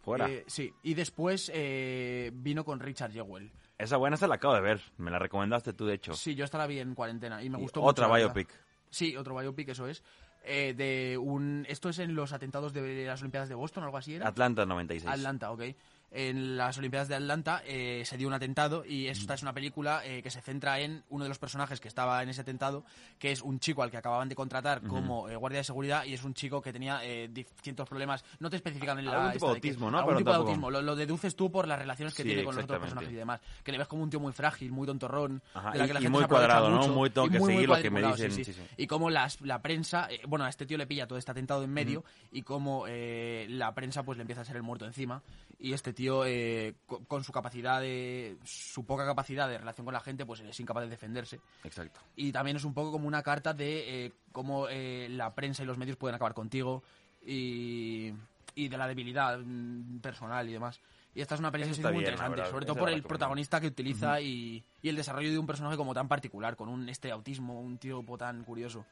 Fuera. 0.01 0.29
Eh, 0.29 0.43
sí, 0.47 0.71
y 0.83 0.93
después 0.93 1.51
eh, 1.53 2.31
vino 2.33 2.63
con 2.63 2.79
Richard 2.79 3.11
Jewell. 3.11 3.51
Esa 3.77 3.97
buena 3.97 4.15
esa 4.15 4.27
la 4.27 4.35
acabo 4.35 4.53
de 4.53 4.61
ver. 4.61 4.81
Me 4.97 5.09
la 5.11 5.19
recomendaste 5.19 5.73
tú, 5.73 5.85
de 5.87 5.95
hecho. 5.95 6.13
Sí, 6.13 6.35
yo 6.35 6.45
esta 6.45 6.57
la 6.57 6.67
vi 6.67 6.79
en 6.79 6.93
cuarentena 6.95 7.41
y 7.43 7.49
me 7.49 7.57
Y 7.57 7.61
gustó 7.63 7.81
Otra 7.81 8.07
mucho. 8.07 8.13
verdad. 8.13 8.33
biopic. 8.33 8.49
Sí, 8.91 9.17
otro 9.17 9.37
biopic, 9.37 9.69
eso 9.69 9.87
es. 9.87 10.01
Eh, 10.43 10.73
de 10.73 11.17
un... 11.17 11.65
Esto 11.69 11.89
es 11.89 11.99
en 11.99 12.15
los 12.15 12.33
atentados 12.33 12.73
de 12.73 13.05
las 13.05 13.21
Olimpiadas 13.21 13.49
de 13.49 13.55
Boston, 13.55 13.83
algo 13.83 13.97
así 13.97 14.15
era. 14.15 14.27
Atlanta 14.27 14.65
96. 14.65 15.11
Atlanta, 15.11 15.51
ok. 15.51 15.63
En 16.11 16.57
las 16.57 16.77
Olimpiadas 16.79 17.07
de 17.07 17.15
Atlanta 17.15 17.61
eh, 17.65 18.01
se 18.05 18.17
dio 18.17 18.27
un 18.27 18.33
atentado 18.33 18.83
y 18.83 19.07
esta 19.07 19.35
es 19.35 19.43
una 19.43 19.53
película 19.53 20.01
eh, 20.03 20.23
que 20.23 20.31
se 20.31 20.41
centra 20.41 20.79
en 20.79 21.03
uno 21.09 21.23
de 21.25 21.29
los 21.29 21.37
personajes 21.37 21.79
que 21.79 21.87
estaba 21.87 22.23
en 22.23 22.29
ese 22.29 22.41
atentado, 22.41 22.83
que 23.19 23.31
es 23.31 23.41
un 23.43 23.59
chico 23.59 23.83
al 23.83 23.91
que 23.91 23.97
acababan 23.97 24.27
de 24.27 24.33
contratar 24.35 24.81
como 24.81 25.29
eh, 25.29 25.35
guardia 25.35 25.59
de 25.59 25.63
seguridad 25.65 26.05
y 26.05 26.13
es 26.15 26.23
un 26.23 26.33
chico 26.33 26.61
que 26.61 26.73
tenía 26.73 27.03
eh, 27.05 27.27
distintos 27.31 27.87
problemas. 27.87 28.25
No 28.39 28.49
te 28.49 28.55
especifican 28.55 28.97
en 28.97 29.05
la 29.05 29.17
Algún 29.17 29.31
tipo 29.33 29.53
de 29.53 29.61
que- 29.61 29.67
autismo, 29.69 29.91
¿no? 29.91 29.97
Algún 29.99 30.09
Pero 30.15 30.17
tipo 30.19 30.31
de 30.31 30.35
autismo. 30.37 30.71
Lo, 30.71 30.81
lo 30.81 30.95
deduces 30.95 31.35
tú 31.35 31.51
por 31.51 31.67
las 31.67 31.77
relaciones 31.77 32.15
que 32.15 32.23
Sí, 32.23 32.29
tiene 32.29 32.43
con 32.43 32.55
los 32.55 32.63
otros 32.63 32.79
personajes 32.79 33.11
y 33.11 33.15
demás. 33.15 33.39
Que 33.63 33.71
le 33.71 33.77
ves 33.77 33.87
como 33.87 34.01
un 34.01 34.09
tío 34.09 34.19
muy 34.19 34.33
frágil, 34.33 34.71
muy 34.71 34.87
tontorrón, 34.87 35.43
Ajá, 35.53 35.71
de 35.71 35.77
la 35.77 35.83
y- 35.85 35.87
que 35.89 35.93
la 35.93 35.99
y 35.99 36.03
gente 36.03 36.11
muy 36.11 36.19
se 36.21 36.25
aprovecha 36.25 36.47
cuadrado, 36.47 36.69
¿no? 36.71 36.77
mucho, 36.77 36.93
Muy 36.93 37.09
tengo 37.11 37.27
y 37.27 37.29
que 37.29 37.39
seguir 37.39 37.69
lo 37.69 37.81
que 37.81 37.89
me 37.91 38.01
dicen, 38.01 38.31
sí, 38.31 38.43
sí. 38.45 38.53
Y 38.77 38.87
como 38.87 39.09
las, 39.11 39.39
la 39.41 39.61
prensa, 39.61 40.07
eh, 40.09 40.21
bueno, 40.27 40.45
a 40.45 40.49
este 40.49 40.65
tío 40.65 40.77
le 40.77 40.87
pilla 40.87 41.05
todo 41.07 41.19
este 41.19 41.29
atentado 41.31 41.63
en 41.63 41.71
medio 41.71 42.03
y 42.31 42.41
como 42.41 42.85
eh, 42.87 43.45
la 43.49 43.75
prensa 43.75 44.01
pues 44.01 44.17
le 44.17 44.21
empieza 44.23 44.41
a 44.41 44.45
ser 44.45 44.55
el 44.55 44.63
muerto 44.63 44.85
encima 44.85 45.21
y 45.59 45.73
este 45.73 45.93
tío 45.93 45.98
eh, 46.07 46.73
co- 46.85 47.03
con, 47.05 47.23
su 47.23 47.31
capacidad 47.31 47.81
de 47.81 48.37
su 48.43 48.85
poca 48.85 49.05
capacidad 49.05 49.47
de 49.49 49.57
relación 49.57 49.85
con 49.85 49.93
la 49.93 49.99
gente 49.99 50.25
pues 50.25 50.39
es 50.41 50.59
incapaz 50.59 50.83
de 50.83 50.89
defenderse 50.89 51.39
Exacto. 51.63 51.99
y 52.15 52.31
también 52.31 52.57
es 52.57 52.63
un 52.63 52.73
poco 52.73 52.91
como 52.91 53.07
una 53.07 53.21
carta 53.23 53.53
de 53.53 54.05
eh, 54.05 54.11
cómo 54.31 54.67
eh, 54.69 55.07
la 55.09 55.33
prensa 55.35 55.63
y 55.63 55.65
los 55.65 55.77
medios 55.77 55.97
pueden 55.97 56.15
acabar 56.15 56.33
contigo 56.33 56.83
y, 57.25 58.13
y 58.55 58.67
de 58.67 58.77
la 58.77 58.87
debilidad 58.87 59.39
mm, 59.39 59.99
personal 59.99 60.47
y 60.47 60.53
demás. 60.53 60.79
Y 61.15 61.21
esta 61.21 61.33
es 61.35 61.39
una 61.39 61.51
película 61.51 61.71
Eso 61.71 61.81
está 61.81 61.91
muy 61.91 62.03
bien, 62.03 62.13
interesante, 62.13 62.49
sobre 62.51 62.65
todo 62.65 62.75
por 62.77 62.89
el 62.89 63.03
protagonista 63.03 63.59
que 63.59 63.67
utiliza 63.67 64.21
y, 64.21 64.63
y 64.81 64.89
el 64.89 64.95
desarrollo 64.95 65.31
de 65.31 65.39
un 65.39 65.47
personaje 65.47 65.75
como 65.75 65.93
tan 65.93 66.07
particular, 66.07 66.55
con 66.55 66.69
un 66.69 66.87
este 66.87 67.11
autismo, 67.11 67.59
un 67.59 67.77
tipo 67.77 68.17
tan 68.17 68.43
curioso. 68.43 68.85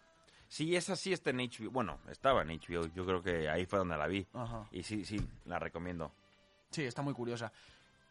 Sí, 0.50 0.76
esa 0.76 0.96
sí 0.96 1.14
está 1.14 1.30
en 1.30 1.38
HBO. 1.38 1.70
Bueno, 1.72 2.00
estaba 2.10 2.42
en 2.42 2.50
HBO. 2.50 2.88
Yo 2.96 3.06
creo 3.06 3.22
que 3.22 3.48
ahí 3.50 3.66
fue 3.66 3.80
donde 3.80 3.98
la 3.98 4.08
vi. 4.08 4.26
Ajá. 4.34 4.66
Y 4.72 4.82
sí, 4.84 5.06
sí, 5.06 5.22
la 5.46 5.60
recomiendo. 5.60 6.12
Sí, 6.72 6.84
está 6.84 7.02
muy 7.02 7.14
curiosa. 7.14 7.52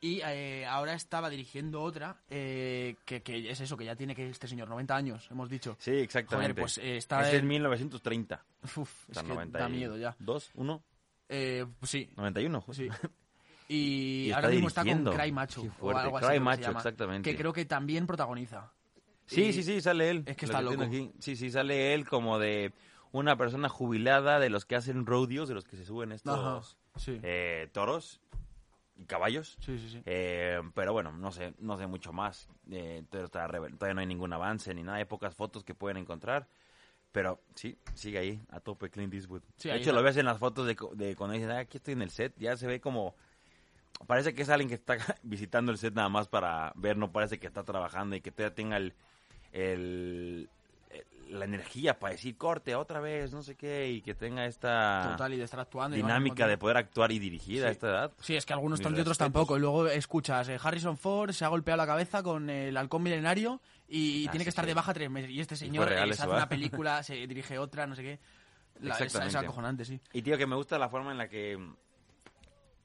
Y 0.01 0.21
eh, 0.25 0.67
ahora 0.67 0.93
estaba 0.93 1.31
dirigiendo 1.31 1.83
otra, 1.83 2.21
eh, 2.29 2.97
que, 3.05 3.23
que 3.23 3.51
es 3.51 3.61
eso, 3.61 3.77
que 3.77 3.85
ya 3.87 3.97
tiene 3.97 4.15
que 4.15 4.29
este 4.29 4.47
señor 4.47 4.69
90 4.69 4.95
años, 4.95 5.27
hemos 5.31 5.49
dicho. 5.49 5.77
Sí, 5.81 5.91
exactamente. 5.93 6.53
Joder, 6.53 6.63
pues, 6.63 6.79
eh, 6.79 6.97
está 6.99 7.23
es 7.27 7.33
en- 7.35 7.41
en 7.41 7.49
1930. 7.49 8.45
Uf, 8.77 9.09
sea, 9.11 9.23
es 9.23 9.27
que 9.29 9.35
90 9.35 9.59
da 9.59 9.69
miedo 9.69 9.97
ya. 9.97 10.15
¿Dos? 10.19 10.51
¿Uno? 10.55 10.83
Eh, 11.29 11.65
pues 11.81 11.91
sí, 11.91 12.11
91. 12.17 12.61
joder. 12.61 12.77
sí. 12.77 12.89
Y, 13.69 14.27
Y 14.29 14.31
ahora 14.31 14.47
está 14.47 14.55
mismo 14.55 14.69
está 14.69 14.85
con. 14.85 15.13
Cry 15.13 15.33
Macho. 15.33 15.63
Qué 15.63 15.71
o 15.81 15.91
algo 15.91 16.19
así 16.19 16.27
Cry 16.29 16.39
Macho, 16.39 16.63
llama, 16.63 16.79
exactamente. 16.79 17.29
Que 17.29 17.37
creo 17.37 17.53
que 17.53 17.65
también 17.65 18.07
protagoniza. 18.07 18.71
Sí, 19.25 19.47
Y- 19.47 19.53
sí, 19.53 19.65
sí, 19.65 19.81
sale 19.81 20.09
él. 20.11 20.23
Es 20.25 20.37
que 20.37 20.45
está 20.45 20.63
loco. 20.63 20.83
aquí. 20.83 21.11
Sí, 21.19 21.35
sí, 21.35 21.51
sale 21.51 21.93
él 21.95 22.09
como 22.09 22.39
de 22.39 22.73
una 23.11 23.37
persona 23.37 23.69
jubilada 23.69 24.39
de 24.39 24.51
los 24.51 24.67
que 24.67 24.77
hacen 24.77 25.05
rodeos, 25.05 25.49
de 25.49 25.55
los 25.57 25.65
que 25.65 25.77
se 25.77 25.85
suben 25.85 26.13
estos 26.13 26.77
sí. 26.97 27.19
eh, 27.25 27.69
toros 27.73 28.21
y 28.97 29.05
caballos. 29.05 29.57
Sí, 29.61 29.79
sí, 29.79 29.89
sí. 29.91 30.03
Eh, 30.07 30.61
pero 30.75 30.93
bueno, 30.93 31.13
no 31.13 31.31
sé, 31.33 31.55
no 31.59 31.77
sé 31.77 31.87
mucho 31.87 32.13
más. 32.13 32.49
Eh, 32.71 33.05
todavía, 33.11 33.71
todavía 33.77 33.95
no 33.95 34.01
hay 34.01 34.07
ningún 34.07 34.33
avance 34.33 34.73
ni 34.75 34.83
nada, 34.83 34.99
hay 34.99 35.05
pocas 35.05 35.35
fotos 35.35 35.65
que 35.65 35.75
pueden 35.75 35.97
encontrar. 35.99 36.49
Pero 37.13 37.41
sí, 37.55 37.79
sigue 37.95 38.19
ahí, 38.19 38.43
a 38.51 38.61
tope 38.61 38.91
Clint 38.91 39.15
Eastwood. 39.15 39.43
Sí, 39.57 39.69
de 39.69 39.77
hecho, 39.77 39.93
lo 39.93 40.03
ves 40.03 40.17
en 40.19 40.27
las 40.27 40.39
fotos 40.39 40.67
de, 40.67 40.77
de 40.95 41.17
cuando 41.17 41.35
dicen, 41.35 41.51
ah, 41.51 41.61
aquí 41.61 41.79
estoy 41.79 41.93
en 41.95 42.03
el 42.03 42.11
set, 42.11 42.35
ya 42.39 42.57
se 42.57 42.67
ve 42.67 42.81
como... 42.81 43.15
Parece 44.07 44.35
que 44.35 44.43
es 44.43 44.51
alguien 44.51 44.69
que 44.69 44.75
está 44.75 44.99
visitando 45.23 45.73
el 45.73 45.79
set 45.79 45.95
nada 45.95 46.11
más 46.11 46.29
para 46.29 46.73
ver, 46.77 46.99
no 46.99 47.13
parece 47.13 47.39
que 47.39 47.47
está 47.47 47.65
trabajando 47.65 48.17
y 48.17 48.21
que 48.21 48.31
todavía 48.31 48.55
tenga 48.55 48.77
el- 48.77 48.95
la 51.29 51.45
energía 51.45 51.99
para 51.99 52.13
decir 52.13 52.37
corte 52.37 52.75
otra 52.75 53.01
vez, 53.01 53.33
no 53.33 53.43
sé 53.43 53.57
qué, 53.57 53.89
y 53.91 54.01
que 54.01 54.15
tenga 54.15 54.47
esta 54.47 55.09
Total, 55.13 55.35
y 55.35 55.37
de 55.37 55.45
estar 55.45 55.61
actuando. 55.61 55.97
dinámica 55.97 56.47
de 56.47 56.57
poder 56.59 56.77
actuar 56.77 57.11
y 57.13 57.19
dirigir 57.19 57.65
a 57.65 57.71
esta 57.71 57.89
edad. 57.89 58.13
Sí, 58.21 58.37
es 58.37 58.47
que 58.47 58.53
algunos 58.53 58.81
tanto 58.81 58.99
y 58.99 59.03
otros 59.03 59.19
tampoco. 59.19 59.57
Y 59.57 59.61
luego 59.61 59.87
escuchas, 59.89 60.49
eh, 60.49 60.59
Harrison 60.63 60.97
Ford 60.97 61.33
se 61.33 61.45
ha 61.45 61.49
golpeado 61.49 61.77
la 61.79 61.87
cabeza 61.87 62.23
con 62.23 62.49
el 62.51 62.77
halcón 62.77 63.03
milenario 63.03 63.61
y 63.89 64.27
Ah, 64.27 64.31
tiene 64.31 64.43
sí, 64.43 64.45
que 64.47 64.51
estar 64.51 64.65
sí. 64.65 64.69
de 64.69 64.75
baja 64.75 64.95
tres 64.95 65.11
meses. 65.11 65.31
Y 65.31 65.41
este 65.41 65.57
señor 65.57 65.89
real 65.89 66.09
eh, 66.09 66.13
eso, 66.13 66.19
se 66.19 66.23
hace 66.25 66.33
¿eh? 66.33 66.37
una 66.37 66.49
película, 66.49 67.03
se 67.03 67.15
dirige 67.27 67.59
otra, 67.59 67.87
no 67.87 67.95
sé 67.97 68.03
qué. 68.03 68.21
La, 68.81 68.95
es, 68.95 69.01
es 69.01 69.07
Exactamente. 69.07 69.39
acojonante, 69.47 69.85
sí. 69.85 70.01
Y 70.13 70.23
tío, 70.23 70.37
que 70.39 70.47
me 70.47 70.55
gusta 70.57 70.79
la 70.79 70.89
forma 70.89 71.11
en 71.13 71.19
la 71.19 71.29
que 71.29 71.59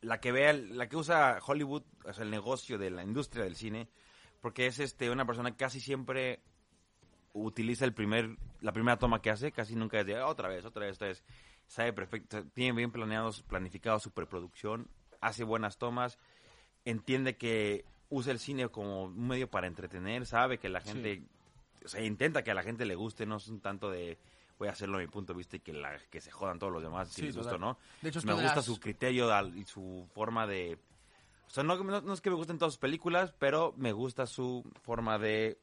la 0.01 0.19
que 0.19 0.32
vea, 0.32 0.54
la 0.54 0.89
que 0.89 0.97
usa 0.97 1.38
Hollywood, 1.45 1.84
o 2.06 2.13
sea, 2.13 2.23
el 2.23 2.32
negocio 2.32 2.77
de 2.80 2.89
la 2.89 3.04
industria 3.04 3.43
del 3.43 3.56
cine, 3.56 3.88
porque 4.39 4.65
es 4.65 4.80
este 4.80 5.12
una 5.12 5.25
persona 5.25 5.51
que 5.51 5.58
casi 5.58 5.80
siempre 5.80 6.41
utiliza 7.34 7.86
el 7.86 7.94
primer 7.94 8.36
la 8.62 8.72
primera 8.74 8.98
toma 9.00 9.22
que 9.22 9.30
hace, 9.32 9.52
casi 9.52 9.76
nunca 9.76 10.00
es 10.00 10.06
de 10.06 10.17
"Ah, 10.17 10.28
otra 10.28 10.48
vez, 10.50 10.65
otra 10.65 10.86
vez, 10.86 10.96
otra 10.98 11.08
vez. 11.08 11.24
Sabe 11.67 11.94
perfecto, 11.94 12.44
tiene 12.54 12.74
bien 12.74 12.91
planeados, 12.91 13.41
planificado 13.44 13.98
su 14.00 14.12
preproducción, 14.12 14.88
hace 15.22 15.44
buenas 15.44 15.78
tomas, 15.78 16.20
entiende 16.86 17.38
que 17.38 17.86
usa 18.10 18.32
el 18.34 18.39
cine 18.39 18.67
como 18.70 19.06
un 19.06 19.28
medio 19.28 19.50
para 19.50 19.67
entretener, 19.67 20.26
sabe 20.26 20.58
que 20.58 20.70
la 20.70 20.82
gente 20.82 21.24
o 21.86 21.88
sea, 21.88 22.04
intenta 22.04 22.44
que 22.44 22.52
a 22.52 22.54
la 22.54 22.62
gente 22.63 22.86
le 22.86 22.96
guste, 22.96 23.26
no 23.26 23.38
es 23.38 23.48
un 23.48 23.60
tanto 23.62 23.89
de 23.89 24.17
voy 24.60 24.67
a 24.67 24.72
hacerlo 24.72 24.98
a 24.98 25.02
mi 25.02 25.08
punto 25.08 25.34
de 25.34 25.38
vista 25.38 25.56
y 25.56 25.60
que, 25.62 25.74
la, 25.74 25.98
que 26.12 26.22
se 26.22 26.30
jodan 26.30 26.60
todos 26.60 26.72
los 26.72 26.84
demás 26.84 27.08
si 27.10 27.22
Sí, 27.22 27.28
les 27.28 27.36
gusta 27.38 27.56
o 27.56 27.58
no. 27.58 27.78
De 28.02 28.10
hecho, 28.10 28.20
me 28.24 28.34
gusta 28.34 28.58
las- 28.58 28.65
su 28.65 28.80
criterio 28.80 29.28
y 29.56 29.65
su 29.65 30.08
forma 30.13 30.46
de... 30.46 30.78
O 31.48 31.50
sea, 31.50 31.63
no, 31.63 31.84
no- 31.84 32.02
no 32.02 32.13
es 32.13 32.22
que 32.22 32.30
me 32.30 32.36
gusten 32.36 32.60
todas 32.60 32.74
sus 32.74 32.80
películas, 32.80 33.34
pero 33.39 33.74
me 33.78 33.91
gusta 33.91 34.28
su 34.28 34.63
forma 34.84 35.17
de 35.17 35.58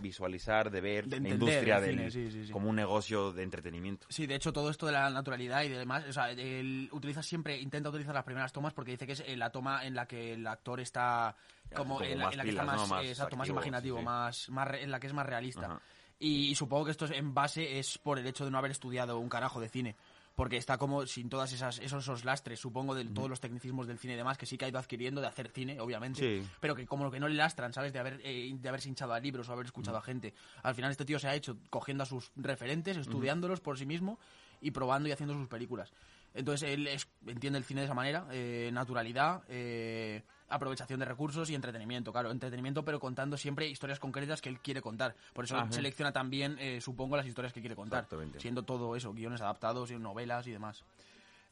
visualizar, 0.00 0.70
de 0.70 0.80
ver 0.80 1.04
De 1.04 1.10
la 1.10 1.16
entender 1.16 1.32
industria 1.34 1.76
el 1.76 1.82
del, 1.82 1.96
cine, 1.96 2.10
sí, 2.10 2.30
sí, 2.30 2.46
sí. 2.46 2.52
como 2.52 2.68
un 2.70 2.76
negocio 2.76 3.32
de 3.32 3.42
entretenimiento. 3.42 4.06
Sí, 4.10 4.26
de 4.26 4.34
hecho, 4.34 4.52
todo 4.52 4.70
esto 4.70 4.86
de 4.86 4.92
la 4.92 5.08
naturalidad 5.10 5.62
y 5.62 5.68
demás, 5.68 6.04
o 6.08 6.12
sea, 6.12 6.30
él 6.30 6.88
utiliza 6.92 7.22
siempre, 7.22 7.58
intenta 7.58 7.88
utilizar 7.88 8.14
las 8.14 8.24
primeras 8.24 8.52
tomas 8.52 8.72
porque 8.72 8.92
dice 8.92 9.06
que 9.06 9.12
es 9.12 9.20
eh, 9.26 9.36
la 9.36 9.50
toma 9.50 9.84
en 9.84 9.94
la 9.94 10.06
que 10.06 10.34
el 10.34 10.46
actor 10.46 10.80
está 10.80 11.36
como, 11.74 11.94
como 11.94 12.06
en, 12.06 12.18
la, 12.18 12.30
en 12.30 12.38
la 12.38 12.44
que 12.44 12.50
está 12.50 12.64
más, 12.64 12.90
exacto, 13.04 13.36
más 13.36 13.48
imaginativo. 13.48 14.02
Más, 14.02 14.48
más 14.50 14.66
re- 14.68 14.82
en 14.82 14.90
la 14.90 14.98
que 15.00 15.06
es 15.06 15.12
más 15.12 15.26
realista. 15.26 15.66
Ajá. 15.66 15.80
Y, 16.22 16.54
supongo 16.54 16.84
que 16.84 16.90
esto 16.90 17.06
es, 17.06 17.12
en 17.12 17.32
base 17.32 17.78
es 17.78 17.96
por 17.96 18.18
el 18.18 18.26
hecho 18.26 18.44
de 18.44 18.50
no 18.50 18.58
haber 18.58 18.70
estudiado 18.70 19.18
un 19.18 19.30
carajo 19.30 19.58
de 19.58 19.70
cine. 19.70 19.96
Porque 20.40 20.56
está 20.56 20.78
como 20.78 21.04
sin 21.06 21.28
todas 21.28 21.52
esas 21.52 21.78
esos, 21.80 22.02
esos 22.02 22.24
lastres, 22.24 22.58
supongo, 22.58 22.94
de 22.94 23.04
todos 23.04 23.28
los 23.28 23.40
tecnicismos 23.40 23.86
del 23.86 23.98
cine 23.98 24.14
y 24.14 24.16
demás, 24.16 24.38
que 24.38 24.46
sí 24.46 24.56
que 24.56 24.64
ha 24.64 24.68
ido 24.68 24.78
adquiriendo 24.78 25.20
de 25.20 25.26
hacer 25.26 25.50
cine, 25.50 25.78
obviamente. 25.80 26.40
Sí. 26.40 26.48
Pero 26.60 26.74
que 26.74 26.86
como 26.86 27.04
lo 27.04 27.10
que 27.10 27.20
no 27.20 27.28
le 27.28 27.34
lastran, 27.34 27.74
¿sabes? 27.74 27.92
De 27.92 27.98
haber 27.98 28.22
eh, 28.24 28.50
de 28.58 28.68
haberse 28.70 28.88
hinchado 28.88 29.12
a 29.12 29.20
libros 29.20 29.50
o 29.50 29.52
haber 29.52 29.66
escuchado 29.66 29.98
a 29.98 30.02
gente. 30.02 30.32
Al 30.62 30.74
final 30.74 30.90
este 30.92 31.04
tío 31.04 31.18
se 31.18 31.28
ha 31.28 31.34
hecho 31.34 31.58
cogiendo 31.68 32.04
a 32.04 32.06
sus 32.06 32.32
referentes, 32.36 32.96
estudiándolos 32.96 33.60
por 33.60 33.76
sí 33.78 33.84
mismo 33.84 34.18
y 34.62 34.70
probando 34.70 35.10
y 35.10 35.12
haciendo 35.12 35.34
sus 35.34 35.46
películas. 35.46 35.92
Entonces 36.32 36.70
él 36.70 36.86
es- 36.86 37.06
entiende 37.26 37.58
el 37.58 37.64
cine 37.66 37.82
de 37.82 37.84
esa 37.86 37.94
manera, 37.94 38.26
eh, 38.30 38.70
naturalidad, 38.72 39.42
eh, 39.48 40.22
aprovechación 40.50 41.00
de 41.00 41.06
recursos 41.06 41.48
y 41.50 41.54
entretenimiento, 41.54 42.12
claro, 42.12 42.30
entretenimiento 42.30 42.84
pero 42.84 43.00
contando 43.00 43.36
siempre 43.36 43.68
historias 43.68 43.98
concretas 43.98 44.42
que 44.42 44.48
él 44.48 44.60
quiere 44.60 44.82
contar. 44.82 45.14
Por 45.32 45.44
eso 45.44 45.56
Ajá. 45.56 45.72
selecciona 45.72 46.12
también, 46.12 46.56
eh, 46.58 46.80
supongo, 46.80 47.16
las 47.16 47.26
historias 47.26 47.52
que 47.52 47.60
quiere 47.60 47.76
contar, 47.76 48.00
Exactamente. 48.00 48.40
siendo 48.40 48.62
todo 48.64 48.94
eso, 48.96 49.12
guiones 49.14 49.40
adaptados 49.40 49.90
y 49.90 49.98
novelas 49.98 50.46
y 50.46 50.50
demás. 50.52 50.84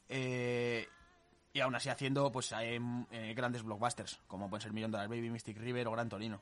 Eh, 0.09 0.87
y 1.53 1.59
aún 1.61 1.75
así 1.75 1.89
haciendo 1.89 2.31
pues 2.31 2.51
eh, 2.51 2.79
eh, 3.11 3.33
grandes 3.35 3.63
blockbusters, 3.63 4.19
como 4.27 4.49
pueden 4.49 4.61
ser 4.61 4.73
Million 4.73 4.91
Dollar 4.91 5.07
Baby, 5.07 5.29
Mystic 5.29 5.57
River 5.57 5.87
o 5.87 5.91
Gran 5.91 6.09
Torino. 6.09 6.39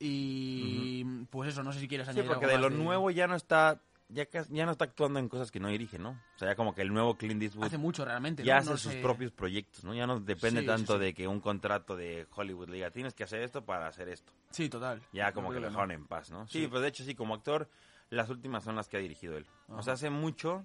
Y 0.00 1.04
pues 1.30 1.50
eso, 1.50 1.62
no 1.62 1.72
sé 1.72 1.80
si 1.80 1.88
quieres 1.88 2.06
Sí, 2.06 2.12
añadir 2.12 2.28
porque 2.28 2.44
algo 2.46 2.56
de 2.56 2.62
más 2.62 2.72
lo 2.72 2.84
nuevo 2.84 3.10
ya 3.10 3.26
no 3.26 3.34
está 3.34 3.80
ya, 4.08 4.26
ya 4.48 4.64
no 4.66 4.72
está 4.72 4.84
actuando 4.84 5.18
en 5.18 5.28
cosas 5.28 5.50
que 5.50 5.60
no 5.60 5.68
dirige, 5.68 5.98
¿no? 5.98 6.10
O 6.34 6.38
sea, 6.38 6.48
ya 6.48 6.54
como 6.56 6.74
que 6.74 6.82
el 6.82 6.92
nuevo 6.92 7.16
Clint 7.16 7.42
Eastwood 7.42 7.66
Hace 7.66 7.78
mucho 7.78 8.04
realmente, 8.04 8.42
ya 8.44 8.54
¿no? 8.54 8.60
hace 8.60 8.70
No 8.70 8.76
sus 8.78 8.92
sé- 8.94 9.00
propios 9.02 9.32
proyectos, 9.32 9.84
¿no? 9.84 9.94
Ya 9.94 10.06
no 10.06 10.20
depende 10.20 10.60
Sí, 10.60 10.66
sí, 10.66 10.70
tanto 10.72 10.94
sí. 10.94 11.00
de 11.04 11.14
que 11.14 11.28
un 11.28 11.40
contrato 11.40 11.96
de 11.96 12.26
Hollywood 12.34 12.68
le 12.68 12.76
diga, 12.76 12.90
tienes 12.90 13.14
que 13.14 13.24
hacer 13.24 13.42
esto 13.42 13.64
para 13.64 13.86
hacer 13.86 14.08
esto. 14.08 14.32
Sí, 14.50 14.68
total. 14.68 15.02
Ya 15.12 15.32
como 15.32 15.52
que 15.52 15.60
lo 15.60 15.66
dejaron 15.66 15.90
en 15.90 16.06
paz, 16.06 16.30
¿no? 16.30 16.46
Sí, 16.48 16.62
Sí. 16.62 16.66
pues 16.68 16.82
de 16.82 16.88
hecho 16.88 17.04
sí, 17.04 17.14
como 17.14 17.34
actor, 17.34 17.68
las 18.10 18.30
últimas 18.30 18.64
son 18.64 18.76
las 18.76 18.88
que 18.88 18.96
ha 18.96 19.00
dirigido 19.00 19.36
él. 19.36 19.46
O 19.68 19.82
sea, 19.82 19.94
hace 19.94 20.08
mucho, 20.10 20.64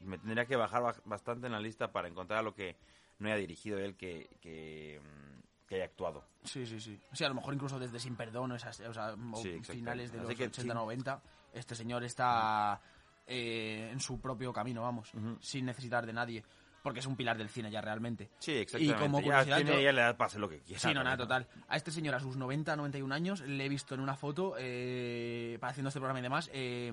me 0.00 0.18
tendría 0.18 0.46
que 0.46 0.54
bajar 0.56 0.82
ba- 0.82 1.02
bastante 1.04 1.46
en 1.46 1.52
la 1.52 1.60
lista 1.60 1.90
para 1.90 2.06
encontrar 2.08 2.44
lo 2.44 2.54
que 2.54 2.76
no 3.18 3.26
haya 3.26 3.36
dirigido 3.36 3.78
él 3.80 3.96
que, 3.96 4.28
que, 4.40 5.00
mm, 5.02 5.66
que 5.66 5.74
haya 5.74 5.84
actuado. 5.86 6.24
Sí, 6.44 6.64
sí, 6.66 6.80
sí. 6.80 6.98
Sí, 7.12 7.24
a 7.24 7.28
lo 7.28 7.34
mejor 7.34 7.52
incluso 7.52 7.80
desde 7.80 7.98
Sin 7.98 8.14
Perdón, 8.14 8.52
o, 8.52 8.54
esas, 8.54 8.78
o 8.80 8.94
sea, 8.94 9.14
o 9.32 9.36
Sí, 9.42 9.60
finales 9.64 10.12
de 10.12 10.18
los 10.18 10.28
Así 10.28 10.36
que 10.36 10.48
80-90, 10.52 11.20
este 11.52 11.74
señor 11.74 12.04
está 12.04 12.80
eh, 13.26 13.90
en 13.92 14.00
su 14.00 14.20
propio 14.20 14.52
camino, 14.52 14.82
vamos, 14.82 15.10
sin 15.40 15.66
necesitar 15.66 16.06
de 16.06 16.12
nadie. 16.12 16.44
porque 16.80 17.00
es 17.00 17.06
un 17.06 17.16
pilar 17.16 17.36
del 17.36 17.50
cine 17.50 17.70
ya 17.70 17.80
realmente. 17.82 18.30
Sí, 18.38 18.52
exactamente. 18.52 18.96
Y 18.96 19.04
como 19.04 19.18
ya 19.18 19.24
curiosidad, 19.24 19.56
tiene 19.56 19.72
yo- 19.72 19.80
ya 19.80 19.90
edad 19.90 20.16
para 20.16 20.28
hacer 20.28 20.40
lo 20.40 20.48
que 20.48 20.60
quiera. 20.60 20.80
Sí, 20.80 20.94
no, 20.94 21.02
nada, 21.04 21.16
total. 21.18 21.46
A 21.68 21.76
este 21.76 21.90
señor, 21.90 22.14
a 22.14 22.20
sus 22.20 22.36
90, 22.36 22.76
91 22.76 23.12
años, 23.14 23.40
le 23.42 23.66
he 23.66 23.68
visto 23.68 23.94
en 23.94 24.00
una 24.00 24.16
foto, 24.16 24.54
eh, 24.58 25.58
haciendo 25.60 25.88
este 25.88 25.98
programa 25.98 26.20
y 26.20 26.22
demás, 26.22 26.48
eh, 26.52 26.90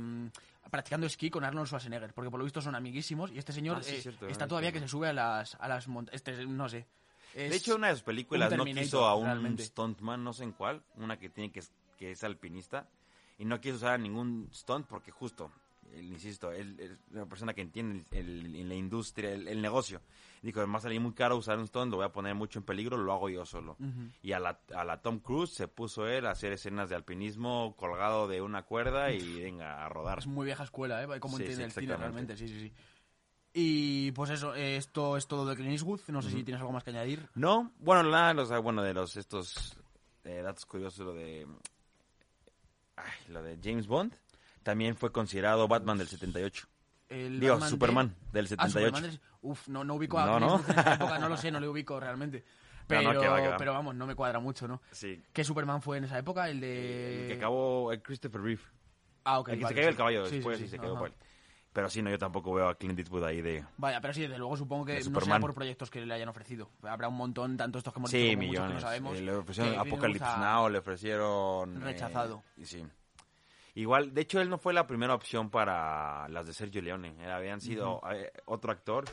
practicando 0.69 1.05
esquí 1.07 1.29
con 1.29 1.45
Arnold 1.45 1.67
Schwarzenegger, 1.67 2.13
porque 2.13 2.29
por 2.29 2.39
lo 2.39 2.43
visto 2.43 2.61
son 2.61 2.75
amiguísimos, 2.75 3.31
y 3.31 3.37
este 3.37 3.53
señor 3.53 3.77
Ah, 3.77 3.83
sí, 3.83 3.95
eh, 3.95 4.01
cierto, 4.01 4.27
está 4.27 4.47
todavía 4.47 4.71
que 4.73 4.79
se 4.79 4.87
sube 4.87 5.07
a 5.07 5.13
las, 5.13 5.55
a 5.55 5.67
las 5.69 5.87
montañas. 5.87 6.15
Este, 6.15 6.45
no 6.45 6.67
sé. 6.67 6.85
De 7.33 7.55
hecho, 7.55 7.75
una 7.75 7.87
de 7.89 7.93
sus 7.93 8.03
películas 8.03 8.51
no 8.57 8.65
quiso 8.65 9.05
a 9.05 9.15
un 9.15 9.25
realmente. 9.25 9.63
stuntman, 9.63 10.23
no 10.23 10.33
sé 10.33 10.43
en 10.45 10.51
cuál, 10.51 10.81
una 10.95 11.17
que 11.17 11.29
tiene 11.29 11.51
que 11.51 11.61
que 11.97 12.11
es 12.11 12.23
alpinista, 12.25 12.85
y 13.37 13.45
no 13.45 13.59
quiso 13.59 13.75
usar 13.77 13.99
ningún 13.99 14.49
stunt 14.53 14.85
porque 14.87 15.11
justo, 15.11 15.51
él, 15.93 16.05
insisto, 16.11 16.51
él 16.51 16.77
es 16.79 16.91
una 17.11 17.25
persona 17.25 17.53
que 17.53 17.61
entiende 17.61 18.03
el, 18.11 18.55
el- 18.55 18.69
la 18.69 18.75
industria, 18.75 19.31
el, 19.31 19.47
el 19.47 19.61
negocio. 19.61 20.01
Dijo, 20.41 20.59
además 20.59 20.83
salir 20.83 20.99
muy 21.01 21.13
caro 21.13 21.37
usar 21.37 21.57
un 21.57 21.67
stunt, 21.67 21.89
lo 21.91 21.97
voy 21.97 22.05
a 22.05 22.11
poner 22.11 22.35
mucho 22.35 22.59
en 22.59 22.65
peligro, 22.65 22.97
lo 22.97 23.11
hago 23.13 23.29
yo 23.29 23.45
solo. 23.45 23.77
Y 24.21 24.31
a 24.33 24.39
la, 24.39 24.59
a 24.75 24.83
la 24.83 25.01
Tom 25.01 25.19
Cruise 25.19 25.51
se 25.53 25.67
puso 25.67 26.07
él 26.07 26.25
a 26.27 26.31
hacer 26.31 26.51
escenas 26.53 26.89
de 26.89 26.95
alpinismo 26.95 27.75
colgado 27.77 28.27
de 28.27 28.41
una 28.41 28.63
cuerda 28.63 29.11
y 29.11 29.41
venga 29.41 29.83
a 29.85 29.89
rodar. 29.89 30.19
Es 30.19 30.27
muy 30.27 30.45
vieja 30.45 30.63
escuela, 30.63 31.01
¿eh? 31.03 31.19
Como 31.19 31.37
Sí, 31.37 31.43
entiende 31.43 31.63
sí, 31.63 31.77
el 31.77 31.83
cine 31.83 31.97
realmente, 31.97 32.37
sí, 32.37 32.47
sí, 32.47 32.59
sí. 32.59 32.73
Y 33.57 34.11
pues 34.11 34.29
eso, 34.31 34.53
esto 34.53 35.15
es 35.17 35.27
todo 35.27 35.45
de 35.45 35.55
Clint 35.55 35.71
Eastwood. 35.71 36.01
No 36.09 36.21
sé 36.21 36.29
si 36.29 36.43
tienes 36.43 36.59
algo 36.59 36.73
más 36.73 36.83
que 36.83 36.89
añadir. 36.89 37.27
No, 37.35 37.71
bueno, 37.79 38.03
nada, 38.03 38.33
los, 38.33 38.51
ah, 38.51 38.59
bueno, 38.59 38.83
de 38.83 38.93
los 38.93 39.15
estos 39.15 39.77
eh, 40.25 40.41
datos 40.43 40.65
curiosos, 40.65 41.05
lo 41.05 41.13
de 41.13 41.47
ay, 42.97 43.11
lo 43.29 43.43
de 43.43 43.57
James 43.63 43.87
Bond, 43.87 44.13
también 44.63 44.95
fue 44.95 45.11
considerado 45.11 45.67
Batman 45.67 45.97
del 45.97 46.07
78. 46.07 46.67
El 47.09 47.39
Digo, 47.39 47.53
Batman 47.53 47.67
de- 47.67 47.71
Superman 47.71 48.15
del 48.31 48.45
Ah, 48.45 48.49
78. 48.49 48.87
Superman 48.87 49.11
del- 49.11 49.21
Uf, 49.41 49.67
no, 49.67 49.83
no 49.83 49.93
ubico 49.95 50.17
a 50.17 50.25
No, 50.25 50.39
¿no? 50.39 50.55
En 50.67 50.71
esa 50.79 50.93
época, 50.95 51.19
no 51.19 51.29
lo 51.29 51.37
sé, 51.37 51.51
no 51.51 51.59
le 51.59 51.67
ubico 51.69 51.99
realmente. 51.99 52.43
Pero, 52.87 53.13
no, 53.13 53.19
que 53.19 53.27
va, 53.27 53.41
que 53.41 53.47
va. 53.49 53.57
pero 53.57 53.73
vamos, 53.73 53.95
no 53.95 54.05
me 54.05 54.13
cuadra 54.15 54.39
mucho, 54.39 54.67
¿no? 54.67 54.81
Sí. 54.91 55.23
¿Qué 55.33 55.43
Superman 55.43 55.81
fue 55.81 55.97
en 55.97 56.03
esa 56.03 56.17
época? 56.19 56.49
El 56.49 56.59
de... 56.61 57.21
El 57.23 57.27
que 57.29 57.33
acabó 57.35 57.91
eh, 57.91 58.01
Christopher 58.01 58.41
Reeve. 58.41 58.61
Ah, 59.23 59.39
ok. 59.39 59.49
el 59.49 59.57
que 59.57 59.63
vale, 59.63 59.75
se 59.75 59.75
cayó 59.75 59.87
sí. 59.87 59.91
el 59.91 59.97
caballo 59.97 60.23
después 60.29 60.57
sí, 60.59 60.63
y 60.65 60.67
se 60.67 60.77
quedó 60.79 60.97
por 60.99 61.07
él. 61.09 61.15
Pero 61.75 61.89
sí, 61.89 62.01
no, 62.01 62.09
yo 62.09 62.17
tampoco 62.17 62.53
veo 62.53 62.69
a 62.69 62.75
Clint 62.75 62.97
Eastwood 62.97 63.25
ahí 63.25 63.41
de... 63.41 63.65
Vaya, 63.75 63.99
pero 63.99 64.13
sí, 64.13 64.21
desde 64.21 64.37
luego 64.37 64.55
supongo 64.55 64.85
que 64.85 64.93
no 64.93 64.97
sea 65.01 65.03
Superman. 65.03 65.41
por 65.41 65.53
proyectos 65.53 65.89
que 65.91 66.05
le 66.05 66.13
hayan 66.13 66.29
ofrecido. 66.29 66.69
Habrá 66.83 67.09
un 67.09 67.17
montón, 67.17 67.57
tanto 67.57 67.79
estos 67.79 67.93
que 67.93 67.99
hemos 67.99 68.09
dicho 68.09 68.23
Sí, 68.23 68.33
como 68.33 68.47
muchos 68.47 68.53
que 68.53 68.61
millones. 68.61 68.75
no 68.75 68.79
sabemos. 68.79 69.17
Eh, 69.17 69.21
le 69.21 69.31
ofrecieron 69.35 69.79
Apocalypse 69.79 70.37
Now, 70.39 70.69
le 70.69 70.77
ofrecieron... 70.77 71.75
eh, 71.75 71.79
Rechazado. 71.83 72.43
y 72.55 72.65
sí. 72.65 72.85
Igual, 73.73 74.13
de 74.13 74.21
hecho, 74.21 74.39
él 74.39 74.49
no 74.49 74.57
fue 74.57 74.71
la 74.73 74.87
primera 74.87 75.13
opción 75.13 75.49
para 75.49 76.29
las 76.29 76.47
de 76.47 76.53
Sergio 76.53 76.81
Leone. 76.81 77.13
Eh, 77.19 77.29
Habían 77.29 77.59
sido 77.59 77.99
eh, 78.09 78.31
otro 78.45 78.71
actor, 78.71 79.03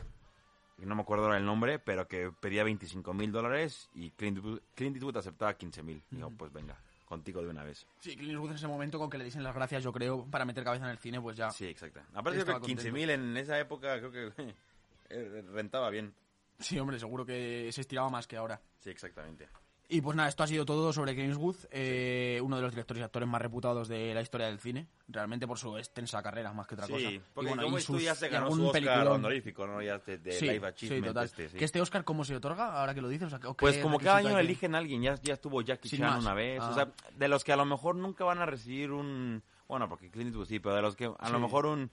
que 0.78 0.86
no 0.86 0.94
me 0.94 1.02
acuerdo 1.02 1.24
ahora 1.24 1.38
el 1.38 1.44
nombre, 1.44 1.80
pero 1.80 2.06
que 2.06 2.30
pedía 2.38 2.62
25 2.62 3.12
mil 3.12 3.32
dólares 3.32 3.90
y 3.92 4.12
Clint 4.12 4.36
Eastwood, 4.36 4.60
Clint 4.76 4.94
Eastwood 4.94 5.16
aceptaba 5.16 5.54
15 5.54 5.82
mil. 5.82 6.04
Digo, 6.10 6.30
pues 6.38 6.52
venga, 6.52 6.78
contigo 7.12 7.42
de 7.42 7.48
una 7.48 7.62
vez. 7.62 7.86
Sí, 7.98 8.16
Clint 8.16 8.30
Eastwood 8.30 8.52
en 8.52 8.56
ese 8.56 8.66
momento 8.66 8.98
con 8.98 9.10
que 9.10 9.18
le 9.18 9.24
dicen 9.24 9.42
las 9.42 9.54
gracias, 9.54 9.84
yo 9.84 9.92
creo, 9.92 10.24
para 10.30 10.46
meter 10.46 10.64
cabeza 10.64 10.86
en 10.86 10.92
el 10.92 10.98
cine, 10.98 11.20
pues 11.20 11.36
ya. 11.36 11.50
Sí, 11.50 11.66
exacto. 11.66 12.00
Aparte, 12.14 12.42
creo 12.42 12.58
que 12.58 12.66
15 12.66 12.90
mil 12.90 13.10
en 13.10 13.36
esa 13.36 13.58
época 13.58 13.98
creo 13.98 14.10
que 14.10 14.32
eh, 15.10 15.44
rentaba 15.52 15.90
bien. 15.90 16.14
Sí, 16.58 16.78
hombre, 16.78 16.98
seguro 16.98 17.26
que 17.26 17.68
se 17.70 17.82
estiraba 17.82 18.08
más 18.08 18.26
que 18.26 18.38
ahora. 18.38 18.62
Sí, 18.78 18.88
exactamente. 18.88 19.46
Y 19.95 20.01
pues 20.01 20.16
nada, 20.16 20.28
esto 20.30 20.43
ha 20.43 20.47
sido 20.47 20.64
todo 20.64 20.90
sobre 20.93 21.12
Eastwood, 21.12 21.57
eh, 21.70 22.40
uno 22.43 22.57
de 22.57 22.62
los 22.62 22.70
directores 22.72 23.03
y 23.03 23.05
actores 23.05 23.28
más 23.28 23.43
reputados 23.43 23.88
de 23.88 24.14
la 24.14 24.22
historia 24.22 24.47
del 24.47 24.59
cine, 24.59 24.86
realmente 25.07 25.47
por 25.47 25.59
su 25.59 25.76
extensa 25.76 26.22
carrera, 26.22 26.51
más 26.55 26.66
que 26.66 26.76
otra 26.76 26.86
cosa. 26.86 26.99
Sí, 27.11 27.20
porque 27.34 27.51
y 27.51 27.53
bueno, 27.53 27.62
como 27.64 27.78
y 27.78 27.82
tú 27.82 27.93
sus- 27.93 28.03
ya 28.03 28.14
se 28.14 28.28
ganó 28.30 28.45
algún 28.47 28.59
su 28.61 28.66
Oscar 28.68 28.82
peliculón. 28.82 29.12
honorífico, 29.16 29.66
¿no? 29.66 29.82
Ya 29.82 29.99
de, 29.99 30.16
de 30.16 30.32
Sí, 30.32 30.47
Live 30.47 30.61
sí, 30.61 30.64
Achievement 30.64 31.07
total. 31.09 31.24
este, 31.26 31.49
sí. 31.51 31.59
¿Que 31.59 31.64
este 31.66 31.80
Oscar 31.82 32.05
cómo 32.05 32.24
se 32.24 32.34
otorga, 32.36 32.80
ahora 32.80 32.95
que 32.95 33.03
lo 33.03 33.09
dices? 33.11 33.26
O 33.26 33.30
sea, 33.38 33.49
¿o 33.51 33.55
qué 33.55 33.61
Pues 33.61 33.78
como 33.78 33.99
cada 33.99 34.16
año 34.16 34.34
que- 34.34 34.40
eligen 34.40 34.74
a 34.74 34.78
alguien, 34.78 35.03
ya, 35.03 35.14
ya 35.22 35.34
estuvo 35.34 35.61
Jackie 35.61 35.90
Sin 35.90 35.99
Chan 35.99 36.09
más. 36.11 36.20
una 36.24 36.32
vez, 36.32 36.59
Ah. 36.62 36.70
o 36.70 36.74
sea, 36.74 36.88
de 37.14 37.28
los 37.28 37.45
que 37.45 37.53
a 37.53 37.57
lo 37.57 37.66
mejor 37.66 37.95
nunca 37.95 38.24
van 38.24 38.38
a 38.38 38.47
recibir 38.47 38.93
un, 38.93 39.43
bueno, 39.68 39.90
porque 39.90 40.11
Clint 40.11 40.28
Eastwood 40.28 40.47
sí, 40.47 40.59
pero 40.59 40.74
de 40.74 40.80
los 40.80 40.97
que 40.97 41.05
a 41.05 41.26
Sí. 41.26 41.32
lo 41.32 41.38
mejor 41.38 41.66
un, 41.66 41.90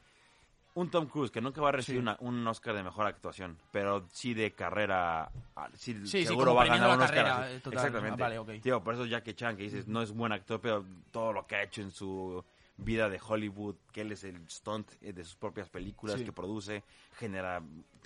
un 0.75 0.89
Tom 0.89 1.07
Cruise 1.07 1.31
que 1.31 1.41
nunca 1.41 1.59
va 1.61 1.69
a 1.69 1.71
recibir 1.73 1.99
Sí. 1.99 2.01
una- 2.03 2.17
un 2.19 2.45
Oscar 2.47 2.73
de 2.75 2.83
mejor 2.83 3.05
actuación, 3.07 3.57
pero 3.71 4.05
sí 4.11 4.33
de 4.33 4.51
carrera, 4.53 5.29
ah, 5.55 5.69
sí, 5.73 6.05
sí, 6.07 6.25
seguro 6.25 6.53
va 6.55 6.63
a 6.63 6.67
ganar 6.67 6.89
un 6.97 7.01
Oscar. 7.01 7.09
carrera, 7.15 7.51
eh, 7.51 7.59
total. 7.59 7.73
Exactamente. 7.87 8.23
Ah, 8.23 8.39
vale. 8.41 8.59
Tío, 8.59 8.81
por 8.83 8.93
eso 8.93 9.05
Jackie 9.05 9.33
Chan 9.33 9.57
que 9.57 9.63
dices, 9.63 9.87
no 9.87 10.01
es 10.01 10.11
buen 10.11 10.31
actor, 10.31 10.59
pero 10.61 10.85
todo 11.11 11.33
lo 11.33 11.45
que 11.47 11.55
ha 11.55 11.63
hecho 11.63 11.81
en 11.81 11.91
su 11.91 12.43
vida 12.83 13.09
de 13.09 13.19
Hollywood, 13.25 13.75
que 13.91 14.01
él 14.01 14.11
es 14.11 14.23
el 14.23 14.49
stunt 14.49 14.91
eh, 15.01 15.13
de 15.13 15.23
sus 15.23 15.35
propias 15.35 15.69
películas 15.69 16.17
Sí. 16.19 16.25
que 16.25 16.31
produce, 16.31 16.83
genera 17.17 17.61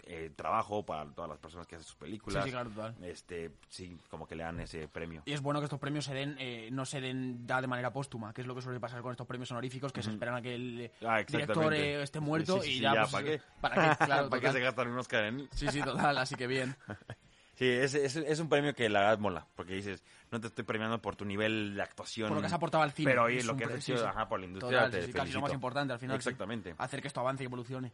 eh, 0.05 0.31
trabajo 0.35 0.85
para 0.85 1.05
todas 1.11 1.29
las 1.29 1.39
personas 1.39 1.65
que 1.67 1.75
hacen 1.75 1.85
sus 1.85 1.95
películas. 1.95 2.43
Sí, 2.43 2.49
sí, 2.49 2.53
claro, 2.53 2.69
total. 2.69 2.95
Este, 3.03 3.51
sí, 3.69 3.97
como 4.09 4.27
que 4.27 4.35
le 4.35 4.43
dan 4.43 4.59
ese 4.59 4.87
premio. 4.87 5.21
Y 5.25 5.31
es 5.33 5.41
bueno 5.41 5.59
que 5.59 5.65
estos 5.65 5.79
premios 5.79 6.05
se 6.05 6.13
den, 6.13 6.35
eh, 6.39 6.69
no 6.71 6.85
se 6.85 6.99
den 7.01 7.45
da 7.47 7.61
de 7.61 7.67
manera 7.67 7.93
póstuma, 7.93 8.33
que 8.33 8.41
es 8.41 8.47
lo 8.47 8.55
que 8.55 8.61
suele 8.61 8.79
pasar 8.79 9.01
con 9.01 9.11
estos 9.11 9.27
premios 9.27 9.49
honoríficos, 9.51 9.93
que 9.93 10.03
se 10.03 10.09
esperan 10.11 10.35
a 10.35 10.41
que 10.41 10.55
el 10.55 10.91
Ah, 11.05 11.23
director 11.27 11.73
eh, 11.73 12.01
esté 12.03 12.19
muerto 12.19 12.63
y 12.65 12.79
ya, 12.79 12.93
pues, 13.01 13.11
¿para 13.11 13.23
qué? 13.25 13.41
¿Para 13.61 13.95
qué? 13.97 14.05
Claro, 14.05 14.29
¿Para 14.29 14.41
qué 14.41 14.51
se 14.51 14.59
gastan 14.59 14.87
un 14.89 14.97
Oscar 14.97 15.23
en 15.25 15.39
él? 15.41 15.49
Sí, 15.53 15.67
sí, 15.69 15.81
total, 15.81 16.17
así 16.17 16.35
que 16.35 16.47
bien. 16.47 16.75
Sí, 17.55 17.67
es, 17.67 17.93
es, 17.93 18.15
es 18.15 18.39
un 18.39 18.49
premio 18.49 18.73
que 18.73 18.89
la 18.89 19.01
verdad 19.01 19.19
mola, 19.19 19.47
porque 19.55 19.75
dices, 19.75 20.03
no 20.31 20.41
te 20.41 20.47
estoy 20.47 20.63
premiando 20.63 20.99
por 21.01 21.15
tu 21.15 21.23
nivel 21.23 21.75
de 21.75 21.81
actuación. 21.83 22.29
Por 22.29 22.37
lo 22.37 22.41
que 22.41 22.47
has 22.47 22.53
aportado 22.53 22.83
al 22.83 22.91
cine. 22.91 23.11
Pero 23.11 23.25
oye, 23.25 23.43
lo 23.43 23.53
un 23.53 23.59
que 23.59 23.65
has 23.65 23.71
hecho 23.71 23.81
sí, 23.81 23.97
sí. 23.97 24.03
ajá, 24.03 24.27
por 24.27 24.39
la 24.39 24.45
industria, 24.47 24.85
Total, 24.85 24.91
te 24.91 25.05
sí, 25.05 25.13
casi 25.13 25.31
lo 25.33 25.41
más 25.41 25.53
importante 25.53 25.93
al 25.93 25.99
final. 25.99 26.15
Exactamente. 26.15 26.73
Hacer 26.77 27.01
que 27.01 27.07
esto 27.07 27.19
avance 27.19 27.43
y 27.43 27.45
evolucione. 27.45 27.91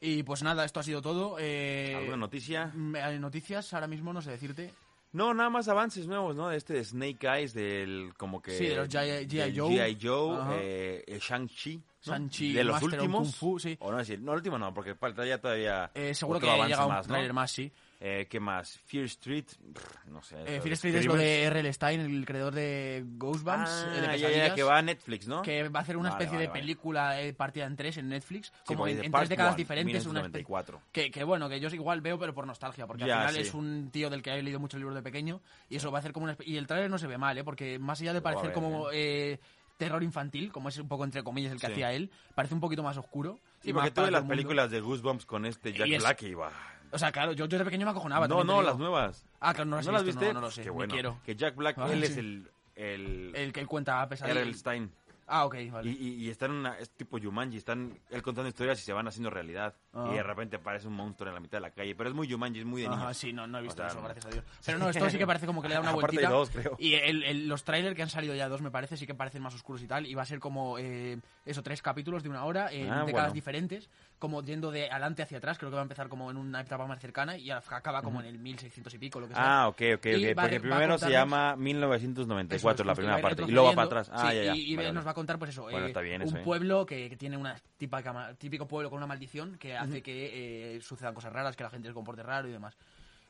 Y 0.00 0.22
pues 0.22 0.42
nada, 0.42 0.64
esto 0.64 0.80
ha 0.80 0.82
sido 0.82 1.02
todo. 1.02 1.36
Eh, 1.38 1.94
¿Alguna 1.96 2.16
noticia? 2.16 2.70
mm, 2.74 2.96
hay 2.96 3.18
noticias 3.18 3.72
ahora 3.74 3.86
mismo, 3.86 4.12
no 4.12 4.22
sé 4.22 4.30
decirte. 4.30 4.72
No, 5.12 5.32
nada 5.32 5.48
más 5.48 5.68
avances 5.68 6.08
nuevos, 6.08 6.34
¿no? 6.34 6.50
Este 6.50 6.72
de 6.72 6.84
Snake 6.84 7.24
Eyes, 7.24 7.54
del 7.54 8.12
como 8.16 8.42
que... 8.42 8.50
Sí, 8.50 8.66
de 8.66 8.74
los 8.74 8.88
G.I. 8.88 9.56
Joe. 9.56 9.70
G.I. 9.70 9.98
Joe, 10.02 10.58
eh, 10.60 11.04
eh, 11.06 11.18
Shang-Chi. 11.20 11.76
¿no? 11.76 12.12
Shang-Chi, 12.12 12.52
De 12.52 12.64
los 12.64 12.82
Master 12.82 12.98
últimos. 12.98 13.22
Kung 13.22 13.32
Fu, 13.32 13.58
sí. 13.60 13.76
O 13.78 13.92
no 13.92 13.98
decir, 13.98 14.20
no, 14.20 14.32
el 14.32 14.38
último 14.38 14.58
no, 14.58 14.74
porque 14.74 14.96
faltaría 14.96 15.40
todavía. 15.40 15.92
Eh, 15.94 16.12
seguro 16.14 16.40
que 16.40 16.46
llega 16.46 16.84
un 16.84 16.92
más, 16.92 17.06
¿no? 17.06 17.14
trailer 17.14 17.32
más, 17.32 17.52
sí. 17.52 17.72
Eh, 18.06 18.26
¿Qué 18.28 18.38
más? 18.38 18.76
Fear 18.84 19.04
Street, 19.06 19.46
Pff, 19.72 20.04
no 20.08 20.20
sé. 20.20 20.36
Eh, 20.46 20.60
Fear 20.60 20.74
Street 20.74 20.94
es 20.96 21.06
lo 21.06 21.16
de 21.16 21.44
R.L. 21.44 21.72
Stein, 21.72 22.00
el 22.00 22.26
creador 22.26 22.52
de 22.54 23.02
Ghostbumps, 23.16 23.70
Ah, 23.70 23.86
de 23.88 23.94
ya, 24.02 24.02
ya, 24.02 24.12
Pesadillas, 24.28 24.52
que 24.52 24.62
va 24.62 24.76
a 24.76 24.82
Netflix, 24.82 25.26
¿no? 25.26 25.40
que 25.40 25.68
va 25.70 25.78
a 25.80 25.82
hacer 25.84 25.96
una 25.96 26.10
Vale, 26.10 26.24
especie 26.24 26.36
vale, 26.36 26.42
de 26.42 26.48
vale. 26.48 26.60
película 26.60 27.22
eh, 27.22 27.32
partida 27.32 27.64
en 27.64 27.76
tres 27.76 27.96
en 27.96 28.10
Netflix, 28.10 28.48
Sí, 28.48 28.74
como 28.74 28.86
en, 28.88 29.02
en 29.02 29.10
tres 29.10 29.28
décadas 29.30 29.52
One, 29.54 29.62
diferentes. 29.62 30.04
Una 30.06 30.20
especie- 30.20 30.44
1994. 30.44 30.82
que, 30.92 31.10
que 31.10 31.24
bueno, 31.24 31.48
que 31.48 31.60
yo 31.60 31.68
igual 31.70 32.02
veo, 32.02 32.18
pero 32.18 32.34
por 32.34 32.46
nostalgia, 32.46 32.86
porque 32.86 33.06
Ya, 33.06 33.22
al 33.22 33.28
final 33.28 33.34
sí. 33.42 33.48
es 33.48 33.54
un 33.54 33.88
tío 33.90 34.10
del 34.10 34.20
que 34.22 34.32
he 34.34 34.42
leído 34.42 34.60
muchos 34.60 34.78
libros 34.78 34.94
de 34.94 35.02
pequeño, 35.02 35.40
y 35.70 35.76
eso 35.76 35.90
va 35.90 35.96
a 35.96 36.00
hacer 36.00 36.12
como 36.12 36.24
una 36.24 36.36
Y 36.44 36.58
el 36.58 36.66
trailer 36.66 36.90
no 36.90 36.98
se 36.98 37.06
ve 37.06 37.16
mal, 37.16 37.38
¿eh? 37.38 37.42
Porque 37.44 37.78
más 37.78 38.02
allá 38.02 38.12
de 38.12 38.20
parecer 38.20 38.48
ver, 38.48 38.52
como... 38.54 38.88
eh, 38.92 39.40
terror 39.78 40.02
infantil, 40.02 40.52
como 40.52 40.68
es 40.68 40.76
un 40.78 40.88
poco 40.88 41.04
entre 41.04 41.24
comillas 41.24 41.52
el 41.52 41.58
que 41.60 41.66
Sí. 41.68 41.72
hacía 41.72 41.92
él, 41.94 42.10
parece 42.34 42.52
un 42.54 42.60
poquito 42.60 42.82
más 42.82 42.98
oscuro. 42.98 43.38
Sí, 43.62 43.70
y 43.70 43.72
porque 43.72 43.90
ves 43.98 44.10
las 44.12 44.24
películas 44.24 44.70
de 44.70 44.80
Goosebumps 44.80 45.24
con 45.24 45.46
este 45.46 45.72
Jack 45.72 45.88
Black 46.00 46.22
y 46.24 46.34
va. 46.34 46.52
O 46.94 46.98
sea, 46.98 47.10
claro, 47.10 47.32
yo, 47.32 47.46
yo 47.46 47.58
de 47.58 47.64
pequeño 47.64 47.84
me 47.86 47.90
acojonaba. 47.90 48.28
No, 48.28 48.44
no, 48.44 48.62
las 48.62 48.78
nuevas. 48.78 49.26
Ah, 49.40 49.52
claro, 49.52 49.68
no 49.68 49.76
las, 49.76 49.84
¿No 49.86 49.90
he 49.90 49.94
las 49.94 50.04
viste? 50.04 50.26
No, 50.28 50.34
no 50.34 50.40
lo 50.42 50.50
sé, 50.50 50.62
Qué 50.62 50.68
ni 50.70 50.74
bueno. 50.74 50.92
quiero. 50.94 51.18
Que 51.24 51.34
Jack 51.34 51.56
Black, 51.56 51.76
Ah, 51.78 51.88
él 51.92 52.04
sí. 52.04 52.12
es 52.12 52.16
el. 52.18 52.50
El. 52.76 53.32
El 53.34 53.52
que 53.52 53.60
él 53.60 53.66
cuenta 53.66 54.08
pesadillas. 54.08 54.36
R.L. 54.36 54.54
Stein. 54.54 54.90
Ah, 55.26 55.44
ok, 55.46 55.56
vale. 55.72 55.90
Y, 55.90 55.94
y, 55.94 56.14
y 56.26 56.30
están 56.30 56.50
en 56.50 56.56
una, 56.58 56.78
es 56.78 56.90
tipo 56.90 57.18
Jumanji, 57.18 57.56
están 57.56 57.98
él 58.10 58.22
contando 58.22 58.48
historias 58.48 58.78
y 58.80 58.82
se 58.84 58.92
van 58.92 59.08
haciendo 59.08 59.30
realidad. 59.30 59.74
Ah. 59.92 60.08
Y 60.12 60.14
de 60.16 60.22
repente 60.22 60.56
aparece 60.56 60.86
un 60.88 60.94
monstruo 60.94 61.28
en 61.28 61.34
la 61.34 61.40
mitad 61.40 61.58
de 61.58 61.62
la 61.62 61.70
calle. 61.70 61.94
Pero 61.94 62.10
es 62.10 62.14
muy 62.14 62.30
Jumanji, 62.30 62.60
es 62.60 62.66
muy 62.66 62.82
de 62.82 62.88
niños. 62.88 63.16
sí, 63.16 63.32
no, 63.32 63.46
no 63.46 63.58
he 63.58 63.62
visto 63.62 63.82
O 63.82 63.84
sea, 63.84 63.86
eso, 63.88 63.96
no. 63.98 64.04
gracias 64.04 64.26
a 64.26 64.30
Dios. 64.30 64.44
Pero 64.66 64.78
no, 64.78 64.88
esto 64.90 65.08
sí 65.10 65.18
que 65.18 65.26
parece 65.26 65.46
como 65.46 65.62
que 65.62 65.68
le 65.68 65.74
da 65.74 65.80
una 65.80 65.90
Aparte 65.92 66.16
vueltita. 66.16 66.30
dos, 66.30 66.50
creo. 66.50 66.76
Y 66.78 66.94
el- 66.94 67.22
el- 67.24 67.48
los 67.48 67.64
trailers 67.64 67.94
que 67.96 68.02
han 68.02 68.10
salido 68.10 68.34
ya 68.34 68.48
dos, 68.48 68.60
me 68.62 68.70
parece, 68.70 68.96
sí 68.96 69.06
que 69.06 69.14
parecen 69.14 69.42
más 69.42 69.54
oscuros 69.54 69.82
y 69.82 69.86
tal. 69.86 70.06
Y 70.06 70.14
va 70.14 70.22
a 70.22 70.26
ser 70.26 70.40
como, 70.40 70.78
eh, 70.78 71.18
eso, 71.46 71.62
tres 71.62 71.80
capítulos 71.82 72.22
de 72.22 72.28
una 72.28 72.44
hora, 72.44 72.70
en 72.72 72.90
Ah, 72.90 73.04
décadas 73.04 73.12
bueno. 73.12 73.32
diferentes, 73.32 73.88
como 74.18 74.42
yendo 74.42 74.70
de 74.70 74.90
adelante 74.90 75.22
hacia 75.22 75.38
atrás. 75.38 75.58
Creo 75.58 75.70
que 75.70 75.76
va 75.76 75.82
a 75.82 75.84
empezar 75.84 76.08
como 76.08 76.30
en 76.30 76.36
una 76.36 76.60
etapa 76.60 76.86
más 76.86 77.00
cercana 77.00 77.36
y 77.38 77.50
acaba 77.50 78.02
como 78.02 78.20
en 78.20 78.26
el 78.26 78.38
1600 78.38 78.92
y 78.94 78.98
pico, 78.98 79.20
lo 79.20 79.28
que 79.28 79.34
sea. 79.34 79.62
Ah, 79.62 79.68
ok, 79.68 79.80
ok, 79.96 80.06
ok. 80.06 80.06
va 80.36 80.42
Porque 80.42 80.58
va 80.58 80.62
primero 80.76 80.98
se 80.98 81.06
contarnos- 81.06 81.10
llama 81.10 81.48
Eso 81.52 81.56
1994, 81.60 82.82
es, 82.82 82.86
la 82.86 82.94
primera 82.94 83.16
va 83.16 83.22
parte. 83.22 83.42
Y 83.46 83.50
luego 83.50 83.68
va 83.68 83.74
para 83.74 83.86
atrás. 83.86 84.10
Ah, 84.12 84.30
Sí, 84.30 84.36
ya, 84.36 84.42
ya. 84.44 84.54
Y, 84.56 84.72
y 84.72 84.76
Vale, 84.76 84.92
nos 84.92 85.06
va 85.06 85.13
a 85.14 85.16
contar, 85.16 85.38
pues 85.38 85.50
eso, 85.50 85.62
Bueno, 85.62 85.86
eh, 85.86 85.88
está 85.88 86.00
bien 86.00 86.22
un 86.22 86.28
eso, 86.28 86.36
¿eh? 86.36 86.42
pueblo 86.42 86.84
que, 86.84 87.08
que 87.08 87.16
tiene 87.16 87.36
una 87.36 87.56
típica, 87.76 88.34
típico 88.36 88.66
pueblo 88.68 88.90
con 88.90 88.98
una 88.98 89.06
maldición 89.06 89.56
que 89.58 89.76
hace 89.76 90.02
que 90.02 90.76
eh, 90.76 90.80
sucedan 90.80 91.14
cosas 91.14 91.32
raras, 91.32 91.56
que 91.56 91.64
la 91.64 91.70
gente 91.70 91.88
se 91.88 91.94
comporte 91.94 92.22
raro 92.22 92.48
y 92.48 92.52
demás. 92.52 92.76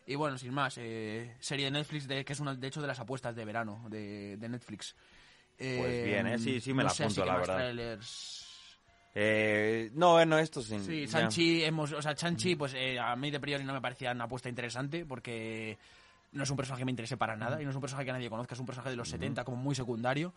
Y 0.07 0.17
bueno, 0.17 0.37
sin 0.37 0.53
más, 0.53 0.77
eh, 0.79 1.37
serie 1.41 1.67
de 1.67 1.71
Netflix, 1.71 2.07
de, 2.07 2.25
que 2.25 2.33
es 2.35 2.41
una, 2.41 2.55
de 2.55 2.67
hecho 2.67 2.81
de 2.83 2.87
las 2.87 3.01
apuestas 3.01 3.35
de 3.35 3.45
verano 3.45 3.87
de, 3.89 4.37
de 4.37 4.49
Netflix. 4.49 4.95
Pues 5.57 6.05
bien, 6.05 6.27
¿eh? 6.27 6.39
Sí, 6.39 6.61
sí 6.61 6.75
me 6.75 6.83
no 6.83 6.89
la 6.89 6.95
sé, 6.95 7.05
así 7.05 7.21
apunto, 7.21 7.23
que 7.23 7.27
la 7.27 7.33
más 7.33 7.41
verdad. 7.49 7.57
trailers. 7.57 8.45
Eh, 9.15 9.91
no, 9.95 10.13
bueno, 10.13 10.39
esto 10.39 10.61
sin. 10.61 10.83
Sí, 10.85 11.07
ya. 11.07 11.09
Sanchi, 11.13 11.63
hemos, 11.63 11.93
o 11.93 12.03
sea, 12.03 12.15
Chanchi, 12.15 12.57
pues 12.57 12.75
eh, 12.75 12.99
a 12.99 13.15
mí 13.15 13.31
de 13.31 13.39
priori 13.39 13.63
no 13.63 13.73
me 13.73 13.81
parecía 13.81 14.11
una 14.11 14.25
apuesta 14.25 14.49
interesante 14.49 15.07
porque 15.07 15.79
no 16.33 16.43
es 16.43 16.51
un 16.51 16.57
personaje 16.57 16.81
que 16.81 16.85
me 16.85 16.91
interese 16.91 17.17
para 17.17 17.37
nada 17.37 17.63
y 17.63 17.65
no 17.65 17.71
es 17.71 17.77
un 17.77 17.81
personaje 17.81 18.07
que 18.07 18.13
nadie 18.13 18.29
conozca, 18.29 18.55
es 18.55 18.61
un 18.61 18.67
personaje 18.67 18.91
de 18.91 18.97
los 18.97 19.09
70 19.09 19.45
como 19.45 19.57
muy 19.57 19.77
secundario 19.77 20.35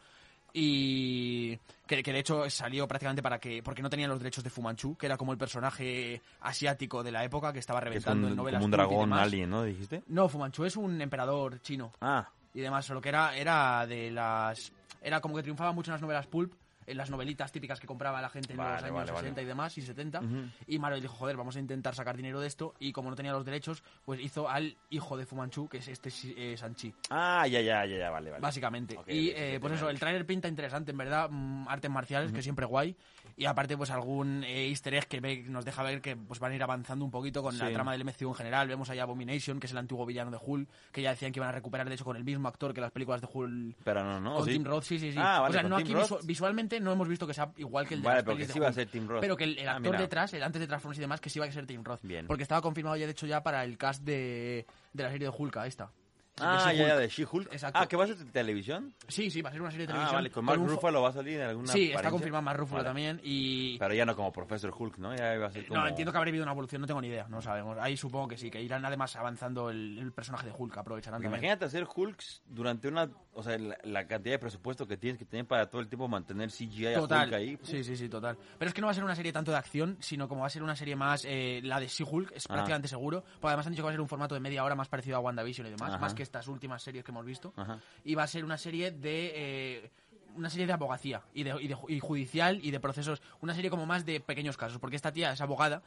y 0.53 1.57
que, 1.85 2.03
que 2.03 2.13
de 2.13 2.19
hecho 2.19 2.49
salió 2.49 2.87
prácticamente 2.87 3.21
para 3.21 3.39
que 3.39 3.61
porque 3.63 3.81
no 3.81 3.89
tenían 3.89 4.09
los 4.09 4.19
derechos 4.19 4.43
de 4.43 4.49
Fu 4.49 4.61
Manchu, 4.61 4.95
que 4.97 5.05
era 5.05 5.17
como 5.17 5.31
el 5.31 5.37
personaje 5.37 6.21
asiático 6.41 7.03
de 7.03 7.11
la 7.11 7.23
época 7.23 7.53
que 7.53 7.59
estaba 7.59 7.79
Que 7.81 7.85
es 7.87 7.89
reventando 7.89 8.27
un, 8.27 8.31
en 8.33 8.37
novelas 8.37 8.59
como 8.59 8.65
un 8.65 8.71
dragón 8.71 9.13
alien, 9.13 9.49
¿no? 9.49 9.63
¿Dijiste? 9.63 10.03
No, 10.07 10.27
Fu 10.29 10.39
Manchu 10.39 10.65
es 10.65 10.75
un 10.75 11.01
emperador 11.01 11.61
chino 11.61 11.93
Ah, 12.01 12.27
y 12.53 12.61
demás, 12.61 12.85
solo 12.85 13.01
que 13.01 13.09
era 13.09 13.35
era 13.37 13.85
de 13.85 14.11
las 14.11 14.71
era 15.01 15.21
como 15.21 15.35
que 15.35 15.43
triunfaba 15.43 15.71
mucho 15.71 15.91
en 15.91 15.93
las 15.93 16.01
novelas 16.01 16.27
pulp 16.27 16.53
en 16.87 16.97
las 16.97 17.09
novelitas 17.09 17.51
típicas 17.51 17.79
que 17.79 17.85
compraba 17.85 18.21
la 18.21 18.29
gente 18.29 18.53
en 18.53 18.57
Vale, 18.57 18.71
los 18.75 18.83
años 18.83 18.95
vale, 18.95 19.11
vale. 19.11 19.19
60 19.19 19.41
y 19.41 19.45
demás 19.45 19.77
y 19.77 19.81
70 19.81 20.19
Ujú. 20.21 20.35
y 20.67 20.79
Marvel 20.79 21.01
dijo 21.01 21.13
joder 21.15 21.35
vamos 21.35 21.55
a 21.57 21.59
intentar 21.59 21.93
sacar 21.93 22.15
dinero 22.15 22.39
de 22.39 22.47
esto 22.47 22.73
y 22.79 22.93
como 22.93 23.09
no 23.09 23.15
tenía 23.15 23.33
los 23.33 23.45
derechos 23.45 23.83
pues 24.05 24.21
hizo 24.21 24.49
al 24.49 24.75
hijo 24.89 25.17
de 25.17 25.25
Fu 25.25 25.35
Manchu 25.35 25.67
que 25.67 25.77
es 25.79 25.87
este 25.89 26.09
eh, 26.37 26.55
Sanchi 26.57 26.93
ah, 27.09 27.45
ya, 27.45 27.59
ya, 27.61 27.85
ya, 27.85 27.97
ya, 27.97 28.09
vale, 28.09 28.31
vale. 28.31 28.41
básicamente. 28.41 28.97
Y 29.07 29.29
eh, 29.31 29.57
pues 29.59 29.73
eso, 29.73 29.89
el 29.89 29.99
tráiler 29.99 30.25
pinta 30.25 30.47
interesante, 30.47 30.91
en 30.91 30.97
verdad, 30.97 31.29
mm, 31.29 31.67
artes 31.67 31.91
marciales, 31.91 32.31
que 32.31 32.41
siempre 32.41 32.65
guay. 32.65 32.95
Y 33.35 33.45
aparte, 33.45 33.75
pues 33.77 33.89
algún 33.91 34.43
eh, 34.43 34.69
easter 34.69 34.93
egg 34.95 35.07
que 35.07 35.19
ve- 35.19 35.43
nos 35.47 35.65
deja 35.65 35.83
ver 35.83 36.01
que 36.01 36.15
pues 36.15 36.39
van 36.39 36.51
a 36.51 36.55
ir 36.55 36.63
avanzando 36.63 37.03
un 37.03 37.11
poquito 37.11 37.41
con 37.43 37.57
la 37.57 37.65
trama 37.73 37.91
del 37.91 38.03
MCU 38.05 38.29
en 38.29 38.35
general. 38.35 38.67
Vemos 38.67 38.89
ahí 38.89 38.99
Abomination, 38.99 39.59
que 39.59 39.65
es 39.67 39.71
el 39.71 39.77
antiguo 39.79 40.05
villano 40.05 40.31
de 40.31 40.37
Hulk, 40.41 40.69
que 40.91 41.01
ya 41.01 41.11
decían 41.11 41.31
que 41.31 41.39
iban 41.39 41.49
a 41.49 41.51
recuperar, 41.51 41.87
de 41.89 41.95
hecho, 41.95 42.05
con 42.05 42.15
el 42.17 42.23
mismo 42.23 42.47
actor 42.47 42.73
que 42.73 42.81
las 42.81 42.91
películas 42.91 43.21
de 43.21 43.27
Hulk. 43.31 43.77
Pero 43.83 44.03
no, 44.03 44.19
no. 44.19 44.35
Con 44.35 44.45
¿sí? 44.45 44.51
Tim 44.53 44.63
Roth, 44.63 44.83
sí, 44.83 44.99
sí, 44.99 45.11
sí. 45.11 45.17
Ah, 45.21 45.39
vale, 45.41 45.57
o 45.57 45.59
sea, 45.59 45.69
no 45.69 45.75
aquí 45.77 45.93
visu- 45.93 46.19
visualmente 46.25 46.79
no 46.79 46.91
hemos 46.91 47.07
visto 47.07 47.25
que 47.27 47.33
sea 47.33 47.51
igual 47.57 47.87
que 47.87 47.95
el 47.95 48.01
de 48.01 48.05
Vale, 48.07 48.17
las 48.17 48.25
pelis 48.25 48.47
sí 48.51 48.59
a 48.63 48.71
ser 48.73 48.87
Tim 48.89 49.07
Roth. 49.07 49.21
Pero 49.21 49.35
que 49.37 49.43
el, 49.43 49.57
el 49.59 49.67
Ah, 49.67 49.75
actor 49.75 49.91
detrás, 49.97 50.33
el 50.33 50.43
antes 50.43 50.59
de 50.59 50.67
Transformers 50.67 50.97
y 50.97 51.01
demás, 51.01 51.21
que 51.21 51.29
sí 51.29 51.39
va 51.39 51.45
a 51.45 51.51
ser 51.51 51.65
Tim 51.67 51.83
Roth. 51.83 51.99
Bien. 52.03 52.27
Porque 52.27 52.43
estaba 52.43 52.61
confirmado 52.61 52.95
ya, 52.97 53.05
de 53.05 53.11
hecho, 53.11 53.25
ya 53.27 53.43
para 53.43 53.63
el 53.63 53.77
cast 53.77 54.03
de, 54.03 54.65
de 54.93 55.03
la 55.03 55.11
serie 55.11 55.29
de 55.29 55.33
Hulk, 55.37 55.57
esta. 55.65 55.91
Ah, 56.39 56.71
ya, 56.73 56.95
de 56.97 57.07
She-Hulk. 57.09 57.51
Exacto. 57.51 57.79
Ah, 57.81 57.87
¿que 57.87 57.95
va 57.95 58.03
a 58.03 58.07
ser 58.07 58.17
televisión? 58.31 58.93
Sí, 59.07 59.29
sí, 59.31 59.41
va 59.41 59.49
a 59.49 59.51
ser 59.53 59.61
una 59.61 59.71
serie 59.71 59.87
de 59.87 59.93
Ah, 59.93 59.95
televisión. 59.95 60.17
vale, 60.17 60.31
con 60.31 60.45
Mark 60.45 60.59
Ruffalo 60.61 61.01
va 61.01 61.09
a 61.09 61.13
salir 61.13 61.39
en 61.39 61.47
alguna 61.47 61.71
Sí, 61.71 61.85
está 61.85 61.93
apariencia? 61.99 62.11
confirmado 62.11 62.41
más 62.43 62.57
Ruffalo 62.57 62.77
Vale. 62.77 62.89
también 62.89 63.21
y... 63.23 63.77
Pero 63.79 63.93
ya 63.93 64.05
no 64.05 64.15
como 64.15 64.31
Professor 64.31 64.73
Hulk, 64.77 64.97
¿no? 64.99 65.15
Ya 65.15 65.35
iba 65.35 65.47
a 65.47 65.51
ser 65.51 65.67
como... 65.67 65.79
No, 65.81 65.87
entiendo 65.87 66.11
que 66.11 66.17
habrá 66.17 66.29
habido 66.29 66.43
una 66.43 66.51
evolución, 66.51 66.81
no 66.81 66.87
tengo 66.87 67.01
ni 67.01 67.07
idea, 67.07 67.25
no 67.29 67.41
sabemos. 67.41 67.77
Ahí 67.79 67.97
supongo 67.97 68.27
que 68.27 68.37
sí, 68.37 68.49
que 68.51 68.61
irán 68.61 68.85
además 68.85 69.15
avanzando 69.15 69.69
el, 69.69 69.97
el 69.97 70.11
personaje 70.11 70.47
de 70.47 70.53
Hulk, 70.57 70.77
aprovecharán 70.77 71.23
imagínate 71.23 71.65
hacer 71.65 71.87
Hulks 71.93 72.43
durante 72.45 72.87
una... 72.87 73.09
O 73.37 73.43
sea, 73.43 73.57
la, 73.57 73.77
la 73.83 74.07
cantidad 74.07 74.33
de 74.35 74.39
presupuesto 74.39 74.87
que 74.87 74.97
tienes 74.97 75.19
que 75.19 75.25
tener 75.25 75.45
para 75.45 75.69
todo 75.69 75.79
el 75.79 75.87
tiempo 75.87 76.07
mantener 76.07 76.49
CGI 76.51 76.87
a 76.87 76.93
Total, 76.95 77.25
Hulk 77.27 77.33
ahí. 77.35 77.57
sí, 77.61 77.83
sí, 77.83 77.95
sí, 77.95 78.09
total. 78.09 78.37
Pero 78.57 78.67
es 78.69 78.73
que 78.73 78.81
no 78.81 78.87
va 78.87 78.91
a 78.91 78.93
ser 78.95 79.03
una 79.03 79.15
serie 79.15 79.31
tanto 79.31 79.51
de 79.51 79.57
acción, 79.57 79.95
sino 79.99 80.27
como 80.27 80.41
va 80.41 80.47
a 80.47 80.49
ser 80.49 80.63
una 80.63 80.75
serie 80.75 80.95
más, 80.95 81.23
eh, 81.25 81.61
la 81.63 81.79
de 81.79 81.87
She-Hulk, 81.87 82.31
es 82.33 82.47
prácticamente 82.47 82.87
seguro. 82.87 83.21
Porque 83.23 83.47
además 83.47 83.67
han 83.67 83.73
dicho 83.73 83.83
que 83.83 83.85
va 83.85 83.91
a 83.91 83.93
ser 83.93 84.01
un 84.01 84.07
formato 84.09 84.33
de 84.35 84.41
media 84.41 84.63
hora 84.63 84.73
más 84.75 84.87
parecido 84.89 85.17
a 85.17 85.19
WandaVision 85.19 85.67
y 85.67 85.69
demás, 85.69 85.89
Ajá. 85.91 85.99
más 85.99 86.13
que 86.15 86.23
estas 86.23 86.47
últimas 86.47 86.81
series 86.81 87.03
que 87.05 87.11
hemos 87.11 87.25
visto. 87.25 87.53
Ajá. 87.55 87.79
Y 88.03 88.15
va 88.15 88.23
a 88.23 88.27
ser 88.27 88.43
una 88.43 88.57
serie 88.57 88.89
de... 88.91 89.31
eh, 89.35 89.91
una 90.35 90.51
serie 90.51 90.67
de 90.67 90.73
abogacía 90.73 91.23
y, 91.33 91.41
de, 91.43 91.55
y, 91.61 91.67
de- 91.67 91.77
y 91.87 91.99
judicial 91.99 92.59
y 92.61 92.69
de 92.69 92.79
procesos, 92.79 93.23
una 93.41 93.55
serie 93.55 93.71
como 93.71 93.87
más 93.87 94.05
de 94.05 94.19
pequeños 94.19 94.55
casos, 94.55 94.77
porque 94.77 94.95
esta 94.95 95.11
tía 95.11 95.31
es 95.31 95.41
abogada 95.41 95.81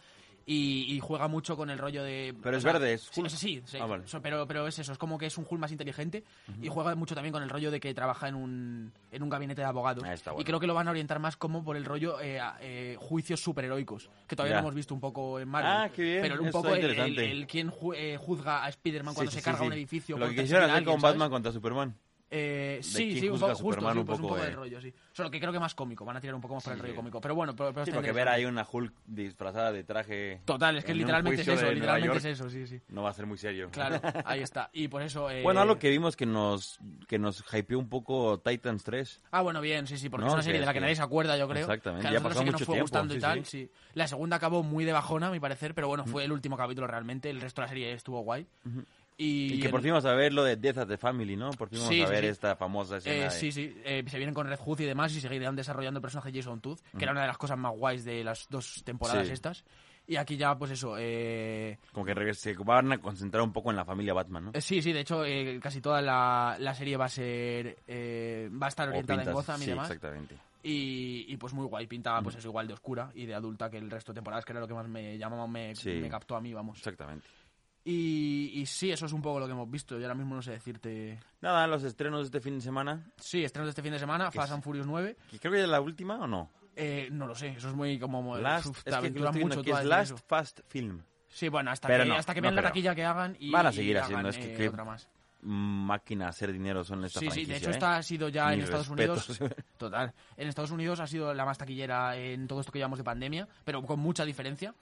y, 0.52 0.94
y 0.96 0.98
juega 1.00 1.28
mucho 1.28 1.56
con 1.56 1.70
el 1.70 1.78
rollo 1.78 2.02
de... 2.02 2.34
Pero 2.42 2.56
es 2.56 2.62
sea, 2.64 2.72
verde, 2.72 2.94
es 2.94 3.02
sí, 3.02 3.20
Hulk. 3.20 3.30
sí, 3.30 3.62
sí, 3.64 3.78
Ah, 3.80 3.86
vale. 3.86 4.02
so- 4.08 4.20
pero, 4.20 4.46
pero 4.48 4.66
es 4.66 4.76
eso, 4.78 4.90
es 4.92 4.98
como 4.98 5.16
que 5.16 5.26
es 5.26 5.38
un 5.38 5.46
Hulk 5.48 5.60
más 5.60 5.70
inteligente 5.70 6.24
y 6.60 6.68
juega 6.68 6.94
mucho 6.96 7.14
también 7.14 7.32
con 7.32 7.42
el 7.44 7.48
rollo 7.48 7.70
de 7.70 7.78
que 7.78 7.94
trabaja 7.94 8.26
en 8.28 8.34
un, 8.34 8.92
en 9.12 9.22
un 9.22 9.28
gabinete 9.28 9.60
de 9.60 9.66
abogados. 9.68 10.02
Ah, 10.04 10.12
está 10.12 10.30
Y 10.30 10.34
bueno. 10.34 10.46
creo 10.46 10.60
que 10.60 10.66
lo 10.66 10.74
van 10.74 10.88
a 10.88 10.90
orientar 10.90 11.20
más 11.20 11.36
como 11.36 11.62
por 11.62 11.76
el 11.76 11.84
rollo 11.84 12.20
eh, 12.20 12.40
eh, 12.60 12.96
juicios 12.98 13.40
superheroicos, 13.40 14.10
que 14.26 14.34
todavía 14.34 14.56
Ya. 14.56 14.60
no 14.62 14.66
hemos 14.66 14.74
visto 14.74 14.92
un 14.92 15.00
poco 15.00 15.38
en 15.38 15.48
Marvel. 15.48 15.70
Ah, 15.72 15.90
qué 15.94 16.02
bien, 16.02 16.22
Pero 16.22 16.42
un 16.42 16.50
poco 16.50 16.74
el, 16.74 16.84
el, 16.84 17.18
el 17.18 17.46
quien 17.46 17.70
ju- 17.70 17.94
eh, 17.96 18.16
juzga 18.16 18.64
a 18.64 18.68
Spider-Man 18.70 19.14
cuando 19.14 19.30
Sí, 19.30 19.36
se 19.36 19.40
sí, 19.40 19.44
carga 19.44 19.60
sí, 19.60 19.66
un 19.66 19.72
sí. 19.72 19.78
edificio. 19.78 20.18
Lo 20.18 20.28
que 20.30 20.40
a 20.40 20.42
hacer 20.42 20.84
con 20.84 21.00
¿sabes? 21.00 21.02
Batman 21.02 21.30
contra 21.30 21.52
Superman. 21.52 21.94
Eh, 22.32 22.78
sí, 22.80 23.18
sí, 23.18 23.28
un 23.28 23.40
poco, 23.40 23.54
justo, 23.56 23.90
sí, 23.92 23.98
un 23.98 24.06
pues 24.06 24.18
un 24.18 24.22
poco 24.22 24.34
poco 24.34 24.36
de- 24.44 24.50
de 24.50 24.56
rollo, 24.56 24.80
sí. 24.80 24.94
Solo 25.12 25.30
que 25.32 25.40
creo 25.40 25.52
que 25.52 25.58
más 25.58 25.74
cómico, 25.74 26.04
van 26.04 26.16
a 26.16 26.20
tirar 26.20 26.36
un 26.36 26.40
poco 26.40 26.54
más 26.54 26.62
por 26.62 26.72
el 26.74 26.78
rollo 26.78 26.94
cómico. 26.94 27.20
Pero 27.20 27.34
bueno, 27.34 27.56
pero, 27.56 27.72
pero 27.72 27.84
Sí, 27.84 27.90
porque 27.92 28.12
ver 28.12 28.28
ahí 28.28 28.44
una 28.44 28.64
Hulk 28.70 28.94
disfrazada 29.04 29.72
de 29.72 29.82
traje... 29.82 30.40
Total, 30.44 30.76
es 30.76 30.84
que 30.84 30.94
literalmente 30.94 31.42
es 31.42 31.48
eso, 31.48 31.72
literalmente 31.72 32.06
York 32.06 32.18
es 32.18 32.24
eso, 32.26 32.48
sí, 32.48 32.66
sí. 32.68 32.80
No 32.88 33.02
va 33.02 33.10
a 33.10 33.14
ser 33.14 33.26
muy 33.26 33.36
serio. 33.36 33.68
Claro, 33.72 34.00
ahí 34.24 34.42
está. 34.42 34.70
Y 34.72 34.86
por 34.86 35.02
eso... 35.02 35.28
eh, 35.28 35.42
Bueno, 35.42 35.60
algo 35.60 35.76
que 35.78 35.90
vimos 35.90 36.14
que 36.14 36.24
nos 36.26 36.78
que 37.08 37.18
nos 37.18 37.42
hypeó 37.52 37.78
un 37.80 37.88
poco 37.88 38.38
Titans 38.38 38.84
3. 38.84 39.22
Ah, 39.32 39.40
bueno, 39.42 39.60
bien, 39.60 39.88
sí, 39.88 39.98
sí, 39.98 40.08
porque 40.08 40.22
No, 40.26 40.28
es 40.28 40.34
una 40.34 40.42
serie 40.44 40.60
de 40.60 40.66
la 40.66 40.72
que 40.72 40.76
que- 40.76 40.82
nadie 40.82 40.94
se 40.96 41.02
acuerda, 41.02 41.36
yo 41.36 41.48
creo. 41.48 41.62
Exactamente, 41.62 42.06
Que 42.06 42.14
ya 42.14 42.20
pasó 42.20 42.38
que 42.40 42.44
nos 42.46 42.52
mucho 42.54 42.64
fue 42.64 42.74
tiempo, 42.76 42.84
gustando 42.84 43.14
y 43.14 43.18
tal, 43.18 43.44
sí. 43.44 43.68
La 43.94 44.06
segunda 44.06 44.36
acabó 44.36 44.62
muy 44.62 44.84
de 44.84 44.92
bajona, 44.92 45.26
a 45.26 45.30
mi 45.32 45.40
parecer, 45.40 45.74
pero 45.74 45.88
bueno, 45.88 46.04
fue 46.06 46.24
el 46.24 46.30
último 46.30 46.56
capítulo 46.56 46.86
realmente. 46.86 47.28
El 47.28 47.40
resto 47.40 47.60
de 47.60 47.64
la 47.64 47.68
serie 47.70 47.92
estuvo 47.92 48.20
guay. 48.20 48.46
Y, 49.22 49.54
Y, 49.54 49.60
que 49.60 49.68
por 49.68 49.82
fin 49.82 49.90
vamos 49.90 50.06
a 50.06 50.14
ver 50.14 50.32
lo 50.32 50.42
de 50.44 50.56
Death 50.56 50.78
at 50.78 50.88
the 50.88 50.96
Family, 50.96 51.36
¿no? 51.36 51.50
Por 51.50 51.68
fin 51.68 51.78
vamos 51.78 51.92
Sí, 51.94 52.00
a 52.00 52.06
sí, 52.06 52.10
ver 52.12 52.24
sí. 52.24 52.30
esta 52.30 52.56
famosa 52.56 52.96
escena 52.96 53.16
Eh, 53.16 53.24
de- 53.24 53.30
sí, 53.30 53.52
sí, 53.52 53.74
eh, 53.84 54.02
se 54.06 54.16
vienen 54.16 54.34
con 54.34 54.46
Red 54.48 54.58
Hood 54.58 54.80
y 54.80 54.86
demás 54.86 55.14
y 55.14 55.20
seguirán 55.20 55.54
desarrollando 55.54 55.98
el 55.98 56.02
personaje 56.02 56.32
Jason 56.32 56.60
Todd, 56.62 56.78
que 56.96 57.04
era 57.04 57.12
una 57.12 57.20
de 57.20 57.26
las 57.26 57.36
cosas 57.36 57.58
más 57.58 57.72
guays 57.76 58.02
de 58.04 58.24
las 58.24 58.46
dos 58.48 58.82
temporadas 58.82 59.26
Sí. 59.26 59.34
estas. 59.34 59.62
Y 60.06 60.16
aquí 60.16 60.38
ya, 60.38 60.56
pues 60.56 60.70
eso, 60.70 60.96
eh, 60.98 61.78
Como 61.92 62.06
que 62.06 62.32
se 62.34 62.54
van 62.54 62.92
a 62.92 62.98
concentrar 62.98 63.42
un 63.42 63.52
poco 63.52 63.68
en 63.70 63.76
la 63.76 63.84
familia 63.84 64.14
Batman, 64.14 64.46
¿no? 64.46 64.50
eh, 64.54 64.60
sí, 64.62 64.80
sí, 64.80 64.90
de 64.92 65.00
hecho, 65.00 65.22
eh, 65.26 65.60
casi 65.62 65.82
toda 65.82 66.00
la, 66.00 66.56
la 66.58 66.74
serie 66.74 66.96
va 66.96 67.04
a 67.04 67.08
ser, 67.10 67.76
eh, 67.86 68.48
va 68.50 68.66
a 68.66 68.68
estar 68.70 68.88
orientada 68.88 69.20
en 69.22 69.26
pintas- 69.28 69.34
Gotham 69.34 69.60
y 69.60 69.64
sí, 69.64 69.70
demás. 69.70 69.90
exactamente. 69.90 70.34
Y, 70.62 71.26
y, 71.28 71.36
pues 71.36 71.52
muy 71.54 71.66
guay, 71.66 71.86
pintaba 71.86 72.20
pues 72.22 72.36
eso 72.36 72.48
igual 72.48 72.66
de 72.66 72.74
oscura 72.74 73.10
y 73.14 73.24
de 73.26 73.34
adulta 73.34 73.70
que 73.70 73.78
el 73.78 73.90
resto 73.90 74.12
de 74.12 74.16
temporadas, 74.16 74.44
que 74.44 74.52
era 74.52 74.60
lo 74.60 74.68
que 74.68 74.74
más 74.74 74.88
me 74.88 75.16
llamaba, 75.16 75.46
me, 75.46 75.74
Sí. 75.74 75.90
me 75.90 76.08
captó 76.08 76.36
a 76.36 76.40
mí, 76.40 76.52
vamos. 76.52 76.76
Exactamente. 76.78 77.26
Y, 77.84 78.50
y 78.54 78.66
sí, 78.66 78.90
eso 78.92 79.06
es 79.06 79.12
un 79.12 79.22
poco 79.22 79.40
lo 79.40 79.46
que 79.46 79.52
hemos 79.52 79.70
visto. 79.70 79.96
Yo 79.98 80.04
ahora 80.04 80.14
mismo 80.14 80.34
no 80.34 80.42
sé 80.42 80.52
decirte. 80.52 81.18
Nada, 81.40 81.66
los 81.66 81.82
estrenos 81.82 82.20
de 82.20 82.24
este 82.26 82.40
fin 82.40 82.56
de 82.58 82.60
semana. 82.60 83.02
Sí, 83.16 83.42
estrenos 83.42 83.66
de 83.68 83.70
este 83.70 83.82
fin 83.82 83.92
de 83.92 83.98
semana, 83.98 84.30
Que 84.30 84.36
Fast 84.38 84.52
and 84.52 84.62
Furious 84.62 84.86
9. 84.86 85.16
que 85.30 85.38
creo 85.38 85.52
que 85.52 85.62
es 85.62 85.68
la 85.68 85.80
última 85.80 86.16
o 86.18 86.26
no. 86.26 86.50
Eh, 86.76 87.08
no 87.10 87.26
lo 87.26 87.34
sé, 87.34 87.48
eso 87.48 87.68
es 87.68 87.74
muy 87.74 87.98
como... 87.98 88.36
Last, 88.38 88.66
uf, 88.66 88.82
es 88.86 88.94
que 88.96 89.10
viendo 89.10 89.32
mucho 89.32 89.74
a 89.76 89.80
es 89.80 89.86
Last 89.86 90.12
eso. 90.12 90.22
Fast 90.26 90.60
Film. 90.68 91.02
Sí, 91.28 91.48
bueno, 91.48 91.70
hasta 91.70 91.88
Pero 91.88 92.04
que, 92.04 92.08
no, 92.10 92.16
hasta 92.16 92.34
que 92.34 92.40
no 92.40 92.46
vean 92.46 92.54
la 92.56 92.60
creo. 92.62 92.70
taquilla 92.70 92.94
que 92.94 93.04
hagan 93.04 93.36
y 93.38 93.50
Van 93.50 93.66
a 93.66 93.72
seguir 93.72 93.98
haciendo, 93.98 94.28
hagan, 94.28 94.40
es 94.40 94.46
que 94.46 94.64
eh, 94.64 94.68
otra 94.68 94.84
más. 94.84 95.08
Máquina 95.42 96.28
hacer 96.28 96.52
dinero 96.52 96.84
son 96.84 97.04
esta 97.04 97.18
Sí, 97.20 97.30
sí, 97.30 97.44
de 97.46 97.56
hecho 97.56 97.68
¿eh? 97.70 97.72
esta 97.72 97.96
ha 97.96 98.02
sido 98.02 98.28
ya 98.28 98.52
en 98.52 98.58
Mis 98.58 98.64
Estados 98.64 98.88
respetos. 98.88 99.40
Unidos. 99.40 99.56
Total. 99.78 100.12
En 100.36 100.48
Estados 100.48 100.70
Unidos 100.70 101.00
ha 101.00 101.06
sido 101.06 101.32
la 101.32 101.44
más 101.46 101.56
taquillera 101.56 102.16
en 102.16 102.46
todo 102.46 102.60
esto 102.60 102.70
que 102.72 102.78
llevamos 102.78 102.98
de 102.98 103.04
pandemia, 103.04 103.48
pero 103.64 103.82
con 103.82 104.00
mucha 104.00 104.24
diferencia. 104.24 104.74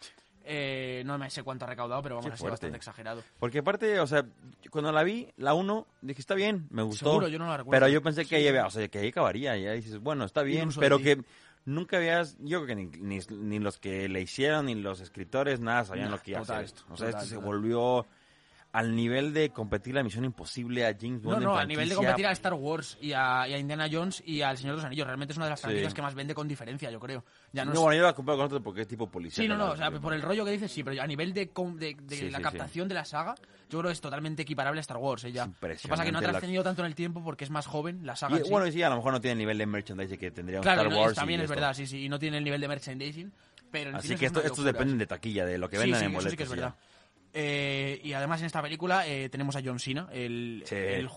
Eh, 0.51 1.03
no 1.05 1.19
me 1.19 1.29
sé 1.29 1.43
cuánto 1.43 1.67
ha 1.67 1.69
recaudado, 1.69 2.01
pero 2.03 2.15
vamos, 2.15 2.25
sido 2.25 2.37
fuerte. 2.39 2.53
bastante 2.53 2.77
exagerado. 2.79 3.23
Porque 3.39 3.59
aparte, 3.59 4.01
o 4.01 4.07
sea, 4.07 4.25
cuando 4.71 4.91
la 4.93 5.03
vi, 5.03 5.29
la 5.37 5.53
1, 5.53 5.87
dije, 6.01 6.21
está 6.21 6.35
bien, 6.35 6.67
me 6.71 6.83
gustó. 6.83 7.11
Seguro, 7.11 7.29
yo 7.29 7.39
no 7.39 7.47
la 7.47 7.59
recuerdo. 7.59 7.79
Pero 7.79 7.93
yo 7.93 8.03
pensé 8.03 8.25
que 8.25 8.37
ahí, 8.37 8.49
o 8.49 8.71
sea, 8.71 8.89
que 8.89 8.99
ahí 8.99 9.09
acabaría, 9.09 9.59
y 9.59 9.65
ya 9.65 9.73
dices, 9.73 9.99
bueno, 9.99 10.25
está 10.25 10.43
bien, 10.43 10.71
pero 10.79 11.01
que 11.01 11.23
nunca 11.67 11.99
habías, 11.99 12.39
yo 12.41 12.65
creo 12.65 12.67
que 12.67 12.75
ni, 12.77 12.87
ni, 12.87 13.21
ni 13.29 13.59
los 13.59 13.79
que 13.79 14.09
le 14.09 14.23
hicieron, 14.23 14.67
ni 14.67 14.75
los 14.75 15.01
escritores, 15.01 15.61
nada 15.61 15.85
sabían 15.85 16.07
Nah, 16.07 16.17
lo 16.17 16.23
que 16.23 16.31
iba 16.31 16.41
a 16.41 16.43
hacer 16.45 16.65
esto. 16.65 16.83
O 16.89 16.97
sea, 16.97 17.09
total, 17.09 17.23
esto 17.25 17.35
se 17.35 17.37
volvió 17.37 18.07
al 18.79 18.95
nivel 18.95 19.35
de 19.35 19.51
competir 19.51 19.95
la 19.95 20.03
misión 20.03 20.24
imposible 20.24 20.87
a 20.87 20.95
James 20.99 21.22
No, 21.22 21.31
Bond 21.31 21.43
no, 21.43 21.55
en 21.55 21.61
a 21.61 21.64
nivel 21.64 21.89
de 21.89 21.95
competir 21.97 22.26
a 22.26 22.33
Star 22.33 22.55
Wars 22.55 22.97
y 23.01 23.12
a, 23.12 23.47
y 23.49 23.55
a 23.55 23.59
Indiana 23.59 23.89
Jones 23.91 24.22
y 24.24 24.43
al 24.43 24.57
Señor 24.57 24.74
de 24.76 24.83
los 24.83 24.85
Anillos. 24.87 25.07
Realmente 25.07 25.33
es 25.33 25.37
una 25.37 25.47
de 25.47 25.51
las 25.51 25.59
Sí. 25.61 25.64
franquicias 25.64 25.95
que 25.95 26.03
más 26.03 26.14
vende 26.14 26.35
con 26.35 26.47
diferencia, 26.47 26.91
yo 26.91 27.01
creo. 27.01 27.24
Ya 27.53 27.64
no 27.64 27.72
No, 27.72 27.74
es- 27.74 27.83
bueno, 27.83 27.97
yo 27.99 28.03
la 28.05 28.12
comparo 28.12 28.39
con 28.39 28.47
otros 28.47 28.62
porque 28.62 28.83
es 28.83 28.89
tipo 28.89 29.11
policía. 29.11 29.43
Sí, 29.43 29.49
no, 29.49 29.57
no, 29.57 29.70
o 29.72 29.76
sea, 29.76 29.91
por 29.91 30.12
el 30.14 30.22
rollo 30.22 30.45
que 30.45 30.53
dices, 30.53 30.70
sí, 30.70 30.85
pero 30.85 31.03
a 31.03 31.07
nivel 31.07 31.33
de, 31.33 31.47
de, 31.47 31.97
de 32.01 32.16
Sí, 32.16 32.31
la 32.31 32.39
sí, 32.39 32.45
captación 32.45 32.87
de 32.89 32.95
la 32.95 33.05
saga, 33.05 33.35
yo 33.68 33.79
creo 33.81 33.89
que 33.91 33.95
es 33.95 34.01
totalmente 34.01 34.43
equiparable 34.43 34.79
a 34.79 34.83
Star 34.83 34.99
Wars, 34.99 35.24
¿eh? 35.24 35.33
ya. 35.33 35.43
Es 35.43 35.49
Lo 35.49 35.53
que 35.59 35.59
pasa 35.59 35.74
es 35.74 35.79
que 35.81 35.89
no 35.89 35.95
ha 35.97 35.99
impresionante 35.99 36.26
la- 36.26 36.31
trascendido 36.33 36.62
tanto 36.62 36.83
en 36.83 36.87
el 36.87 36.95
tiempo 36.95 37.24
porque 37.24 37.45
es 37.45 37.51
más 37.51 37.66
joven 37.66 38.07
la 38.07 38.14
saga. 38.16 38.37
Y, 38.37 38.39
en 38.39 38.45
sí. 38.45 38.51
Bueno, 38.51 38.66
y 38.68 38.72
sí, 38.72 38.83
a 38.83 38.91
lo 38.91 38.97
mejor 38.97 39.12
no 39.12 39.20
tiene 39.20 39.33
el 39.33 39.39
nivel 39.39 39.59
de 39.59 39.66
merchandising 39.66 40.18
que 40.18 40.31
tendría 40.31 40.59
un 40.61 40.62
claro, 40.62 40.83
Star 40.83 40.93
no, 40.93 40.97
es- 40.99 41.03
Wars. 41.07 41.12
y 41.12 41.16
también 41.16 41.41
es 41.41 41.45
esto. 41.45 41.55
verdad, 41.55 41.74
sí, 41.74 41.87
sí, 41.87 42.05
y 42.05 42.09
no 42.09 42.18
tiene 42.18 42.39
el 42.39 42.45
nivel 42.45 42.61
de 42.61 42.68
merchandising, 42.68 43.33
pero 43.70 43.97
Así 43.97 44.09
que 44.09 44.14
es 44.14 44.22
esto, 44.22 44.39
estos 44.41 44.59
locura, 44.59 44.72
dependen 44.72 44.95
sí. 44.97 44.99
de 45.01 45.07
taquilla, 45.07 45.45
de 45.45 45.59
lo 45.59 45.68
que 45.68 45.76
Sí, 45.76 45.83
vendan 45.83 46.01
sí, 46.01 46.07
en 46.07 46.12
boletos. 46.12 46.31
sí 46.31 46.37
que 46.37 46.43
es 46.45 46.49
y 46.49 46.53
verdad. 46.55 46.74
Eh, 47.35 48.01
y 48.03 48.12
además 48.14 48.41
en 48.41 48.47
esta 48.47 48.62
película 48.62 49.07
eh, 49.07 49.29
tenemos 49.29 49.55
a 49.57 49.61
John 49.64 49.79
Cena, 49.79 50.09
el, 50.12 50.62
Sí. 50.66 50.74
el 50.74 51.09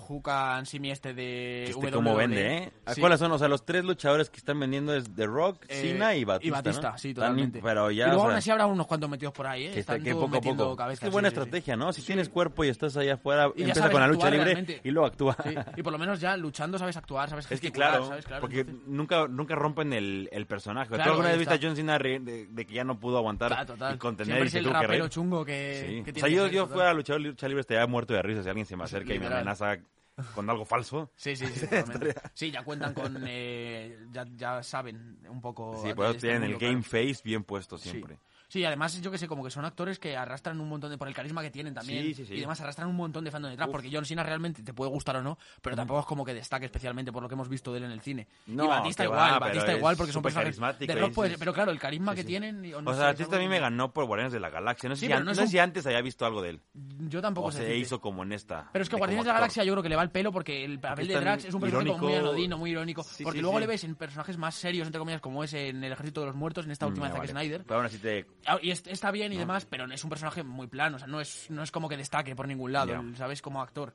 Simi 0.66 0.92
este 0.92 1.14
de 1.14 1.64
este 1.66 1.76
WWE. 1.78 1.92
cómo 1.92 2.16
vende, 2.16 2.58
¿eh? 2.58 2.72
Sí. 2.88 3.00
¿Cuáles 3.02 3.20
son? 3.20 3.32
O 3.32 3.38
sea, 3.40 3.48
los 3.48 3.66
tres 3.66 3.84
luchadores 3.86 4.30
que 4.30 4.38
están 4.38 4.60
vendiendo 4.60 4.94
es 4.94 5.06
The 5.16 5.26
Rock, 5.26 5.66
Eh, 5.70 5.82
Cena 5.82 6.14
y 6.16 6.24
Batista, 6.24 6.48
Y 6.48 6.52
Batista, 6.52 6.92
¿no? 6.92 6.98
sí, 6.98 7.10
Están- 7.10 7.22
totalmente. 7.30 7.62
Pero 7.64 7.92
ya, 7.92 8.06
y 8.06 8.08
luego 8.08 8.24
o 8.24 8.26
aún 8.28 8.36
así 8.36 8.52
habrá 8.52 8.66
unos 8.66 8.88
cuantos 8.88 9.10
metidos 9.10 9.34
por 9.34 9.48
ahí, 9.48 9.66
¿eh? 9.68 9.72
que, 9.72 9.80
está- 9.80 9.94
Están 9.94 10.04
que 10.04 10.12
todos 10.12 10.24
poco 10.26 10.36
a 10.36 10.40
metiendo 10.40 10.64
poco. 10.66 10.76
cabezas, 10.76 11.04
es 11.04 11.10
que 11.10 11.14
buena 11.14 11.30
sí, 11.30 11.34
estrategia, 11.36 11.76
¿no? 11.76 11.94
Si 11.94 12.02
tienes 12.02 12.30
cuerpo 12.30 12.64
y 12.66 12.70
estás 12.70 12.98
allá 12.98 13.14
afuera, 13.16 13.48
Y 13.56 13.62
ya 13.62 13.68
empieza 13.68 13.90
con 13.90 14.02
la 14.02 14.08
lucha 14.08 14.30
libre 14.30 14.46
realmente. 14.46 14.82
y 14.84 14.92
luego 14.92 15.08
actúa. 15.08 15.38
Sí, 15.44 15.56
y 15.78 15.82
por 15.84 15.94
lo 15.94 15.98
menos 16.00 16.20
ya 16.20 16.36
luchando 16.38 16.78
sabes 16.78 16.98
actuar, 16.98 17.30
sabes 17.30 17.50
Es 17.52 17.60
que 17.62 17.72
claro, 17.72 18.08
¿sabes? 18.08 18.26
Claro, 18.26 18.42
porque 18.42 18.60
entonces- 18.60 18.88
nunca 18.88 19.28
nunca 19.28 19.56
rompen 19.56 19.94
el, 19.94 20.30
el 20.32 20.46
personaje. 20.46 20.90
Claro, 20.90 21.04
¿Tú 21.04 21.10
alguna 21.12 21.30
vez 21.30 21.40
viste 21.40 21.54
a. 21.56 21.60
John 21.62 21.76
Cena 21.76 21.98
de, 21.98 22.48
que 22.66 22.74
ya 22.74 22.84
no 22.84 23.00
pudo 23.00 23.18
aguantar 23.18 23.66
y 23.94 23.98
contener 23.98 24.46
y 24.46 24.50
se 24.50 24.62
tuvo 24.62 24.72
que 24.80 25.10
chungo 25.10 25.46
que, 25.46 26.01
Sí. 26.06 26.12
O 26.16 26.20
sea, 26.20 26.30
yo, 26.30 26.48
yo 26.48 26.68
fuera 26.68 26.90
a 26.90 26.94
luchar 26.94 27.20
lucha 27.20 27.48
libre 27.48 27.62
estaría 27.62 27.86
muerto 27.88 28.14
de 28.14 28.22
risa 28.22 28.44
si 28.44 28.50
alguien 28.50 28.66
se 28.66 28.76
me 28.76 28.84
acerca 28.84 29.14
y 29.14 29.20
me 29.20 29.28
amenaza 29.28 29.78
con 30.36 30.50
algo 30.50 30.66
falso. 30.66 31.12
Sí, 31.16 31.36
sí, 31.36 31.46
sí. 31.48 31.68
Sí, 32.34 32.52
ya 32.52 32.64
cuentan 32.64 32.94
con... 32.94 33.24
eh, 33.28 33.98
ya, 34.12 34.26
ya 34.36 34.64
saben 34.64 35.20
un 35.30 35.42
poco... 35.42 35.82
Sí, 35.84 35.94
por 35.94 36.06
eso 36.06 36.16
este 36.16 36.28
tienen 36.28 36.44
el 36.44 36.58
game 36.58 36.84
face 36.84 37.22
bien 37.24 37.44
puesto 37.44 37.78
siempre. 37.78 38.16
Sí, 38.16 38.22
además 38.66 39.02
yo 39.02 39.10
que 39.12 39.18
sé, 39.18 39.28
como 39.28 39.44
que 39.44 39.50
son 39.50 39.66
actores 39.66 39.98
que 40.00 40.16
arrastran 40.18 40.60
un 40.60 40.68
montón 40.70 40.90
de... 40.92 40.98
por 40.98 41.08
el 41.08 41.14
carisma 41.14 41.42
que 41.42 41.52
tienen 41.52 41.74
también. 41.74 42.04
Sí, 42.04 42.14
sí, 42.14 42.26
sí. 42.26 42.34
Y 42.36 42.38
además 42.40 42.60
arrastran 42.62 42.88
un 42.90 42.96
montón 42.96 43.24
de 43.24 43.32
fandom 43.32 43.50
detrás, 43.52 43.70
porque 43.70 43.90
John 43.92 44.06
Cena 44.06 44.24
realmente 44.24 44.62
te 44.64 44.74
puede 44.74 44.92
gustar 44.92 45.16
o 45.16 45.22
no, 45.24 45.38
pero 45.62 45.76
tampoco 45.76 46.02
es 46.02 46.06
como 46.06 46.26
que 46.26 46.34
destaque 46.34 46.66
especialmente 46.66 47.12
por 47.12 47.24
lo 47.24 47.30
que 47.30 47.36
hemos 47.36 47.48
visto 47.50 47.72
de 47.72 47.78
él 47.80 47.84
en 47.86 47.92
el 47.92 48.02
cine. 48.02 48.28
No, 48.48 48.66
y 48.66 48.68
Batista 48.68 49.04
igual, 49.06 49.20
va, 49.34 49.40
Batista 49.40 49.74
igual, 49.76 49.96
porque 49.98 50.12
son 50.12 50.22
personajes... 50.22 50.58
de 50.80 50.96
Rock 50.96 51.14
pero 51.40 51.54
claro, 51.54 51.72
el 51.72 51.80
carisma 51.80 52.12
Sí, 52.12 52.16
que 52.18 52.22
sí. 52.24 52.28
tienen... 52.28 52.74
o 52.86 52.94
sea, 52.94 53.06
Batista 53.08 53.36
a 53.38 53.40
mí 53.40 53.48
me 53.48 53.60
ganó 53.60 53.92
por 53.94 54.06
Guardianes 54.06 54.34
de 54.34 54.40
la 54.40 54.50
Galaxia. 54.50 54.90
No 54.90 54.96
sé, 54.96 55.02
Sí, 55.02 55.06
si, 55.06 55.10
pero 55.10 55.20
an- 55.20 55.26
no 55.26 55.32
es 55.32 55.38
no 55.38 55.42
sé 55.44 55.46
un- 55.46 55.52
si 55.52 55.60
antes 55.60 55.86
había 55.86 56.02
visto 56.02 56.26
algo 56.26 56.42
de 56.42 56.50
él. 56.52 56.62
Yo 57.08 57.22
tampoco 57.22 57.48
O 57.48 57.52
sé 57.52 57.66
se 57.66 57.78
hizo 57.78 58.00
como 58.02 58.24
en 58.24 58.34
esta. 58.34 58.70
Pero 58.74 58.84
es 58.84 58.90
que 58.90 58.96
Guardianes 58.98 59.26
de 59.26 59.30
la. 59.30 59.36
Galaxia 59.36 59.64
yo 59.64 59.74
creo 59.74 59.84
que 59.84 59.90
le 59.90 59.96
va 59.96 60.04
el 60.04 60.10
pelo 60.12 60.32
porque 60.32 60.64
el 60.66 60.80
papel 60.80 61.08
de 61.08 61.20
Drax 61.20 61.46
es 61.46 61.54
un 61.54 61.62
personaje 61.62 61.98
muy 62.00 62.16
anodino, 62.16 62.58
muy 62.58 62.72
irónico. 62.72 63.04
Sí, 63.04 63.24
porque 63.24 63.40
sí, 63.40 63.42
luego 63.42 63.58
sí. 63.58 63.62
le 63.62 63.68
ves 63.68 63.84
en 63.84 63.96
personajes 63.96 64.38
más 64.38 64.56
serios, 64.56 64.86
entre 64.88 65.00
comillas, 65.00 65.22
como 65.22 65.44
es 65.44 65.54
en 65.54 65.84
El 65.84 65.92
Ejército 65.92 66.22
de 66.22 66.28
los 66.28 66.36
Muertos, 66.36 66.66
en 66.66 66.72
esta 66.72 66.88
última 66.88 67.08
Mm, 67.10 67.12
de 67.14 67.18
Zack. 67.18 67.30
Snyder. 67.30 67.64
Pero 67.64 67.76
aún 67.78 67.86
así 67.86 67.98
te... 67.98 68.26
Ah, 68.46 68.58
Y 68.62 68.72
es- 68.72 68.86
está 68.88 69.12
bien 69.12 69.32
y 69.34 69.38
demás, 69.38 69.66
pero 69.66 69.86
es 69.92 70.04
un 70.04 70.10
personaje 70.10 70.44
muy 70.44 70.68
plano, 70.68 70.96
o 70.96 71.00
sea, 71.00 71.08
no 71.08 71.22
es, 71.22 71.50
no 71.50 71.62
es 71.64 71.72
como 71.72 71.88
que 71.88 71.98
destaque 71.98 72.36
por 72.36 72.48
ningún 72.48 72.72
lado, 72.74 72.94
el- 72.96 73.16
¿sabes? 73.16 73.42
Como 73.42 73.62
actor. 73.62 73.94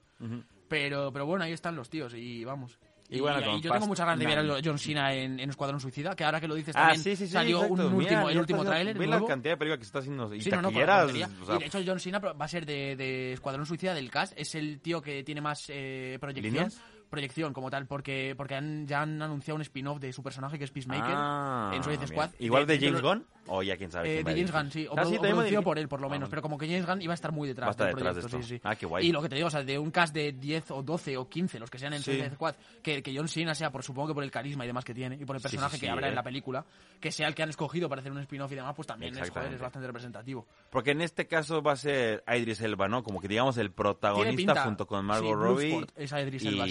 pero, 0.69 1.13
pero 1.13 1.27
bueno, 1.27 1.45
ahí 1.45 1.53
están 1.53 1.77
los 1.77 1.89
tíos 1.91 2.15
y 2.15 2.45
vamos. 2.45 2.79
Y 3.09 3.21
bueno, 3.21 3.41
con 3.41 3.61
yo 3.63 3.71
tengo 3.71 3.87
muchas 3.87 4.05
ganas 4.05 4.19
de 4.19 4.27
ver 4.27 4.39
a. 4.41 4.61
John 4.65 4.81
Cena 4.81 5.15
en, 5.15 5.39
en 5.39 5.49
Escuadrón 5.51 5.79
Suicida, 5.79 6.17
que 6.17 6.25
ahora 6.25 6.41
que 6.41 6.49
lo 6.49 6.57
dices 6.57 6.75
Ah, 6.77 6.89
también 6.89 7.05
sí, 7.05 7.15
sí, 7.15 7.27
sí. 7.29 7.33
salió 7.33 7.61
un 7.61 7.79
Mira, 7.79 7.87
último, 7.97 8.31
el 8.31 8.39
último 8.39 8.65
tráiler 8.65 8.99
Ve 8.99 9.07
la 9.07 9.25
cantidad 9.25 9.53
de 9.53 9.57
películas 9.59 9.79
que 9.79 9.85
está 9.87 9.99
haciendo. 10.01 10.35
Y 10.35 10.39
no, 10.51 10.63
no, 10.63 10.69
o 10.71 10.73
sea, 10.73 11.57
y 11.57 11.59
de 11.61 11.67
hecho 11.67 11.79
John 11.87 12.01
Cena 12.01 12.19
va 12.19 12.45
a 12.45 12.49
ser 12.49 12.67
de, 12.67 12.97
de 12.97 13.33
Escuadrón 13.35 13.65
Suicida 13.65 13.95
del 13.95 14.11
cast. 14.11 14.33
Es 14.37 14.57
el 14.57 14.81
tío 14.81 15.01
que 15.01 15.23
tiene 15.23 15.41
más 15.41 15.67
eh, 15.69 16.19
proyección. 16.21 16.53
¿Líneas? 16.53 16.81
Proyección 17.11 17.53
como 17.53 17.71
tal, 17.71 17.87
porque, 17.87 18.35
porque 18.37 18.55
han, 18.57 18.87
ya 18.87 19.03
han 19.03 19.23
anunciado 19.23 19.55
un 19.57 19.63
spin-off 19.63 20.01
de 20.01 20.13
su 20.13 20.23
personaje 20.23 20.59
que 20.59 20.65
es 20.65 20.71
Peacemaker 20.73 21.05
Ah, 21.15 21.71
en 21.75 21.83
Suicide. 21.85 22.09
Squad. 22.09 22.31
¿Igual 22.41 22.67
de, 22.67 22.79
de 22.79 22.87
James 22.87 23.01
Gunn? 23.03 23.25
O 23.49 23.63
ya 23.63 23.77
quién 23.77 23.93
sabe. 23.93 24.09
Eh, 24.19 24.25
quién 24.25 24.35
de 24.37 24.45
James? 24.47 24.53
Gunn, 24.53 24.71
sí. 24.73 24.87
O, 24.89 24.95
Ah, 24.99 25.05
sí, 25.05 25.17
o 25.17 25.21
producido 25.21 25.63
por 25.63 25.79
él, 25.79 25.87
por 25.89 26.01
lo 26.01 26.09
menos. 26.11 26.27
Ah, 26.27 26.31
Pero 26.31 26.43
como 26.43 26.59
que 26.59 26.67
James 26.67 26.85
Gunn 26.85 27.01
iba 27.03 27.13
a 27.13 27.15
estar 27.15 27.31
muy 27.31 27.47
detrás 27.47 27.77
del 27.77 27.95
detrás 27.95 28.17
de 28.17 28.21
proyecto, 28.23 28.39
esto. 28.39 28.49
sí, 28.49 28.57
sí. 28.57 28.61
Ah, 28.65 28.75
qué 28.75 28.87
guay. 28.87 29.07
Y 29.07 29.13
lo 29.13 29.23
que 29.23 29.29
te 29.29 29.37
digo, 29.37 29.47
o 29.47 29.51
sea, 29.51 29.63
de 29.63 29.79
un 29.79 29.93
cast 29.93 30.13
de 30.13 30.33
10 30.33 30.71
o 30.73 30.83
12 30.83 31.17
o 31.17 31.29
15, 31.29 31.61
los 31.61 31.71
que 31.71 31.79
sean 31.79 31.93
en 31.93 32.01
Sí. 32.01 32.07
Suicide 32.11 32.35
Squad, 32.35 32.55
que, 32.83 33.03
que 33.05 33.17
John 33.17 33.29
Cena 33.29 33.55
sea, 33.55 33.71
por 33.71 33.85
supongo 33.85 34.09
que 34.09 34.15
por 34.15 34.25
el 34.25 34.31
carisma 34.33 34.65
y 34.65 34.67
demás 34.67 34.85
que 34.85 34.95
tiene, 34.95 35.15
y 35.15 35.25
por 35.25 35.37
el 35.37 35.43
personaje 35.43 35.79
que 35.79 35.89
habrá 35.89 36.07
eh. 36.09 36.11
en 36.11 36.17
la 36.17 36.25
película, 36.25 36.65
que 37.01 37.13
sea 37.13 37.29
el 37.29 37.35
que 37.37 37.45
han 37.45 37.51
escogido 37.51 37.89
para 37.89 38.01
hacer 38.01 38.11
un 38.11 38.19
spin-off 38.19 38.51
y 38.51 38.57
demás, 38.57 38.75
pues 38.75 38.89
también 38.89 39.11
es, 39.13 39.19
joder, 39.19 39.27
Exactamente. 39.29 39.55
es 39.57 39.63
bastante 39.63 39.87
representativo. 39.87 40.47
Porque 40.71 40.91
en 40.91 41.03
este 41.03 41.29
caso 41.29 41.63
va 41.63 41.73
a 41.73 41.77
ser 41.77 42.25
Idris 42.27 42.61
Elba, 42.63 42.89
¿no? 42.89 43.05
Como 43.05 43.21
que 43.21 43.29
digamos 43.29 43.57
el 43.59 43.71
protagonista 43.71 44.65
junto 44.65 44.87
con 44.89 45.05
Margot 45.05 45.35
Robbie. 45.35 45.87
Es 45.95 46.11
Idris 46.11 46.45
Elba. 46.47 46.67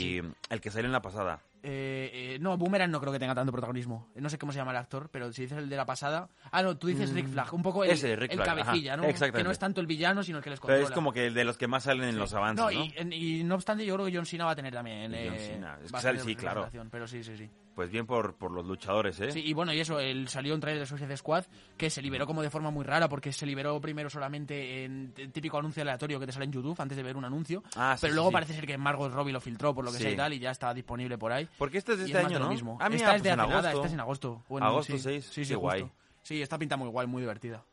El 0.49 0.61
que 0.61 0.71
salió 0.71 0.85
en 0.87 0.91
la 0.93 1.01
pasada. 1.01 1.39
Eh, 1.67 2.11
eh, 2.35 2.37
no, 2.39 2.57
Boomerang 2.57 2.91
no 2.91 3.01
creo 3.01 3.11
que 3.11 3.17
tenga 3.17 3.33
tanto 3.33 3.51
protagonismo. 3.51 4.07
No 4.15 4.29
sé 4.29 4.37
cómo 4.37 4.51
se 4.51 4.57
llama 4.59 4.69
el 4.71 4.77
actor, 4.77 5.09
pero 5.11 5.33
si 5.33 5.41
dices 5.43 5.57
el 5.57 5.67
de 5.67 5.75
la 5.75 5.85
pasada. 5.85 6.29
Ah, 6.51 6.61
no, 6.61 6.77
tú 6.77 6.85
dices 6.87 7.11
Rick 7.11 7.27
Flag. 7.27 7.51
Un 7.55 7.63
poco 7.63 7.83
el, 7.83 7.89
Mm, 7.89 7.93
Ese, 7.93 8.15
Rick 8.15 8.31
el 8.33 8.37
Flag, 8.37 8.47
cabecilla, 8.57 8.93
ajá, 8.93 9.01
¿no? 9.01 9.07
exactamente. 9.07 9.37
Que 9.39 9.43
no 9.45 9.51
es 9.51 9.57
tanto 9.59 9.81
el 9.81 9.87
villano, 9.87 10.21
sino 10.21 10.37
el 10.37 10.43
que 10.43 10.51
les 10.51 10.59
Pero 10.59 10.67
controla. 10.67 10.87
es 10.87 10.91
como 10.91 11.11
que 11.11 11.25
el 11.25 11.33
de 11.33 11.43
los 11.43 11.57
que 11.57 11.67
más 11.67 11.83
salen 11.85 12.07
en 12.09 12.19
los 12.19 12.33
avances, 12.35 12.63
¿no? 12.63 12.71
No, 12.71 13.11
y, 13.15 13.43
no 13.43 13.55
obstante, 13.55 13.83
yo 13.85 13.95
creo 13.95 14.05
que 14.05 14.15
John 14.15 14.25
Cena 14.27 14.45
va 14.45 14.51
a 14.51 14.55
tener 14.55 14.73
también. 14.73 15.11
Y 15.11 15.25
John 15.25 15.33
eh, 15.35 15.39
Cena. 15.53 15.79
Es 15.83 15.91
que 15.91 15.99
sale- 15.99 16.19
sí, 16.19 16.35
claro. 16.35 16.69
Pero 16.91 17.07
sí, 17.07 17.23
sí, 17.23 17.35
sí. 17.35 17.49
Pues 17.75 17.91
bien 17.91 18.05
por, 18.05 18.35
por 18.35 18.51
los 18.51 18.65
luchadores, 18.65 19.19
¿eh? 19.19 19.31
Sí, 19.33 19.41
y 19.45 19.51
bueno, 19.53 19.73
y 19.73 19.81
eso, 19.81 19.99
el, 19.99 20.29
salió 20.29 20.53
un 20.55 20.61
trailer 20.61 20.79
de 20.83 20.85
Suicide 20.87 21.17
Squad 21.17 21.43
que 21.75 21.89
se 21.89 22.01
liberó 22.01 22.25
como 22.25 22.41
de 22.41 22.49
forma 22.49 22.71
muy 22.71 22.85
rara 22.85 23.09
porque 23.09 23.33
se 23.33 23.45
liberó 23.45 23.81
primero 23.81 24.09
solamente 24.09 24.85
en 24.85 25.13
típico 25.33 25.57
anuncio 25.57 25.81
aleatorio 25.81 26.17
que 26.17 26.25
te 26.25 26.31
sale 26.31 26.45
en 26.45 26.53
YouTube 26.53 26.79
antes 26.79 26.95
de 26.95 27.03
ver 27.03 27.17
un 27.17 27.25
anuncio. 27.25 27.63
Ah, 27.75 27.95
sí, 27.97 28.01
pero 28.01 28.13
sí, 28.13 28.15
luego 28.15 28.29
sí. 28.29 28.33
parece 28.33 28.53
ser 28.53 28.65
que 28.65 28.77
Margot 28.77 29.11
Robbie 29.11 29.33
lo 29.33 29.41
filtró 29.41 29.75
por 29.75 29.83
lo 29.83 29.91
que 29.91 29.97
sea 29.97 30.09
y 30.11 30.15
tal 30.15 30.31
y 30.31 30.39
ya 30.39 30.51
está 30.51 30.73
disponible 30.73 31.17
por 31.17 31.33
ahí. 31.33 31.49
Porque 31.57 31.77
este 31.77 31.91
es 31.93 31.99
de 31.99 32.05
este 32.05 32.17
año, 32.17 32.39
¿no? 32.39 32.49
mismo. 32.49 32.77
Ah, 32.79 32.87
mira, 32.87 33.13
esta 33.13 33.15
es 33.17 33.21
pues 33.21 33.23
de 33.23 33.29
en 33.31 33.39
hace 33.41 33.49
nada, 33.49 33.59
agosto. 33.59 33.77
esta 33.77 33.87
es 33.87 33.93
en 33.93 33.99
agosto. 33.99 34.43
Bueno, 34.47 34.67
Agosto 34.67 34.93
sí. 34.93 34.99
6, 34.99 35.25
Sí, 35.25 35.31
sí, 35.33 35.53
justo. 35.53 35.59
guay. 35.59 35.91
Sí, 36.23 36.41
esta 36.41 36.57
pinta 36.57 36.77
muy 36.77 36.87
guay, 36.87 37.07
muy 37.07 37.21
divertida. 37.21 37.65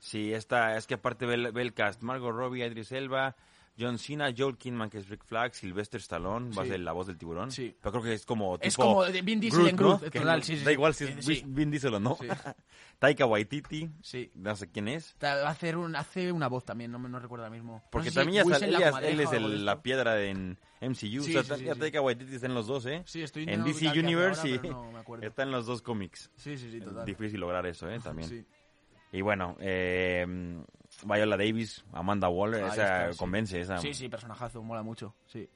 Sí, 0.00 0.34
esta, 0.34 0.76
es 0.76 0.86
que 0.88 0.94
aparte 0.94 1.24
ve 1.24 1.34
el, 1.34 1.52
ve 1.52 1.62
el 1.62 1.72
cast, 1.72 2.02
Margot 2.02 2.34
Robbie, 2.34 2.66
Idris 2.66 2.90
Elba, 2.92 3.36
John 3.78 3.98
Cena, 3.98 4.32
Joel 4.36 4.56
Kinman, 4.56 4.88
que 4.90 4.98
es 4.98 5.08
Rick 5.08 5.24
Flag, 5.24 5.54
Sylvester 5.54 6.00
Stallone, 6.00 6.54
va 6.54 6.62
a 6.62 6.66
ser 6.66 6.80
la 6.80 6.92
voz 6.92 7.06
del 7.06 7.18
tiburón. 7.18 7.50
Sí. 7.50 7.76
Pero 7.80 7.92
creo 7.92 8.02
que 8.04 8.14
es 8.14 8.24
como 8.24 8.56
tipo 8.58 8.66
Es 8.68 8.76
como 8.76 9.04
Vin 9.22 9.40
Diesel 9.40 9.68
en. 9.68 9.76
Groot, 9.76 10.10
total, 10.12 10.42
sí, 10.42 10.56
Da 10.64 10.72
igual 10.72 10.94
si 10.94 11.04
es 11.04 11.28
Eh. 11.28 11.42
Vin 11.46 11.70
Diesel 11.70 11.94
o 11.94 12.00
no. 12.00 12.16
Taika 12.98 13.26
Waititi, 13.26 13.90
Sí. 14.00 14.30
no 14.34 14.56
sé 14.56 14.70
quién 14.70 14.88
es. 14.88 15.14
Ta- 15.18 15.34
Va 15.42 15.48
a 15.48 15.50
hacer 15.50 15.76
un, 15.76 15.94
hace 15.96 16.32
una 16.32 16.48
voz 16.48 16.64
también, 16.64 16.90
no, 16.90 16.98
no 16.98 17.18
recuerdo 17.20 17.44
ahora 17.44 17.54
mismo. 17.54 17.82
Porque 17.92 18.06
No 18.06 18.12
sé 18.12 18.20
si 18.20 18.24
también 18.24 18.44
ya 18.46 18.90
sale- 18.92 19.10
él, 19.12 19.20
es 19.20 19.32
el- 19.32 19.64
la 19.66 19.82
piedra 19.82 20.22
en 20.22 20.58
MCU. 20.80 21.20
O 21.20 21.42
sea, 21.42 21.56
ya. 21.58 21.74
Taika 21.74 22.00
Waititi 22.00 22.34
está 22.36 22.46
en 22.46 22.54
los 22.54 22.66
dos, 22.66 22.86
¿eh? 22.86 23.02
Sí, 23.04 23.22
estoy 23.22 23.44
en 23.48 23.62
DC 23.64 23.88
Universe 23.90 24.40
ahora, 24.40 24.66
y 24.66 24.70
no 24.70 24.90
está 25.22 25.42
en 25.42 25.50
los 25.50 25.66
dos 25.66 25.82
cómics. 25.82 26.30
Sí, 26.36 26.56
sí, 26.56 26.70
sí, 26.70 26.80
total. 26.80 27.04
Difícil 27.04 27.38
lograr 27.40 27.66
eso, 27.66 27.90
¿eh? 27.90 27.98
También. 28.02 28.46
Sí. 29.10 29.18
Y 29.18 29.20
bueno, 29.22 29.56
eh, 29.60 30.26
Viola 31.04 31.36
Davis, 31.36 31.84
Amanda 31.92 32.28
Waller, 32.28 32.64
esa 32.64 32.70
está, 33.06 33.12
sí. 33.12 33.18
convence. 33.18 33.60
Esa. 33.60 33.78
Sí, 33.78 33.94
sí, 33.94 34.08
personajazo, 34.08 34.62
mola 34.62 34.82
mucho. 34.82 35.14
Sí. 35.26 35.48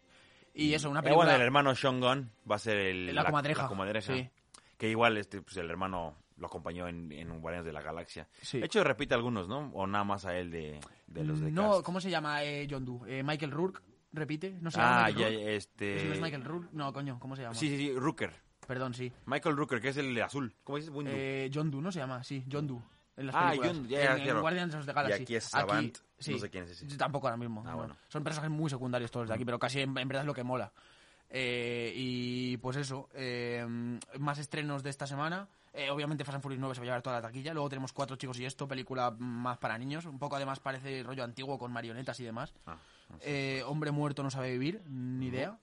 Y 0.55 0.75
eso, 0.75 0.91
una 0.91 1.01
Eh, 1.01 1.03
película. 1.05 1.25
bueno, 1.27 1.37
el 1.37 1.43
hermano 1.43 1.75
Sean 1.75 2.01
Gunn 2.01 2.31
va 2.51 2.57
a 2.57 2.59
ser 2.59 2.77
el, 2.77 3.15
La 3.15 3.25
comadreja, 3.25 3.63
la 3.63 3.69
comadreja. 3.69 4.15
sí. 4.15 4.29
Que 4.77 4.89
igual 4.89 5.17
este, 5.19 5.43
pues, 5.43 5.57
el 5.59 5.69
hermano 5.71 6.17
lo 6.39 6.47
acompañó 6.47 6.89
en, 6.89 7.13
en 7.13 7.29
Guardianes 7.41 7.67
de 7.67 7.73
la 7.73 7.83
Galaxia. 7.83 8.27
Sí. 8.41 8.59
De 8.61 8.65
hecho, 8.67 8.83
repite 8.83 9.15
algunos, 9.15 9.47
¿no? 9.47 9.71
O 9.75 9.87
nada 9.87 10.05
más 10.05 10.25
a 10.25 10.35
él 10.39 10.51
de, 10.51 10.81
de 11.07 11.25
los 11.25 11.39
de 11.41 11.51
no, 11.51 11.71
cast. 11.73 11.85
¿cómo 11.85 12.01
se 12.01 12.09
llama 12.09 12.43
eh, 12.45 12.67
John 12.71 12.85
Doe? 12.87 13.19
Eh, 13.19 13.23
Michael 13.23 13.51
Rourke, 13.51 13.81
repite. 14.13 14.57
No 14.63 14.71
se 14.71 14.81
Ah, 14.81 15.11
ya, 15.11 15.29
Rourke. 15.29 15.55
este... 15.57 16.05
¿No 16.07 16.15
es 16.15 16.21
Michael 16.23 16.45
Rourke? 16.45 16.69
No, 16.73 16.93
coño, 16.95 17.19
¿cómo 17.21 17.37
se 17.37 17.43
llama? 17.43 17.55
Sí, 17.55 17.69
sí, 17.69 17.77
sí, 17.77 17.93
Rooker. 17.95 18.33
Perdón, 18.67 18.95
sí. 18.95 19.13
Michael 19.27 19.57
Rooker, 19.57 19.81
que 19.83 19.89
es 19.89 19.97
el 19.99 20.21
azul. 20.23 20.55
¿Cómo 20.65 20.79
dices? 20.79 20.93
Eh, 21.07 21.51
John 21.53 21.71
Doe, 21.71 21.83
¿no 21.83 21.93
se 21.93 21.99
llama? 21.99 22.25
Sí, 22.25 22.43
John 22.51 22.67
Doe. 22.67 22.81
En 23.21 23.27
las 23.27 23.35
Ah, 23.37 23.51
películas. 23.51 23.77
Ya, 23.89 23.99
ya, 23.99 24.13
en, 24.13 24.17
en 24.19 24.25
claro. 24.25 24.41
Guardians 24.41 24.75
of 24.75 24.87
the 24.87 24.93
Galaxy. 24.93 25.21
Y 25.21 25.23
aquí 25.23 25.35
es 25.37 25.45
Savant, 25.45 25.99
no 26.29 26.39
sé 26.39 26.51
quién 26.51 26.65
es 26.65 26.71
ese. 26.71 26.97
Tampoco 26.97 27.27
ahora 27.29 27.37
mismo. 27.37 27.63
Ah, 27.67 27.71
no. 27.73 27.77
bueno. 27.77 27.97
Son 28.09 28.25
personajes 28.25 28.51
muy 28.57 28.71
secundarios 28.71 29.11
todos 29.11 29.29
de 29.29 29.35
aquí, 29.35 29.45
pero 29.45 29.59
casi 29.59 29.81
en, 29.81 29.97
en 29.97 30.09
verdad 30.09 30.23
es 30.23 30.27
lo 30.27 30.35
que 30.35 30.43
mola. 30.43 30.73
Eh, 31.29 31.93
y 31.95 32.57
pues 32.57 32.77
eso, 32.77 33.09
eh, 33.15 33.65
más 34.19 34.39
estrenos 34.39 34.83
de 34.83 34.91
esta 34.91 35.07
semana. 35.07 35.47
Eh, 35.73 35.89
obviamente 35.91 36.25
Fast 36.25 36.35
and 36.35 36.43
Furious 36.43 36.59
9 36.61 36.75
se 36.75 36.81
va 36.81 36.85
a 36.85 36.87
llevar 36.87 37.03
toda 37.03 37.17
la 37.17 37.23
taquilla. 37.23 37.53
Luego 37.55 37.69
tenemos 37.69 37.93
Cuatro 37.93 38.17
chicos 38.17 38.39
y 38.41 38.45
esto, 38.45 38.67
película 38.67 39.13
más 39.19 39.59
para 39.59 39.79
niños. 39.79 40.07
Un 40.07 40.19
poco 40.19 40.35
además 40.37 40.59
parece 40.61 41.03
rollo 41.05 41.23
antiguo 41.23 41.59
con 41.59 41.71
marionetas 41.73 42.19
y 42.21 42.25
demás. 42.25 42.53
Ah, 42.67 42.77
Eh, 43.21 43.63
Hombre 43.67 43.91
muerto 43.93 44.23
no 44.23 44.31
sabe 44.31 44.51
vivir, 44.53 44.83
ni 44.89 45.27
idea. 45.27 45.57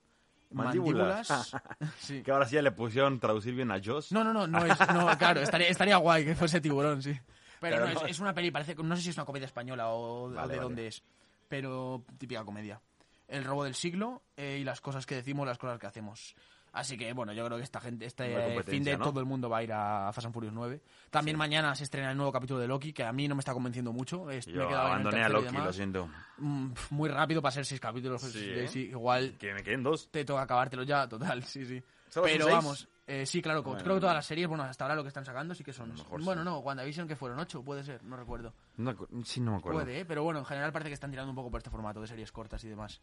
Mandíbulas. 0.51 1.27
sí. 1.99 2.21
Que 2.23 2.31
ahora 2.31 2.45
sí 2.45 2.55
ya 2.55 2.61
le 2.61 2.71
pusieron 2.71 3.19
traducir 3.19 3.53
bien 3.53 3.69
a 3.71 3.81
Joss. 3.83 4.11
No, 4.13 4.23
no, 4.23 4.31
no, 4.31 4.47
no 4.47 4.65
es, 4.65 4.79
no, 4.93 5.17
claro, 5.17 5.41
estaría, 5.41 5.67
estaría 5.67 5.97
guay 5.97 6.23
que 6.23 6.35
fuese 6.35 6.61
tiburón, 6.61 7.01
sí. 7.03 7.19
Pero, 7.59 7.75
Pero 7.77 7.87
no, 7.87 7.93
no. 7.93 8.05
Es, 8.05 8.11
es 8.11 8.19
una 8.19 8.33
peli, 8.33 8.51
parece, 8.51 8.75
no 8.75 8.95
sé 8.95 9.01
si 9.01 9.09
es 9.09 9.17
una 9.17 9.25
comedia 9.25 9.45
española 9.45 9.89
o, 9.89 10.25
o 10.25 10.29
Vale, 10.29 10.41
de 10.41 10.57
vale. 10.57 10.59
dónde 10.61 10.87
es, 10.87 11.03
pero 11.47 12.03
típica 12.17 12.43
comedia. 12.43 12.79
El 13.27 13.43
robo 13.43 13.63
del 13.63 13.75
siglo 13.75 14.21
eh, 14.37 14.57
y 14.61 14.63
las 14.63 14.79
cosas 14.81 15.05
que 15.05 15.15
decimos, 15.15 15.45
las 15.47 15.57
cosas 15.57 15.79
que 15.79 15.87
hacemos. 15.87 16.35
Así 16.73 16.95
que 16.95 17.11
bueno, 17.13 17.33
yo 17.33 17.43
creo 17.45 17.57
que 17.57 17.63
esta 17.63 17.79
gente, 17.81 18.05
este 18.05 18.61
fin 18.65 18.83
de 18.83 18.97
¿no? 18.97 19.05
todo 19.05 19.19
el 19.19 19.25
mundo 19.25 19.49
va 19.49 19.57
a 19.59 19.63
ir 19.63 19.73
a 19.73 20.11
Fast 20.13 20.25
and 20.25 20.33
Furious 20.33 20.53
9. 20.53 20.79
También 21.09 21.35
mañana 21.35 21.73
se 21.73 21.83
estrena 21.85 22.11
el 22.11 22.17
nuevo 22.17 22.31
capítulo 22.31 22.59
de 22.59 22.67
Loki, 22.67 22.93
que 22.93 23.03
a 23.03 23.11
mí 23.11 23.27
no 23.27 23.33
me 23.35 23.39
está 23.39 23.53
convenciendo 23.53 23.91
mucho. 23.91 24.29
Es- 24.29 24.45
me 24.47 24.53
Yo 24.53 24.69
el 24.69 24.75
abandoné 24.75 25.23
a 25.23 25.29
Loki, 25.29 25.55
lo 25.55 25.73
siento. 25.73 26.07
Mm, 26.37 26.67
muy 26.91 27.09
rápido 27.09 27.41
para 27.41 27.51
ser 27.53 27.65
seis 27.65 27.81
capítulos. 27.81 28.21
Sí, 28.21 28.39
eh, 28.51 28.67
sí, 28.67 28.81
igual 28.89 29.35
Que 29.39 29.53
me 29.55 29.63
queden 29.63 29.81
dos. 29.81 30.07
te 30.11 30.23
toca 30.23 30.43
acabártelo 30.43 30.83
ya, 30.83 31.07
total, 31.07 31.43
sí, 31.45 31.65
sí. 31.65 31.81
¿Solo 32.09 32.27
son 32.27 32.37
Pero 32.37 32.47
vamos, 32.51 32.87
eh, 33.07 33.25
sí, 33.25 33.41
claro, 33.41 33.63
Bueno, 33.63 33.81
creo 33.83 33.95
que 33.95 34.01
todas 34.01 34.15
las 34.15 34.25
series, 34.25 34.47
bueno, 34.47 34.63
hasta 34.65 34.83
ahora 34.83 34.95
lo 34.95 35.01
que 35.03 35.07
están 35.07 35.23
sacando 35.25 35.55
sí 35.55 35.63
que 35.63 35.71
son... 35.73 35.93
mejor 35.93 36.21
bueno, 36.23 36.41
sí. 36.41 36.45
no, 36.45 36.59
WandaVision 36.59 37.07
que 37.07 37.15
fueron 37.15 37.39
ocho, 37.39 37.63
puede 37.63 37.83
ser, 37.83 38.03
no 38.03 38.17
recuerdo. 38.17 38.53
No, 38.77 38.95
sí, 39.23 39.39
no 39.39 39.51
me 39.51 39.57
acuerdo. 39.57 39.79
Puede, 39.79 40.01
¿eh? 40.01 40.05
pero 40.05 40.23
bueno, 40.23 40.39
en 40.39 40.45
general 40.45 40.71
parece 40.71 40.89
que 40.89 40.93
están 40.95 41.09
tirando 41.11 41.29
un 41.31 41.35
poco 41.35 41.49
por 41.49 41.59
este 41.59 41.69
formato 41.69 42.01
de 42.01 42.07
series 42.07 42.31
cortas 42.31 42.63
y 42.63 42.67
demás. 42.69 42.99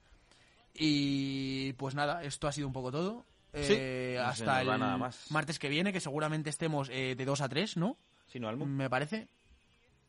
Y 0.75 1.73
pues 1.75 1.95
nada, 1.95 2.23
esto 2.23 2.49
ha 2.49 2.53
sido 2.53 2.67
un 2.67 2.73
poco 2.73 2.91
todo. 2.91 3.25
Sí, 3.55 3.75
Eh, 3.79 4.15
no 4.19 4.23
se 4.25 4.43
hasta 4.43 4.61
el 4.63 4.69
va 4.69 4.77
nada 4.79 4.97
más. 4.99 5.31
martes 5.31 5.59
que 5.61 5.69
viene, 5.69 5.93
que 5.93 6.01
seguramente 6.01 6.51
estemos 6.51 6.89
eh, 6.91 7.15
de 7.17 7.25
2 7.25 7.41
a 7.41 7.49
3, 7.49 7.77
¿no? 7.77 7.97
Sí, 8.27 8.41
no, 8.41 8.49
Almo. 8.49 8.67
Me 8.67 8.91
parece. 8.91 9.29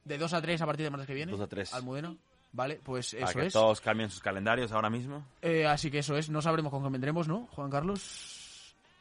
De 0.04 0.18
2 0.18 0.34
a 0.34 0.42
3 0.42 0.62
a 0.62 0.66
partir 0.66 0.84
del 0.84 0.92
martes 0.92 1.08
que 1.08 1.14
viene. 1.14 1.32
2 1.32 1.42
a 1.42 1.48
3. 1.48 1.74
Almudena. 1.76 2.16
Vale, 2.54 2.80
pues 2.84 3.14
Para 3.14 3.30
eso 3.30 3.40
que 3.40 3.46
es. 3.48 3.54
todos 3.54 3.82
cambien 3.82 4.10
sus 4.10 4.22
calendarios 4.22 4.72
ahora 4.72 4.90
mismo. 4.90 5.24
Eh, 5.42 5.66
así 5.68 5.92
que 5.92 6.00
eso 6.00 6.18
es. 6.18 6.30
No 6.30 6.42
sabremos 6.42 6.72
con 6.72 6.82
qué 6.84 6.90
vendremos, 6.90 7.28
¿no, 7.28 7.48
Juan 7.52 7.70
Carlos? 7.70 8.35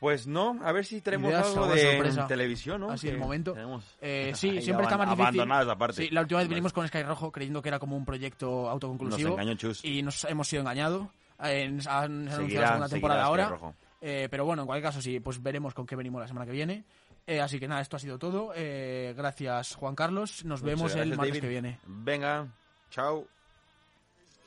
Pues 0.00 0.26
no, 0.26 0.58
a 0.62 0.72
ver 0.72 0.84
si 0.84 1.00
tenemos 1.00 1.30
Ideas, 1.30 1.46
algo 1.46 1.66
de 1.68 1.92
sorpresa. 1.92 2.26
televisión, 2.26 2.80
¿no? 2.80 2.90
Así 2.90 3.08
el 3.08 3.16
momento. 3.16 3.52
tenemos 3.52 3.84
Eh, 4.00 4.32
sí, 4.36 4.50
ahí 4.50 4.62
siempre 4.62 4.84
está 4.84 4.98
más 4.98 5.06
difícil. 5.08 5.22
Abandonadas 5.40 5.68
aparte. 5.68 6.02
Sí, 6.02 6.10
la 6.10 6.20
última 6.20 6.40
vez 6.40 6.48
vinimos 6.48 6.72
con 6.72 6.86
Sky 6.86 7.02
Rojo 7.04 7.32
creyendo 7.32 7.62
que 7.62 7.68
era 7.68 7.78
como 7.78 7.96
un 7.96 8.04
proyecto 8.04 8.68
autoconclusivo. 8.68 9.30
Nos 9.30 9.38
engañó 9.40 9.54
Chus. 9.56 9.84
Y 9.84 10.02
nos 10.02 10.24
hemos 10.24 10.46
sido 10.48 10.60
engañados. 10.60 11.06
Eh, 11.42 11.64
han- 11.86 12.28
anunciado 12.28 12.42
Seguirá- 12.42 12.60
la 12.60 12.66
segunda 12.68 12.88
temporada 12.88 13.24
ahora. 13.24 13.58
Eh, 14.02 14.28
pero 14.30 14.44
bueno, 14.44 14.62
en 14.62 14.66
cualquier 14.66 14.88
caso, 14.90 15.00
sí, 15.00 15.20
pues 15.20 15.42
veremos 15.42 15.72
con 15.72 15.86
qué 15.86 15.96
venimos 15.96 16.20
la 16.20 16.28
semana 16.28 16.44
que 16.44 16.52
viene. 16.52 16.84
Eh, 17.26 17.40
así 17.40 17.58
que 17.58 17.66
nada, 17.66 17.80
esto 17.80 17.96
ha 17.96 18.00
sido 18.00 18.18
todo. 18.18 18.52
Eh, 18.54 19.14
gracias, 19.16 19.74
Juan 19.76 19.94
Carlos. 19.94 20.44
Nos 20.44 20.60
Muchas 20.60 20.76
vemos 20.76 20.94
el 20.94 21.08
martes 21.16 21.28
David. 21.30 21.40
que 21.40 21.48
viene. 21.48 21.78
Venga, 21.86 22.46
chao. 22.90 23.26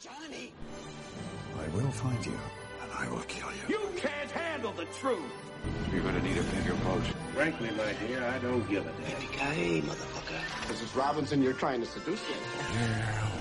I 0.04 1.76
will 1.76 1.92
find 1.92 2.24
you, 2.24 2.34
I 2.98 3.08
will 3.10 3.22
kill 3.28 3.50
you. 3.52 3.78
You 3.78 3.90
can't 3.96 4.32
handle 4.32 4.72
the 4.72 4.86
truth. 4.86 5.22
You're 5.92 6.02
gonna 6.02 6.22
need 6.22 6.38
a 6.38 6.44
bigger 6.44 6.74
boat. 6.84 7.04
Frankly, 7.34 7.70
my 7.72 7.94
dear, 8.08 8.24
I 8.24 8.40
don't 8.40 8.68
give 8.70 8.86
a 8.86 8.92
damn. 9.38 9.86
This 10.68 10.82
is 10.82 10.96
Robinson. 10.96 11.42
You're 11.44 11.54
trying 11.54 11.82
to 11.82 11.86
seduce 11.86 12.22
me. 12.22 12.36
Here 12.78 13.37